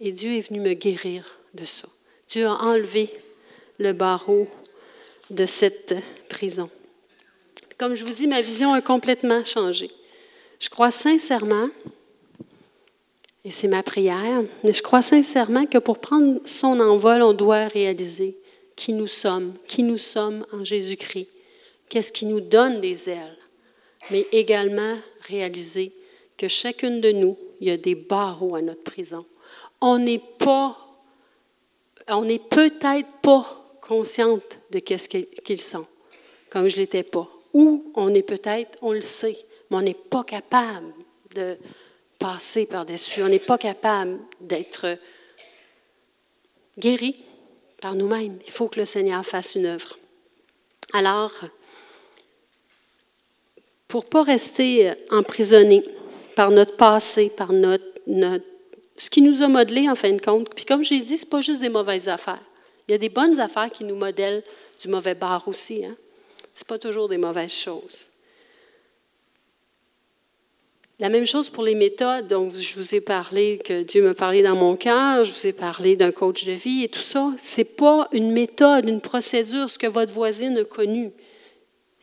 Et 0.01 0.13
Dieu 0.13 0.33
est 0.33 0.49
venu 0.49 0.61
me 0.61 0.75
guérir 0.75 1.39
de 1.55 1.65
ça. 1.65 1.89
Dieu 2.27 2.47
a 2.47 2.55
enlevé 2.55 3.11
le 3.79 3.93
barreau 3.93 4.47
de 5.31 5.47
cette 5.47 5.95
prison. 6.29 6.69
Comme 7.79 7.95
je 7.95 8.05
vous 8.05 8.13
dis, 8.13 8.27
ma 8.27 8.43
vision 8.43 8.73
a 8.73 8.81
complètement 8.81 9.45
changé. 9.45 9.91
Je 10.59 10.69
crois 10.69 10.91
sincèrement, 10.91 11.69
Et 13.45 13.53
c'est 13.53 13.69
ma 13.69 13.85
prière. 13.85 14.43
Mais 14.65 14.73
je 14.73 14.83
crois 14.83 15.01
sincèrement 15.01 15.65
que 15.65 15.79
pour 15.79 16.01
prendre 16.01 16.41
son 16.45 16.81
envol, 16.81 17.23
on 17.23 17.33
doit 17.33 17.69
réaliser 17.69 18.37
qui 18.75 18.93
nous 18.93 19.07
sommes, 19.07 19.55
qui 19.69 19.83
nous 19.83 19.97
sommes 19.97 20.45
en 20.53 20.65
Jésus-Christ, 20.65 21.29
qu'est-ce 21.89 22.13
qui 22.13 22.27
nous 22.27 22.41
donne 22.41 22.81
des 22.81 23.09
ailes, 23.09 23.39
mais 24.11 24.27
également 24.33 24.99
réaliser 25.21 25.93
que 26.37 26.49
chacune 26.49 27.01
de 27.01 27.13
nous, 27.13 27.37
il 27.61 27.69
y 27.69 27.71
a 27.71 27.77
des 27.77 27.95
barreaux 27.95 28.55
à 28.57 28.61
notre 28.61 28.83
prison. 28.83 29.25
On 29.81 29.99
n'est 29.99 30.23
pas, 30.39 30.77
on 32.09 32.25
n'est 32.25 32.39
peut-être 32.39 33.09
pas 33.23 33.79
consciente 33.81 34.59
de 34.71 34.81
qu'est-ce 34.81 35.09
qu'ils 35.09 35.61
sont, 35.63 35.87
comme 36.51 36.69
je 36.69 36.77
l'étais 36.77 37.03
pas. 37.03 37.29
Ou 37.59 37.91
on 37.97 38.15
est 38.15 38.23
peut-être, 38.23 38.79
on 38.83 38.93
le 38.93 39.01
sait, 39.01 39.37
mais 39.69 39.79
on 39.79 39.83
n'est 39.83 39.93
pas 39.93 40.23
capable 40.23 40.95
de 41.35 41.57
passer 42.17 42.67
par-dessus. 42.67 43.21
On 43.21 43.29
n'est 43.29 43.41
pas 43.41 43.59
capable 43.59 44.21
d'être 44.41 44.97
guéri 46.79 47.17
par 47.81 47.97
nous-mêmes. 47.97 48.39
Il 48.47 48.53
faut 48.53 48.69
que 48.69 48.79
le 48.79 48.87
Seigneur 48.87 49.27
fasse 49.27 49.57
une 49.57 49.67
œuvre. 49.67 49.99
Alors, 50.93 51.33
pour 53.89 54.05
ne 54.05 54.09
pas 54.09 54.23
rester 54.23 54.93
emprisonné 55.11 55.83
par 56.37 56.53
notre 56.53 56.77
passé, 56.77 57.29
par 57.29 57.53
notre, 57.53 57.83
ce 58.97 59.11
qui 59.11 59.21
nous 59.21 59.43
a 59.43 59.49
modelé 59.49 59.89
en 59.89 59.97
fin 59.97 60.13
de 60.13 60.23
compte, 60.23 60.55
puis 60.55 60.65
comme 60.65 60.85
j'ai 60.85 61.01
dit, 61.01 61.19
ce 61.19 61.25
n'est 61.25 61.31
pas 61.31 61.41
juste 61.41 61.61
des 61.61 61.71
mauvaises 61.71 62.09
affaires. 62.09 62.45
Il 62.87 62.93
y 62.93 62.95
a 62.95 62.99
des 62.99 63.09
bonnes 63.09 63.41
affaires 63.41 63.73
qui 63.73 63.83
nous 63.83 63.97
modèlent 63.97 64.45
du 64.81 64.87
mauvais 64.87 65.17
bar 65.17 65.49
aussi. 65.49 65.85
Hein? 65.85 65.97
Ce 66.59 66.65
n'est 66.65 66.67
pas 66.67 66.79
toujours 66.81 67.09
des 67.09 67.19
mauvaises 67.19 67.55
choses. 67.55 68.09
La 70.99 71.09
même 71.09 71.25
chose 71.25 71.51
pour 71.51 71.63
les 71.63 71.77
méthodes. 71.77 72.27
Donc, 72.27 72.53
je 72.57 72.75
vous 72.75 72.97
ai 72.97 73.01
parlé 73.01 73.59
que 73.65 73.85
Dieu 73.85 74.03
m'a 74.03 74.15
parlé 74.15 74.43
dans 74.43 74.57
mon 74.57 74.75
cœur, 74.75 75.23
je 75.23 75.31
vous 75.31 75.47
ai 75.47 75.53
parlé 75.53 75.95
d'un 75.95 76.11
coach 76.11 76.45
de 76.45 76.51
vie 76.51 76.83
et 76.83 76.89
tout 76.89 76.99
ça. 76.99 77.33
Ce 77.41 77.59
n'est 77.59 77.65
pas 77.65 78.09
une 78.11 78.33
méthode, 78.33 78.89
une 78.89 79.01
procédure, 79.01 79.71
ce 79.71 79.79
que 79.79 79.87
votre 79.87 80.13
voisine 80.13 80.59
a 80.59 80.65
connu. 80.65 81.13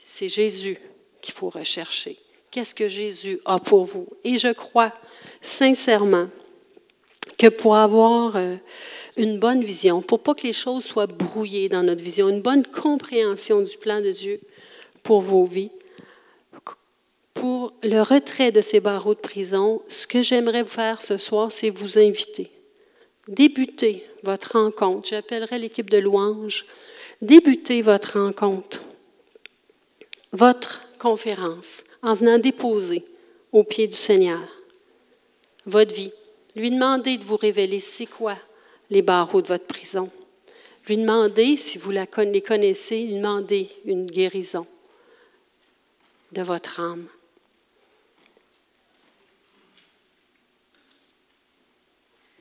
C'est 0.06 0.30
Jésus 0.30 0.78
qu'il 1.22 1.34
faut 1.34 1.50
rechercher. 1.50 2.18
Qu'est-ce 2.50 2.74
que 2.74 2.88
Jésus 2.88 3.42
a 3.44 3.60
pour 3.60 3.84
vous? 3.84 4.08
Et 4.24 4.38
je 4.38 4.54
crois 4.54 4.94
sincèrement 5.42 6.30
que 7.38 7.48
pour 7.48 7.76
avoir 7.76 8.38
euh, 8.38 8.56
une 9.18 9.40
bonne 9.40 9.64
vision, 9.64 10.02
pour 10.02 10.20
pas 10.20 10.36
que 10.36 10.48
les 10.48 10.54
choses 10.54 10.84
soient 10.84 11.08
brouillées 11.08 11.70
dans 11.70 11.84
notre 11.84 12.04
vision, 12.04 12.30
une 12.30 12.42
bonne 12.42 12.66
compréhension 12.66 13.62
du 13.62 13.78
plan 13.78 14.02
de 14.02 14.12
Dieu 14.12 14.40
pour 15.04 15.22
vos 15.22 15.46
vies, 15.46 15.72
pour 17.34 17.74
le 17.84 18.02
retrait 18.02 18.52
de 18.52 18.62
ces 18.62 18.80
barreaux 18.80 19.14
de 19.14 19.20
prison, 19.20 19.82
ce 19.88 20.08
que 20.08 20.22
j'aimerais 20.22 20.64
vous 20.64 20.70
faire 20.70 21.02
ce 21.02 21.18
soir, 21.18 21.52
c'est 21.52 21.70
vous 21.70 22.00
inviter. 22.00 22.52
Débutez 23.28 24.06
votre 24.24 24.60
rencontre. 24.60 25.10
J'appellerai 25.10 25.60
l'équipe 25.60 25.90
de 25.90 25.98
louange. 25.98 26.66
Débutez 27.22 27.82
votre 27.82 28.20
rencontre, 28.20 28.82
votre 30.32 30.84
conférence, 31.00 31.84
en 32.02 32.14
venant 32.14 32.40
déposer 32.40 33.06
au 33.52 33.64
pied 33.64 33.88
du 33.88 33.96
Seigneur 33.96 34.42
votre 35.66 35.94
vie. 35.94 36.12
Lui 36.56 36.70
demander 36.72 37.18
de 37.18 37.24
vous 37.24 37.38
révéler 37.38 37.80
c'est 37.80 38.06
quoi 38.06 38.36
les 38.96 39.02
barreaux 39.02 39.42
de 39.42 39.48
votre 39.48 39.66
prison. 39.66 40.10
Lui 40.88 40.96
demander, 40.96 41.58
si 41.58 41.78
vous 41.78 41.92
les 41.92 42.08
connaissez, 42.08 43.04
lui 43.04 43.16
demander 43.16 43.70
une 43.84 44.06
guérison 44.06 44.66
de 46.32 46.42
votre 46.42 46.80
âme. 46.80 47.06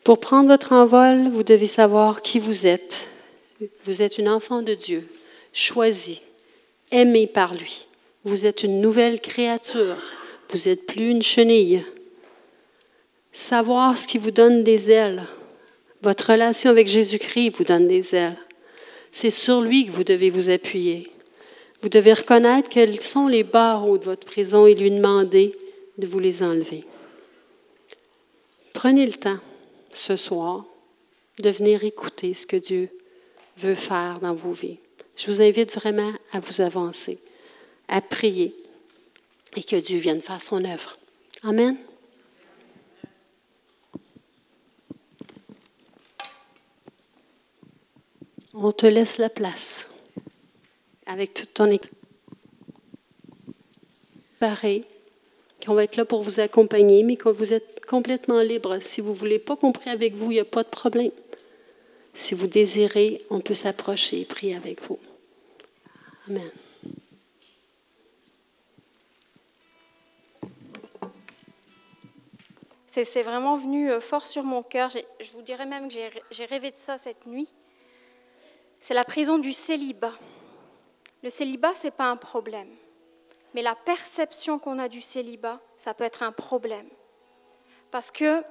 Pour 0.05 0.21
prendre 0.21 0.49
votre 0.49 0.71
envol, 0.71 1.29
vous 1.31 1.43
devez 1.43 1.67
savoir 1.67 2.23
qui 2.23 2.39
vous 2.39 2.67
êtes. 2.67 3.09
Vous 3.83 4.01
êtes 4.01 4.19
une 4.19 4.29
enfant 4.29 4.63
de 4.63 4.75
Dieu, 4.75 5.09
choisie, 5.53 6.21
aimée 6.93 7.27
par 7.27 7.55
lui. 7.55 7.87
Vous 8.23 8.47
êtes 8.47 8.63
une 8.63 8.81
nouvelle 8.81 9.21
créature. 9.21 9.97
Vous 10.51 10.69
n'êtes 10.69 10.87
plus 10.87 11.11
une 11.11 11.23
chenille. 11.23 11.85
Savoir 13.33 13.99
ce 13.99 14.07
qui 14.07 14.19
vous 14.19 14.31
donne 14.31 14.63
des 14.63 14.93
ailes. 14.93 15.27
Votre 16.05 16.33
relation 16.33 16.69
avec 16.69 16.87
Jésus-Christ 16.87 17.57
vous 17.57 17.65
donne 17.65 17.89
des 17.89 18.15
ailes. 18.15 18.37
C'est 19.11 19.31
sur 19.31 19.63
lui 19.63 19.87
que 19.87 19.91
vous 19.91 20.05
devez 20.05 20.29
vous 20.29 20.51
appuyer. 20.51 21.11
Vous 21.81 21.89
devez 21.89 22.13
reconnaître 22.13 22.69
quels 22.69 23.01
sont 23.01 23.27
les 23.27 23.43
barreaux 23.43 23.97
de 23.97 24.05
votre 24.05 24.27
prison 24.27 24.67
et 24.67 24.75
lui 24.75 24.91
demander 24.91 25.57
de 25.97 26.07
vous 26.07 26.19
les 26.19 26.43
enlever. 26.43 26.85
Prenez 28.75 29.07
le 29.07 29.15
temps 29.15 29.39
ce 29.93 30.17
soir 30.17 30.67
de 31.39 31.49
venir 31.49 31.85
écouter 31.85 32.35
ce 32.35 32.47
que 32.47 32.57
Dieu 32.57 32.91
veut 33.57 33.75
faire 33.75 34.19
dans 34.21 34.35
vos 34.35 34.53
vies. 34.53 34.77
Je 35.17 35.31
vous 35.31 35.41
invite 35.41 35.73
vraiment 35.73 36.13
à 36.33 36.41
vous 36.41 36.61
avancer, 36.61 37.17
à 37.89 38.03
prier 38.03 38.55
et 39.57 39.63
que 39.63 39.77
Dieu 39.77 39.97
vienne 39.97 40.21
faire 40.21 40.43
son 40.43 40.67
œuvre. 40.67 40.99
Amen. 41.45 41.79
On 48.55 48.71
te 48.71 48.87
laisse 48.87 49.19
la 49.19 49.29
place 49.29 49.89
avec 51.07 51.35
toute 51.35 51.55
ton 51.55 51.67
équipe. 51.67 51.91
Pareil 54.39 54.85
qu'on 55.65 55.75
va 55.75 55.85
être 55.85 55.97
là 55.97 56.05
pour 56.05 56.23
vous 56.23 56.41
accompagner, 56.41 57.03
mais 57.03 57.17
que 57.17 57.31
vous 57.31 57.53
êtes 57.53 57.85
complètement 57.87 58.41
libre. 58.41 58.79
Si 58.81 59.01
vous 59.01 59.11
ne 59.11 59.15
voulez 59.15 59.39
pas 59.39 59.57
qu'on 59.57 59.73
prie 59.73 59.91
avec 59.91 60.15
vous, 60.15 60.31
il 60.31 60.35
n'y 60.35 60.41
a 60.41 60.45
pas 60.45 60.63
de 60.63 60.69
problème. 60.69 61.11
Si 62.13 62.35
vous 62.35 62.47
désirez, 62.47 63.25
on 63.31 63.41
peut 63.41 63.55
s'approcher 63.55 64.21
et 64.21 64.25
prier 64.25 64.55
avec 64.55 64.83
vous. 64.83 64.99
Amen. 66.29 66.51
C'est 72.87 73.23
vraiment 73.25 73.57
venu 73.57 73.91
euh, 73.91 73.99
fort 73.99 74.29
sur 74.29 74.45
mon 74.45 74.63
cœur. 74.63 74.89
Je 74.91 75.33
vous 75.33 75.43
dirais 75.43 75.67
même 75.67 75.89
que 75.89 75.95
j'ai 76.31 76.45
rêvé 76.45 76.71
de 76.71 76.77
ça 76.77 76.97
cette 76.97 77.27
nuit. 77.27 77.49
C'est 78.85 78.93
la 78.93 79.05
prison 79.07 79.39
du 79.39 79.55
célibat. 79.55 80.13
Le 81.23 81.31
célibat, 81.31 81.73
ce 81.73 81.87
n'est 81.87 81.91
pas 81.91 82.11
un 82.11 82.19
problème. 82.19 82.69
Mais 83.55 83.63
la 83.63 83.75
perception 83.75 84.59
qu'on 84.59 84.79
a 84.79 84.89
du 84.91 85.01
célibat, 85.01 85.59
ça 85.79 85.95
peut 85.95 86.05
être 86.05 86.23
un 86.23 86.33
problème. 86.33 86.87
Parce 87.91 88.11
qu'il 88.11 88.45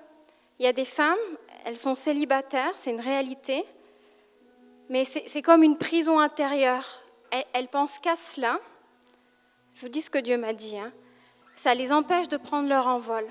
y 0.58 0.66
a 0.66 0.74
des 0.74 0.86
femmes, 0.86 1.20
elles 1.66 1.78
sont 1.78 1.94
célibataires, 1.94 2.72
c'est 2.74 2.90
une 2.90 3.00
réalité, 3.00 3.64
mais 4.90 5.06
c'est 5.06 5.44
comme 5.44 5.62
une 5.62 5.78
prison 5.78 6.18
intérieure. 6.18 7.04
Elles, 7.54 7.68
pensent 7.68 8.00
qu'à 8.00 8.16
cela. 8.16 8.60
Je 9.76 9.82
vous 9.82 9.90
dis 9.90 10.02
ce 10.02 10.10
que 10.10 10.18
Dieu 10.18 10.38
m'a 10.38 10.54
dit. 10.54 10.80
Hein. 10.80 10.92
Ça 11.58 11.76
les 11.76 11.92
empêche 11.92 12.28
de 12.28 12.38
prendre 12.38 12.68
leur 12.68 12.88
envol. 12.88 13.28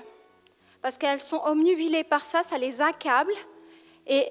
Parce 0.81 0.97
qu'elles 0.97 1.19
sont 1.19 1.41
omnubilées 1.43 2.05
par 2.05 2.23
ça, 2.23 2.43
ça 2.43 2.57
les 2.57 2.81
accable 2.81 3.33
et 4.07 4.29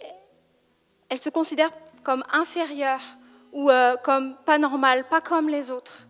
elles 1.10 1.20
se 1.20 1.28
considèrent 1.28 1.70
comme 2.02 2.24
inférieures 2.32 3.16
ou 3.52 3.70
euh, 3.70 3.96
comme 3.96 4.36
pas 4.44 4.58
normales, 4.58 5.06
pas 5.08 5.20
comme 5.20 5.48
les 5.48 5.70
autres 5.70 6.08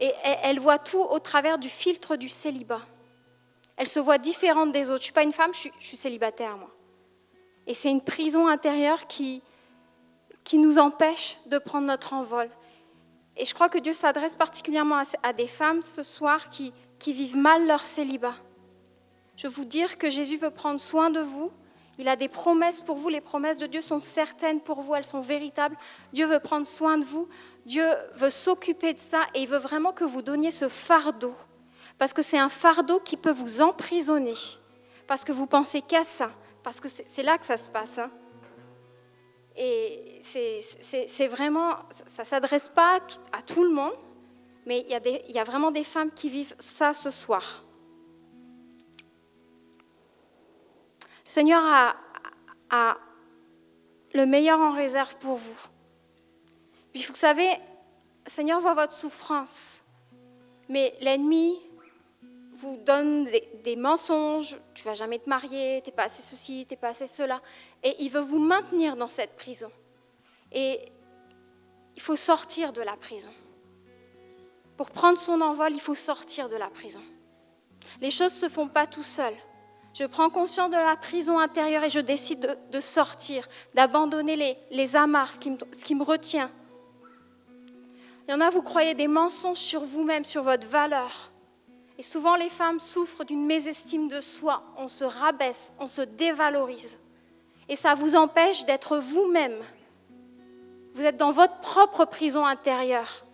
et 0.00 0.14
elle 0.24 0.58
voit 0.58 0.78
tout 0.78 1.00
au 1.00 1.18
travers 1.18 1.58
du 1.58 1.68
filtre 1.68 2.16
du 2.16 2.28
célibat. 2.28 2.80
Elle 3.76 3.88
se 3.88 4.00
voit 4.00 4.18
différente 4.18 4.72
des 4.72 4.90
autres. 4.90 5.02
Je 5.02 5.02
ne 5.02 5.04
suis 5.04 5.12
pas 5.12 5.22
une 5.22 5.32
femme, 5.32 5.52
je 5.52 5.68
suis, 5.78 5.96
célibataire, 5.96 6.56
moi. 6.56 6.70
Et 7.66 7.74
c'est 7.74 7.90
une 7.90 8.00
prison 8.00 8.48
intérieure 8.48 9.06
qui, 9.06 9.42
qui 10.42 10.58
nous 10.58 10.78
empêche 10.78 11.38
de 11.46 11.58
prendre 11.58 11.86
notre 11.86 12.14
envol. 12.14 12.50
Et 13.36 13.44
je 13.44 13.54
crois 13.54 13.68
que 13.68 13.78
Dieu 13.78 13.92
s'adresse 13.92 14.36
particulièrement 14.36 15.02
à, 15.22 15.32
des 15.32 15.46
femmes 15.46 15.82
ce 15.82 16.02
soir 16.02 16.48
qui, 16.48 16.72
qui 16.98 17.12
vivent 17.12 17.36
mal 17.36 17.66
leur 17.66 17.80
célibat. 17.80 18.34
Je 19.36 19.46
veux 19.46 19.52
vous 19.52 19.64
dire 19.64 19.98
que 19.98 20.10
Jésus 20.10 20.36
veut 20.36 20.50
prendre 20.50 20.80
soin 20.80 21.10
de 21.10 21.20
vous. 21.20 21.50
Il 22.00 22.08
a 22.08 22.16
des 22.16 22.28
promesses 22.28 22.80
pour 22.80 22.96
vous. 22.96 23.10
Les 23.10 23.20
promesses 23.20 23.58
de 23.58 23.66
Dieu 23.66 23.82
sont 23.82 24.00
certaines 24.00 24.62
pour 24.62 24.80
vous, 24.80 24.94
elles 24.94 25.04
sont 25.04 25.20
véritables. 25.20 25.76
Dieu 26.14 26.24
veut 26.24 26.40
prendre 26.40 26.66
soin 26.66 26.96
de 26.96 27.04
vous. 27.04 27.28
Dieu 27.66 27.84
veut 28.14 28.30
s'occuper 28.30 28.94
de 28.94 28.98
ça 28.98 29.20
et 29.34 29.42
il 29.42 29.48
veut 29.48 29.58
vraiment 29.58 29.92
que 29.92 30.04
vous 30.04 30.22
donniez 30.22 30.50
ce 30.50 30.70
fardeau. 30.70 31.34
Parce 31.98 32.14
que 32.14 32.22
c'est 32.22 32.38
un 32.38 32.48
fardeau 32.48 33.00
qui 33.00 33.18
peut 33.18 33.32
vous 33.32 33.60
emprisonner. 33.60 34.32
Parce 35.06 35.24
que 35.24 35.32
vous 35.32 35.46
pensez 35.46 35.82
qu'à 35.82 36.02
ça. 36.02 36.30
Parce 36.62 36.80
que 36.80 36.88
c'est 36.88 37.22
là 37.22 37.36
que 37.36 37.44
ça 37.44 37.58
se 37.58 37.68
passe. 37.68 37.98
Hein. 37.98 38.10
Et 39.54 40.22
c'est 40.22 41.28
vraiment, 41.28 41.72
ça 42.06 42.22
ne 42.22 42.26
s'adresse 42.26 42.68
pas 42.70 42.98
à 43.30 43.42
tout 43.42 43.62
le 43.62 43.70
monde, 43.70 43.92
mais 44.64 44.86
il 44.86 44.90
y, 44.90 44.94
a 44.94 45.00
il 45.06 45.34
y 45.34 45.38
a 45.38 45.44
vraiment 45.44 45.70
des 45.70 45.84
femmes 45.84 46.12
qui 46.12 46.30
vivent 46.30 46.54
ça 46.58 46.94
ce 46.94 47.10
soir. 47.10 47.62
Seigneur 51.30 51.62
a, 52.70 52.98
le 54.14 54.26
meilleur 54.26 54.58
en 54.58 54.72
réserve 54.72 55.16
pour 55.18 55.36
vous. 55.36 55.60
Puis 56.92 57.04
vous 57.04 57.14
savez, 57.14 57.48
Seigneur 58.26 58.60
voit 58.60 58.74
votre 58.74 58.94
souffrance, 58.94 59.84
mais 60.68 60.92
l'ennemi 61.00 61.56
vous 62.54 62.78
donne 62.78 63.28
des, 63.62 63.76
mensonges, 63.76 64.58
tu 64.74 64.82
vas 64.82 64.94
jamais 64.94 65.20
te 65.20 65.30
marier, 65.30 65.80
t'es 65.84 65.92
pas 65.92 66.06
assez 66.06 66.20
ceci, 66.20 66.66
t'es 66.66 66.74
pas 66.74 66.88
assez 66.88 67.06
cela, 67.06 67.40
et 67.84 67.94
il 68.00 68.10
veut 68.10 68.18
vous 68.18 68.40
maintenir 68.40 68.96
dans 68.96 69.06
cette 69.06 69.36
prison. 69.36 69.70
Et 70.50 70.80
il 71.94 72.02
faut 72.02 72.16
sortir 72.16 72.72
de 72.72 72.82
la 72.82 72.96
prison. 72.96 73.30
Pour 74.76 74.90
prendre 74.90 75.20
son 75.20 75.40
envol, 75.42 75.70
il 75.74 75.80
faut 75.80 75.94
sortir 75.94 76.48
de 76.48 76.56
la 76.56 76.70
prison. 76.70 77.02
Les 78.00 78.10
choses 78.10 78.34
ne 78.34 78.48
se 78.48 78.52
font 78.52 78.66
pas 78.66 78.88
tout 78.88 79.04
seul. 79.04 79.32
Je 79.92 80.04
prends 80.04 80.30
conscience 80.30 80.70
de 80.70 80.76
la 80.76 80.96
prison 80.96 81.38
intérieure 81.38 81.84
et 81.84 81.90
je 81.90 82.00
décide 82.00 82.58
de, 82.70 82.80
sortir, 82.80 83.48
d'abandonner 83.74 84.36
les, 84.36 84.56
les 84.70 84.96
amarres, 84.96 85.32
ce 85.32 85.38
qui, 85.38 85.50
me, 85.50 85.58
ce 85.72 85.84
qui 85.84 85.94
me 85.94 86.04
retient. 86.04 86.50
Il 88.28 88.32
y 88.32 88.34
en 88.34 88.40
a, 88.40 88.50
vous 88.50 88.62
croyez 88.62 88.94
des 88.94 89.08
mensonges 89.08 89.58
sur 89.58 89.82
vous-même, 89.82 90.24
sur 90.24 90.44
votre 90.44 90.66
valeur. 90.68 91.32
Et 91.98 92.02
souvent, 92.02 92.36
les 92.36 92.48
femmes 92.48 92.78
souffrent 92.78 93.24
d'une 93.24 93.44
mésestime 93.44 94.08
de 94.08 94.20
soi. 94.20 94.62
On 94.76 94.88
se 94.88 95.04
rabaisse, 95.04 95.74
on 95.78 95.86
se 95.86 96.02
dévalorise. 96.02 96.98
Et 97.68 97.76
ça 97.76 97.94
vous 97.94 98.14
empêche 98.14 98.64
d'être 98.64 98.98
vous-même. 98.98 99.60
Vous 100.94 101.02
êtes 101.02 101.16
dans 101.16 101.32
votre 101.32 101.58
propre 101.60 102.04
prison 102.04 102.46
intérieure. 102.46 103.26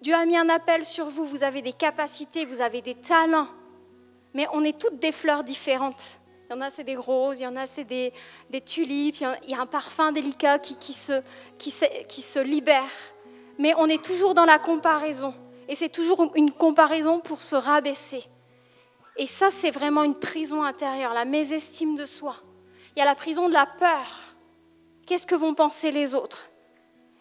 Dieu 0.00 0.14
a 0.14 0.24
mis 0.24 0.36
un 0.36 0.48
appel 0.48 0.84
sur 0.84 1.08
vous. 1.08 1.24
Vous 1.24 1.42
avez 1.42 1.60
des 1.60 1.72
capacités, 1.72 2.44
vous 2.44 2.60
avez 2.60 2.80
des 2.80 2.94
talents. 2.94 3.48
Mais 4.34 4.46
on 4.52 4.62
est 4.64 4.78
toutes 4.78 4.98
des 4.98 5.12
fleurs 5.12 5.44
différentes. 5.44 6.20
Il 6.48 6.54
y 6.54 6.56
en 6.56 6.60
a, 6.62 6.70
c'est 6.70 6.84
des 6.84 6.96
roses, 6.96 7.40
il 7.40 7.42
y 7.42 7.46
en 7.46 7.56
a, 7.56 7.66
c'est 7.66 7.84
des, 7.84 8.12
tulipes, 8.64 9.16
il 9.16 9.50
y, 9.50 9.54
a 9.54 9.60
un 9.60 9.66
parfum 9.66 10.12
délicat 10.12 10.58
qui, 10.58 10.92
se, 10.92 12.42
libère. 12.42 12.90
Mais 13.58 13.74
on 13.76 13.86
est 13.86 14.02
toujours 14.02 14.32
dans 14.32 14.46
la 14.46 14.58
comparaison. 14.58 15.34
Et 15.68 15.74
c'est 15.74 15.90
toujours 15.90 16.32
une 16.34 16.50
comparaison 16.50 17.20
pour 17.20 17.42
se 17.42 17.54
rabaisser. 17.54 18.24
Et 19.18 19.26
ça, 19.26 19.50
c'est 19.50 19.70
vraiment 19.70 20.04
une 20.04 20.14
prison 20.14 20.62
intérieure, 20.62 21.12
la 21.12 21.26
mésestime 21.26 21.96
de 21.96 22.06
soi. 22.06 22.36
Il 22.96 23.00
y 23.00 23.02
a 23.02 23.04
la 23.04 23.14
prison 23.14 23.48
de 23.48 23.52
la 23.52 23.66
peur. 23.66 24.36
Qu'est-ce 25.06 25.26
que 25.26 25.34
vont 25.34 25.54
penser 25.54 25.90
les 25.90 26.14
autres? 26.14 26.48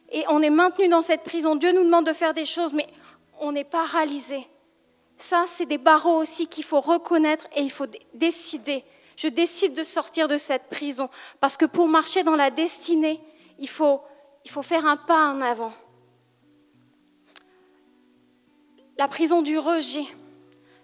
Et 0.09 0.23
on 0.29 0.41
est 0.41 0.49
maintenu 0.49 0.87
dans 0.87 1.01
cette 1.01 1.23
prison. 1.23 1.55
Dieu 1.55 1.73
nous 1.73 1.83
demande 1.83 2.05
de 2.05 2.13
faire 2.13 2.33
des 2.33 2.45
choses, 2.45 2.71
mais 2.71 2.87
on 3.39 3.55
est 3.55 3.63
paralysé. 3.63 4.47
Ça, 5.17 5.45
c'est 5.47 5.65
des 5.65 5.77
barreaux 5.77 6.21
aussi 6.21 6.47
qu'il 6.47 6.63
faut 6.63 6.79
reconnaître 6.79 7.47
et 7.55 7.61
il 7.61 7.71
faut 7.71 7.87
décider. 8.13 8.83
Je 9.15 9.27
décide 9.27 9.73
de 9.73 9.83
sortir 9.83 10.27
de 10.27 10.37
cette 10.37 10.69
prison 10.69 11.09
parce 11.39 11.57
que 11.57 11.65
pour 11.65 11.87
marcher 11.87 12.23
dans 12.23 12.35
la 12.35 12.51
destinée, 12.51 13.19
il 13.57 13.67
faut, 13.67 14.01
il 14.45 14.51
faut 14.51 14.61
faire 14.61 14.85
un 14.85 14.95
pas 14.95 15.31
en 15.31 15.41
avant. 15.41 15.73
La 18.97 19.07
prison 19.07 19.41
du 19.41 19.57
rejet. 19.57 20.05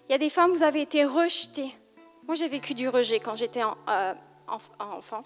Il 0.08 0.12
y 0.12 0.14
a 0.14 0.18
des 0.18 0.30
femmes, 0.30 0.52
vous 0.52 0.62
avez 0.62 0.82
été 0.82 1.04
rejetées. 1.04 1.74
Moi, 2.26 2.34
j'ai 2.34 2.48
vécu 2.48 2.74
du 2.74 2.88
rejet 2.88 3.20
quand 3.20 3.36
j'étais 3.36 3.62
euh, 3.62 4.14
enfant, 4.78 5.22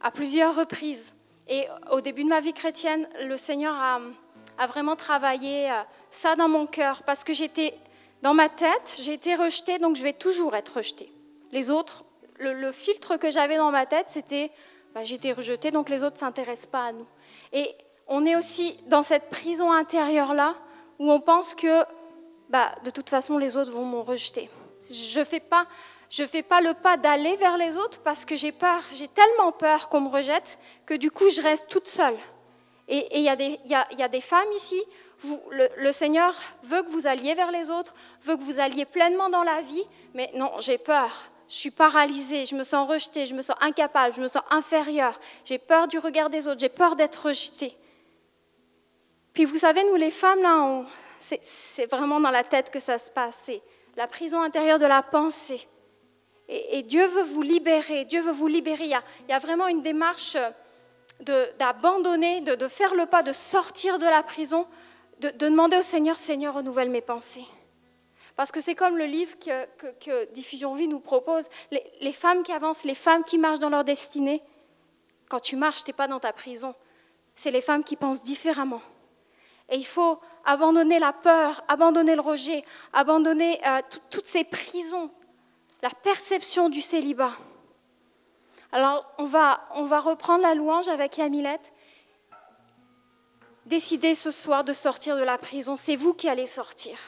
à 0.00 0.10
plusieurs 0.10 0.54
reprises. 0.56 1.14
Et 1.48 1.66
au 1.90 2.00
début 2.00 2.24
de 2.24 2.28
ma 2.28 2.40
vie 2.40 2.52
chrétienne, 2.52 3.08
le 3.24 3.36
Seigneur 3.36 3.74
a, 3.74 4.00
a 4.58 4.66
vraiment 4.66 4.96
travaillé 4.96 5.70
euh, 5.70 5.82
ça 6.10 6.34
dans 6.36 6.48
mon 6.48 6.66
cœur 6.66 7.02
parce 7.04 7.24
que 7.24 7.32
j'étais 7.32 7.74
dans 8.22 8.34
ma 8.34 8.48
tête, 8.48 8.96
j'ai 9.00 9.14
été 9.14 9.34
rejetée, 9.34 9.78
donc 9.78 9.96
je 9.96 10.02
vais 10.02 10.12
toujours 10.12 10.54
être 10.54 10.76
rejetée. 10.76 11.12
Les 11.50 11.70
autres, 11.70 12.04
le, 12.38 12.72
filtre 12.72 13.16
que 13.16 13.30
j'avais 13.30 13.56
dans 13.56 13.70
ma 13.70 13.84
tête, 13.84 14.06
c'était 14.08 14.50
bah, 14.94 15.02
j'ai 15.02 15.16
été 15.16 15.32
rejetée, 15.32 15.70
donc 15.70 15.88
les 15.88 16.04
autres 16.04 16.16
ne 16.16 16.20
s'intéressent 16.20 16.70
pas 16.70 16.86
à 16.86 16.92
nous. 16.92 17.06
Et 17.52 17.74
on 18.06 18.24
est 18.24 18.36
aussi 18.36 18.76
dans 18.86 19.02
cette 19.02 19.28
prison 19.28 19.72
intérieure-là 19.72 20.54
où 20.98 21.10
on 21.10 21.20
pense 21.20 21.54
que 21.54 21.84
bah, 22.48 22.72
de 22.84 22.90
toute 22.90 23.10
façon, 23.10 23.38
les 23.38 23.56
autres 23.56 23.72
vont 23.72 23.86
me 23.86 23.98
rejeter. 23.98 24.48
Je 24.90 25.20
ne 25.20 25.24
fais, 25.24 25.40
pas, 25.40 25.66
le 26.60 26.74
pas 26.74 26.96
d'aller 26.96 27.36
vers 27.36 27.56
les 27.56 27.76
autres 27.76 28.00
parce 28.02 28.24
que 28.24 28.36
j'ai 28.36 28.52
peur, 28.52 28.82
j'ai 28.92 29.08
tellement 29.08 29.50
peur 29.52 29.88
qu'on 29.88 30.02
me 30.02 30.08
rejette 30.08 30.58
que 30.86 30.94
du 30.94 31.10
coup, 31.10 31.28
je 31.30 31.40
reste 31.40 31.68
toute 31.68 31.88
seule. 31.88 32.18
Et 32.88 33.18
il 33.18 33.22
y, 33.22 33.28
a 34.02 34.08
des 34.08 34.20
femmes 34.20 34.52
ici 34.54 34.82
le, 35.50 35.92
Seigneur 35.92 36.34
veut 36.62 36.82
que 36.82 36.90
vous 36.90 37.06
alliez 37.06 37.34
vers 37.34 37.50
les 37.50 37.70
autres, 37.70 37.94
veut 38.22 38.36
que 38.36 38.42
vous 38.42 38.58
alliez 38.58 38.84
pleinement 38.84 39.30
dans 39.30 39.42
la 39.42 39.60
vie, 39.62 39.84
mais 40.14 40.30
non, 40.34 40.50
j'ai 40.60 40.78
peur. 40.78 41.30
Je 41.48 41.56
suis 41.56 41.70
paralysée, 41.70 42.46
je 42.46 42.54
me 42.54 42.64
sens 42.64 42.88
rejetée, 42.88 43.26
je 43.26 43.34
me 43.34 43.42
sens 43.42 43.56
incapable, 43.60 44.14
je 44.14 44.20
me 44.20 44.28
sens 44.28 44.42
inférieure. 44.50 45.18
J'ai 45.44 45.58
peur 45.58 45.86
du 45.86 45.98
regard 45.98 46.30
des 46.30 46.48
autres, 46.48 46.60
j'ai 46.60 46.68
peur 46.68 46.96
d'être 46.96 47.26
rejetée. 47.26 47.76
Puis 49.34 49.44
vous 49.44 49.58
savez, 49.58 49.84
nous 49.84 49.96
les 49.96 50.10
femmes, 50.10 50.42
là, 50.42 50.82
c'est 51.20 51.90
vraiment 51.90 52.20
dans 52.20 52.30
la 52.30 52.42
tête 52.42 52.70
que 52.70 52.80
ça 52.80 52.98
se 52.98 53.10
passe. 53.10 53.38
C'est 53.44 53.62
la 53.96 54.06
prison 54.06 54.40
intérieure 54.40 54.78
de 54.78 54.86
la 54.86 55.02
pensée. 55.02 55.66
Et, 56.48 56.82
Dieu 56.82 57.06
veut 57.06 57.22
vous 57.22 57.42
libérer, 57.42 58.04
Dieu 58.04 58.20
veut 58.20 58.32
vous 58.32 58.48
libérer. 58.48 58.84
Il 58.84 58.96
y 59.28 59.32
a, 59.32 59.38
vraiment 59.38 59.68
une 59.68 59.82
démarche 59.82 60.36
d'abandonner, 61.58 62.40
de, 62.40 62.56
de 62.56 62.68
faire 62.68 62.94
le 62.94 63.06
pas, 63.06 63.22
de 63.22 63.32
sortir 63.32 63.98
de 63.98 64.04
la 64.04 64.22
prison 64.22 64.66
de, 65.22 65.30
demander 65.46 65.76
au 65.76 65.82
Seigneur, 65.82 66.16
Seigneur, 66.16 66.54
renouvelle 66.54 66.90
mes 66.90 67.00
pensées. 67.00 67.46
Parce 68.34 68.50
que 68.50 68.60
c'est 68.60 68.74
comme 68.74 68.96
le 68.96 69.04
livre 69.04 69.36
que, 69.38 70.32
Diffusion 70.32 70.74
Vie 70.74 70.88
nous 70.88 71.00
propose, 71.00 71.48
les, 71.70 72.12
femmes 72.12 72.42
qui 72.42 72.52
avancent, 72.52 72.84
les 72.84 72.94
femmes 72.94 73.24
qui 73.24 73.38
marchent 73.38 73.60
dans 73.60 73.68
leur 73.68 73.84
destinée. 73.84 74.42
Quand 75.28 75.40
tu 75.40 75.56
marches, 75.56 75.84
tu 75.84 75.90
n'es 75.90 75.94
pas 75.94 76.08
dans 76.08 76.18
ta 76.18 76.32
prison. 76.32 76.74
C'est 77.36 77.50
les 77.50 77.60
femmes 77.60 77.84
qui 77.84 77.96
pensent 77.96 78.22
différemment. 78.22 78.82
Et 79.68 79.76
il 79.76 79.86
faut 79.86 80.18
abandonner 80.44 80.98
la 80.98 81.12
peur, 81.12 81.62
abandonner 81.68 82.14
le 82.14 82.20
rejet, 82.20 82.64
abandonner 82.92 83.60
euh, 83.66 83.80
toutes 84.10 84.26
ces 84.26 84.44
prisons, 84.44 85.10
la 85.82 85.90
perception 85.90 86.68
du 86.68 86.80
célibat. 86.80 87.32
Alors, 88.72 89.06
on 89.18 89.24
va, 89.24 89.68
on 89.74 89.84
va 89.84 90.00
reprendre 90.00 90.42
la 90.42 90.54
louange 90.54 90.88
avec 90.88 91.18
Yamilette 91.18 91.72
décidez 93.66 94.14
ce 94.14 94.30
soir 94.30 94.64
de 94.64 94.72
sortir 94.72 95.16
de 95.16 95.22
la 95.22 95.38
prison, 95.38 95.76
c'est 95.76 95.96
vous 95.96 96.14
qui 96.14 96.28
allez 96.28 96.46
sortir. 96.46 96.98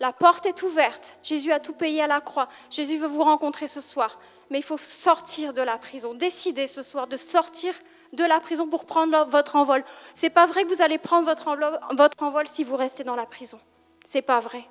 La 0.00 0.12
porte 0.12 0.46
est 0.46 0.62
ouverte. 0.62 1.16
Jésus 1.22 1.52
a 1.52 1.60
tout 1.60 1.72
payé 1.72 2.02
à 2.02 2.06
la 2.06 2.20
croix. 2.20 2.48
Jésus 2.70 2.98
veut 2.98 3.06
vous 3.06 3.22
rencontrer 3.22 3.68
ce 3.68 3.80
soir. 3.80 4.18
Mais 4.50 4.58
il 4.58 4.64
faut 4.64 4.76
sortir 4.76 5.54
de 5.54 5.62
la 5.62 5.78
prison. 5.78 6.14
Décidez 6.14 6.66
ce 6.66 6.82
soir 6.82 7.06
de 7.06 7.16
sortir 7.16 7.74
de 8.12 8.24
la 8.24 8.40
prison 8.40 8.68
pour 8.68 8.84
prendre 8.84 9.26
votre 9.30 9.56
envol. 9.56 9.84
C'est 10.14 10.30
pas 10.30 10.46
vrai 10.46 10.64
que 10.64 10.74
vous 10.74 10.82
allez 10.82 10.98
prendre 10.98 11.26
votre, 11.26 12.22
envol, 12.22 12.48
si 12.48 12.64
vous 12.64 12.76
restez 12.76 13.04
dans 13.04 13.16
la 13.16 13.26
prison. 13.26 13.58
C'est 14.04 14.22
pas 14.22 14.40
vrai. 14.40 14.64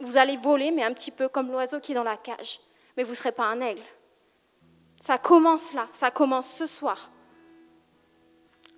Vous, 0.00 0.16
allez 0.16 0.36
voler, 0.36 0.70
mais 0.70 0.82
un 0.82 0.92
petit 0.92 1.10
peu 1.10 1.28
comme 1.28 1.50
l'oiseau 1.50 1.80
qui 1.80 1.92
est 1.92 1.94
dans 1.94 2.02
la 2.02 2.16
cage. 2.16 2.60
Mais 2.96 3.02
vous 3.02 3.10
ne 3.10 3.16
serez 3.16 3.32
pas 3.32 3.44
un 3.44 3.60
aigle. 3.60 3.82
Ça 5.00 5.18
commence 5.18 5.74
là. 5.74 5.86
Ça 5.92 6.10
commence 6.10 6.48
ce 6.48 6.66
soir. 6.66 7.10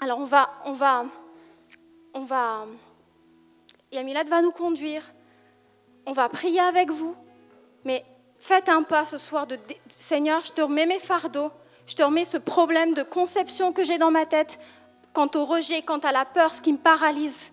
Alors 0.01 0.19
on 0.19 0.25
va, 0.25 0.51
on 0.65 0.73
va 0.73 1.05
on 2.17 2.25
va, 2.25 2.65
Yamilad 3.93 4.29
va 4.29 4.41
nous 4.41 4.51
conduire, 4.51 5.03
on 6.07 6.13
va 6.13 6.31
prier 6.31 6.61
avec 6.61 6.91
vous, 6.91 7.15
mais 7.85 8.05
faites 8.41 8.71
un 8.71 8.83
pas 8.83 9.05
ce 9.05 9.19
soir 9.19 9.47
de 9.47 9.59
Seigneur, 9.89 10.43
je 10.45 10.53
te 10.53 10.63
remets 10.63 10.87
mes 10.87 10.99
fardeaux, 10.99 11.51
je 11.87 11.95
te 11.95 12.03
remets 12.03 12.25
ce 12.25 12.39
problème 12.39 12.95
de 12.95 13.03
conception 13.03 13.75
que 13.75 13.85
j'ai 13.85 13.99
dans 13.99 14.11
ma 14.11 14.25
tête 14.25 14.59
quant 15.13 15.29
au 15.35 15.45
rejet, 15.45 15.83
quant 15.83 15.99
à 15.99 16.11
la 16.11 16.25
peur, 16.25 16.55
ce 16.55 16.63
qui 16.63 16.73
me 16.73 16.79
paralyse. 16.79 17.53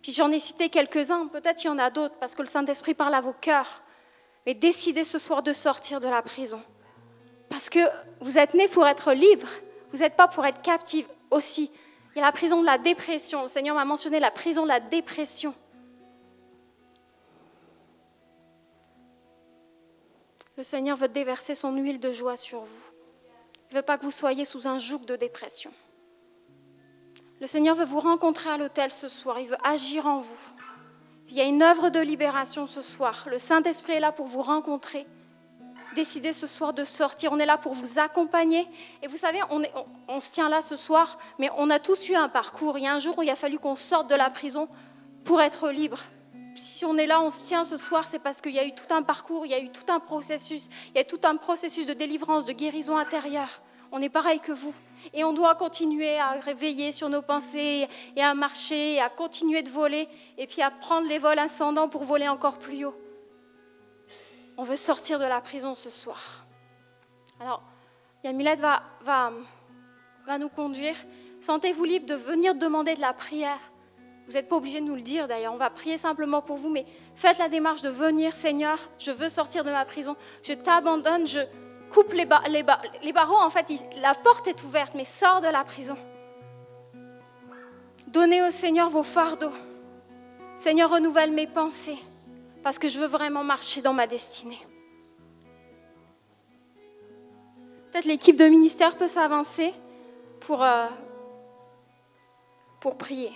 Puis 0.00 0.12
j'en 0.12 0.30
ai 0.30 0.38
cité 0.38 0.68
quelques-uns, 0.68 1.26
peut-être 1.26 1.64
il 1.64 1.66
y 1.66 1.70
en 1.70 1.78
a 1.78 1.90
d'autres, 1.90 2.14
parce 2.20 2.36
que 2.36 2.42
le 2.42 2.48
Saint-Esprit 2.48 2.94
parle 2.94 3.14
à 3.14 3.20
vos 3.20 3.32
cœurs. 3.32 3.82
Mais 4.46 4.54
décidez 4.54 5.04
ce 5.04 5.18
soir 5.18 5.42
de 5.42 5.52
sortir 5.52 5.98
de 5.98 6.08
la 6.08 6.22
prison. 6.22 6.62
Parce 7.48 7.68
que 7.68 7.80
vous 8.20 8.38
êtes 8.38 8.54
nés 8.54 8.68
pour 8.68 8.86
être 8.86 9.12
libres, 9.12 9.50
vous 9.92 9.98
n'êtes 9.98 10.16
pas 10.16 10.28
pour 10.28 10.46
être 10.46 10.62
captifs 10.62 11.06
aussi. 11.30 11.70
Il 12.14 12.18
y 12.18 12.22
a 12.22 12.24
la 12.24 12.32
prison 12.32 12.60
de 12.60 12.66
la 12.66 12.78
dépression. 12.78 13.42
Le 13.42 13.48
Seigneur 13.48 13.74
m'a 13.74 13.84
mentionné 13.84 14.20
la 14.20 14.30
prison 14.30 14.62
de 14.62 14.68
la 14.68 14.80
dépression. 14.80 15.52
Le 20.56 20.62
Seigneur 20.62 20.96
veut 20.96 21.08
déverser 21.08 21.56
son 21.56 21.72
huile 21.72 21.98
de 21.98 22.12
joie 22.12 22.36
sur 22.36 22.60
vous. 22.60 22.90
Il 23.70 23.74
ne 23.74 23.80
veut 23.80 23.84
pas 23.84 23.98
que 23.98 24.04
vous 24.04 24.12
soyez 24.12 24.44
sous 24.44 24.68
un 24.68 24.78
joug 24.78 25.00
de 25.00 25.16
dépression. 25.16 25.72
Le 27.40 27.48
Seigneur 27.48 27.74
veut 27.74 27.84
vous 27.84 27.98
rencontrer 27.98 28.50
à 28.50 28.56
l'autel 28.56 28.92
ce 28.92 29.08
soir. 29.08 29.40
Il 29.40 29.48
veut 29.48 29.56
agir 29.64 30.06
en 30.06 30.20
vous. 30.20 30.40
Il 31.28 31.34
y 31.34 31.40
a 31.40 31.44
une 31.44 31.62
œuvre 31.62 31.90
de 31.90 31.98
libération 31.98 32.68
ce 32.68 32.82
soir. 32.82 33.26
Le 33.28 33.38
Saint-Esprit 33.38 33.94
est 33.94 34.00
là 34.00 34.12
pour 34.12 34.26
vous 34.26 34.42
rencontrer 34.42 35.06
décidé 35.94 36.32
ce 36.32 36.46
soir 36.46 36.72
de 36.72 36.84
sortir. 36.84 37.32
On 37.32 37.38
est 37.38 37.46
là 37.46 37.56
pour 37.56 37.72
vous 37.72 37.98
accompagner. 37.98 38.66
Et 39.02 39.06
vous 39.06 39.16
savez, 39.16 39.40
on, 39.50 40.20
se 40.20 40.30
tient 40.30 40.48
là 40.48 40.60
ce 40.60 40.76
soir, 40.76 41.18
mais 41.38 41.48
on 41.56 41.70
a 41.70 41.78
tous 41.78 42.08
eu 42.08 42.14
un 42.14 42.28
parcours. 42.28 42.78
Il 42.78 42.84
y 42.84 42.86
a 42.86 42.94
un 42.94 42.98
jour 42.98 43.18
où 43.18 43.22
il 43.22 43.30
a 43.30 43.36
fallu 43.36 43.58
qu'on 43.58 43.76
sorte 43.76 44.10
de 44.10 44.14
la 44.14 44.30
prison 44.30 44.68
pour 45.24 45.40
être 45.40 45.70
libre. 45.70 45.98
Si 46.56 46.84
on 46.84 46.96
est 46.96 47.06
là, 47.06 47.20
on 47.20 47.30
se 47.30 47.42
tient 47.42 47.64
ce 47.64 47.76
soir, 47.76 48.04
c'est 48.06 48.18
parce 48.18 48.40
qu'il 48.40 48.52
y 48.52 48.58
a 48.58 48.66
eu 48.66 48.74
tout 48.74 48.92
un 48.94 49.02
parcours, 49.02 49.44
il 49.44 49.50
y 49.50 49.54
a 49.54 49.58
eu 49.60 49.70
tout 49.70 49.92
un 49.92 49.98
processus, 49.98 50.68
il 50.94 50.98
y 50.98 51.00
a 51.00 51.04
tout 51.04 51.18
un 51.24 51.36
processus 51.36 51.84
de 51.84 51.94
délivrance, 51.94 52.46
de 52.46 52.52
guérison 52.52 52.96
intérieure. 52.96 53.60
On 53.90 54.00
est 54.00 54.08
pareil 54.08 54.40
que 54.40 54.52
vous. 54.52 54.74
Et 55.12 55.24
on 55.24 55.32
doit 55.32 55.54
continuer 55.56 56.18
à 56.18 56.32
réveiller 56.32 56.92
sur 56.92 57.08
nos 57.08 57.22
pensées 57.22 57.88
et 58.16 58.22
à 58.22 58.34
marcher, 58.34 59.00
à 59.00 59.08
continuer 59.08 59.62
de 59.62 59.68
voler, 59.68 60.08
et 60.38 60.46
puis 60.46 60.62
à 60.62 60.70
prendre 60.70 61.08
les 61.08 61.18
vols 61.18 61.38
ascendants 61.38 61.88
pour 61.88 62.04
voler 62.04 62.28
encore 62.28 62.58
plus 62.58 62.84
haut. 62.84 62.94
On 64.56 64.64
veut 64.64 64.76
sortir 64.76 65.18
de 65.18 65.24
la 65.24 65.40
prison 65.40 65.74
ce 65.74 65.90
soir. 65.90 66.44
Alors, 67.40 67.62
Yamilette 68.22 68.60
va, 68.60 68.82
va, 69.02 69.32
va 70.26 70.38
nous 70.38 70.48
conduire. 70.48 70.96
Sentez-vous 71.40 71.84
libre 71.84 72.06
de 72.06 72.14
venir 72.14 72.54
demander 72.54 72.94
de 72.94 73.00
la 73.00 73.12
prière. 73.12 73.58
Vous 74.26 74.32
n'êtes 74.32 74.48
pas 74.48 74.56
obligé 74.56 74.80
de 74.80 74.86
nous 74.86 74.94
le 74.94 75.02
dire 75.02 75.28
d'ailleurs, 75.28 75.52
on 75.52 75.58
va 75.58 75.68
prier 75.68 75.98
simplement 75.98 76.40
pour 76.40 76.56
vous, 76.56 76.70
mais 76.70 76.86
faites 77.14 77.38
la 77.38 77.48
démarche 77.48 77.82
de 77.82 77.90
venir, 77.90 78.34
Seigneur, 78.34 78.78
je 78.98 79.10
veux 79.10 79.28
sortir 79.28 79.64
de 79.64 79.70
ma 79.70 79.84
prison, 79.84 80.16
je 80.42 80.54
t'abandonne, 80.54 81.26
je 81.26 81.40
coupe 81.92 82.12
les, 82.14 82.26
les, 82.48 83.12
barreaux, 83.12 83.36
en 83.36 83.50
fait, 83.50 83.66
la 83.96 84.14
porte 84.14 84.48
est 84.48 84.64
ouverte, 84.64 84.94
mais 84.94 85.04
sors 85.04 85.42
de 85.42 85.48
la 85.48 85.62
prison. 85.62 85.96
Donnez 88.06 88.42
au 88.42 88.50
Seigneur 88.50 88.88
vos 88.88 89.02
fardeaux. 89.02 89.52
Seigneur, 90.56 90.88
renouvelle 90.88 91.32
mes 91.32 91.46
pensées, 91.46 91.98
parce 92.64 92.78
que 92.78 92.88
je 92.88 92.98
veux 92.98 93.06
vraiment 93.06 93.44
marcher 93.44 93.82
dans 93.82 93.92
ma 93.92 94.06
destinée. 94.06 94.58
Peut-être 97.92 98.06
l'équipe 98.06 98.36
de 98.36 98.46
ministère 98.46 98.96
peut 98.96 99.06
s'avancer 99.06 99.72
pour, 100.40 100.64
euh, 100.64 100.86
pour 102.80 102.96
prier. 102.96 103.30